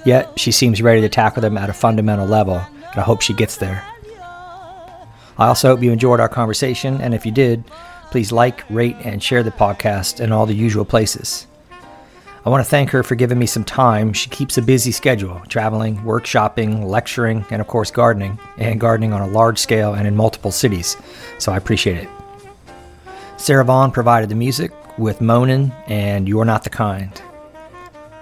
Yet, 0.06 0.40
she 0.40 0.52
seems 0.52 0.82
ready 0.82 1.02
to 1.02 1.10
tackle 1.10 1.42
them 1.42 1.58
at 1.58 1.70
a 1.70 1.74
fundamental 1.74 2.26
level, 2.26 2.56
and 2.56 3.00
I 3.00 3.02
hope 3.02 3.22
she 3.22 3.34
gets 3.34 3.58
there. 3.58 3.86
I 5.38 5.48
also 5.48 5.70
hope 5.70 5.84
you 5.84 5.92
enjoyed 5.92 6.20
our 6.20 6.30
conversation, 6.30 7.00
and 7.00 7.14
if 7.14 7.26
you 7.26 7.32
did, 7.32 7.64
please 8.10 8.32
like, 8.32 8.68
rate, 8.70 8.98
and 9.04 9.22
share 9.22 9.44
the 9.44 9.52
podcast 9.52 10.20
in 10.20 10.32
all 10.32 10.48
the 10.48 10.56
usual 10.56 10.86
places. 10.86 11.46
I 12.44 12.50
want 12.50 12.64
to 12.64 12.70
thank 12.70 12.90
her 12.90 13.04
for 13.04 13.14
giving 13.14 13.38
me 13.38 13.46
some 13.46 13.64
time. 13.64 14.14
She 14.14 14.28
keeps 14.28 14.58
a 14.58 14.64
busy 14.64 14.92
schedule, 14.92 15.40
traveling, 15.48 15.98
workshopping, 15.98 16.84
lecturing, 16.86 17.46
and 17.52 17.62
of 17.62 17.68
course, 17.68 17.92
gardening, 17.92 18.40
and 18.58 18.80
gardening 18.80 19.14
on 19.14 19.22
a 19.22 19.28
large 19.28 19.60
scale 19.60 19.94
and 19.94 20.08
in 20.08 20.16
multiple 20.16 20.52
cities, 20.52 20.98
so 21.38 21.52
I 21.52 21.58
appreciate 21.58 21.98
it. 21.98 22.10
Sarah 23.38 23.64
Vaughan 23.64 23.92
provided 23.92 24.30
the 24.30 24.36
music 24.36 24.72
with 24.98 25.20
Moanin' 25.20 25.72
and 25.88 26.28
You're 26.28 26.46
Not 26.46 26.64
the 26.64 26.72
Kind. 26.72 27.22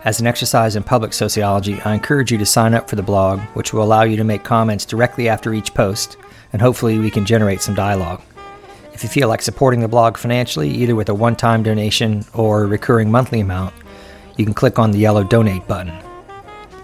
As 0.03 0.19
an 0.19 0.27
exercise 0.27 0.75
in 0.75 0.83
public 0.83 1.13
sociology, 1.13 1.79
I 1.81 1.93
encourage 1.93 2.29
you 2.29 2.37
to 2.39 2.45
sign 2.45 2.73
up 2.73 2.89
for 2.89 2.97
the 2.97 3.01
blog, 3.01 3.39
which 3.53 3.71
will 3.71 3.83
allow 3.83 4.03
you 4.03 4.17
to 4.17 4.25
make 4.25 4.43
comments 4.43 4.83
directly 4.83 5.29
after 5.29 5.53
each 5.53 5.73
post, 5.73 6.17
and 6.51 6.61
hopefully 6.61 6.99
we 6.99 7.09
can 7.09 7.25
generate 7.25 7.61
some 7.61 7.75
dialogue. 7.75 8.21
If 8.93 9.01
you 9.01 9.07
feel 9.07 9.29
like 9.29 9.41
supporting 9.41 9.79
the 9.79 9.87
blog 9.87 10.17
financially, 10.17 10.69
either 10.69 10.93
with 10.93 11.07
a 11.07 11.13
one 11.13 11.37
time 11.37 11.63
donation 11.63 12.25
or 12.33 12.63
a 12.63 12.67
recurring 12.67 13.09
monthly 13.09 13.39
amount, 13.39 13.73
you 14.39 14.45
can 14.45 14.53
click 14.53 14.79
on 14.79 14.91
the 14.91 14.97
yellow 14.97 15.23
donate 15.23 15.67
button. 15.67 15.93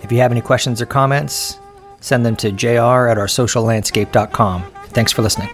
If 0.04 0.12
you 0.12 0.20
have 0.20 0.32
any 0.32 0.42
questions 0.42 0.82
or 0.82 0.86
comments, 0.86 1.58
send 2.02 2.26
them 2.26 2.36
to 2.36 2.52
jr 2.52 3.08
at 3.08 3.18
our 3.18 3.28
sociallandscape.com. 3.28 4.64
Thanks 4.90 5.12
for 5.12 5.22
listening. 5.22 5.50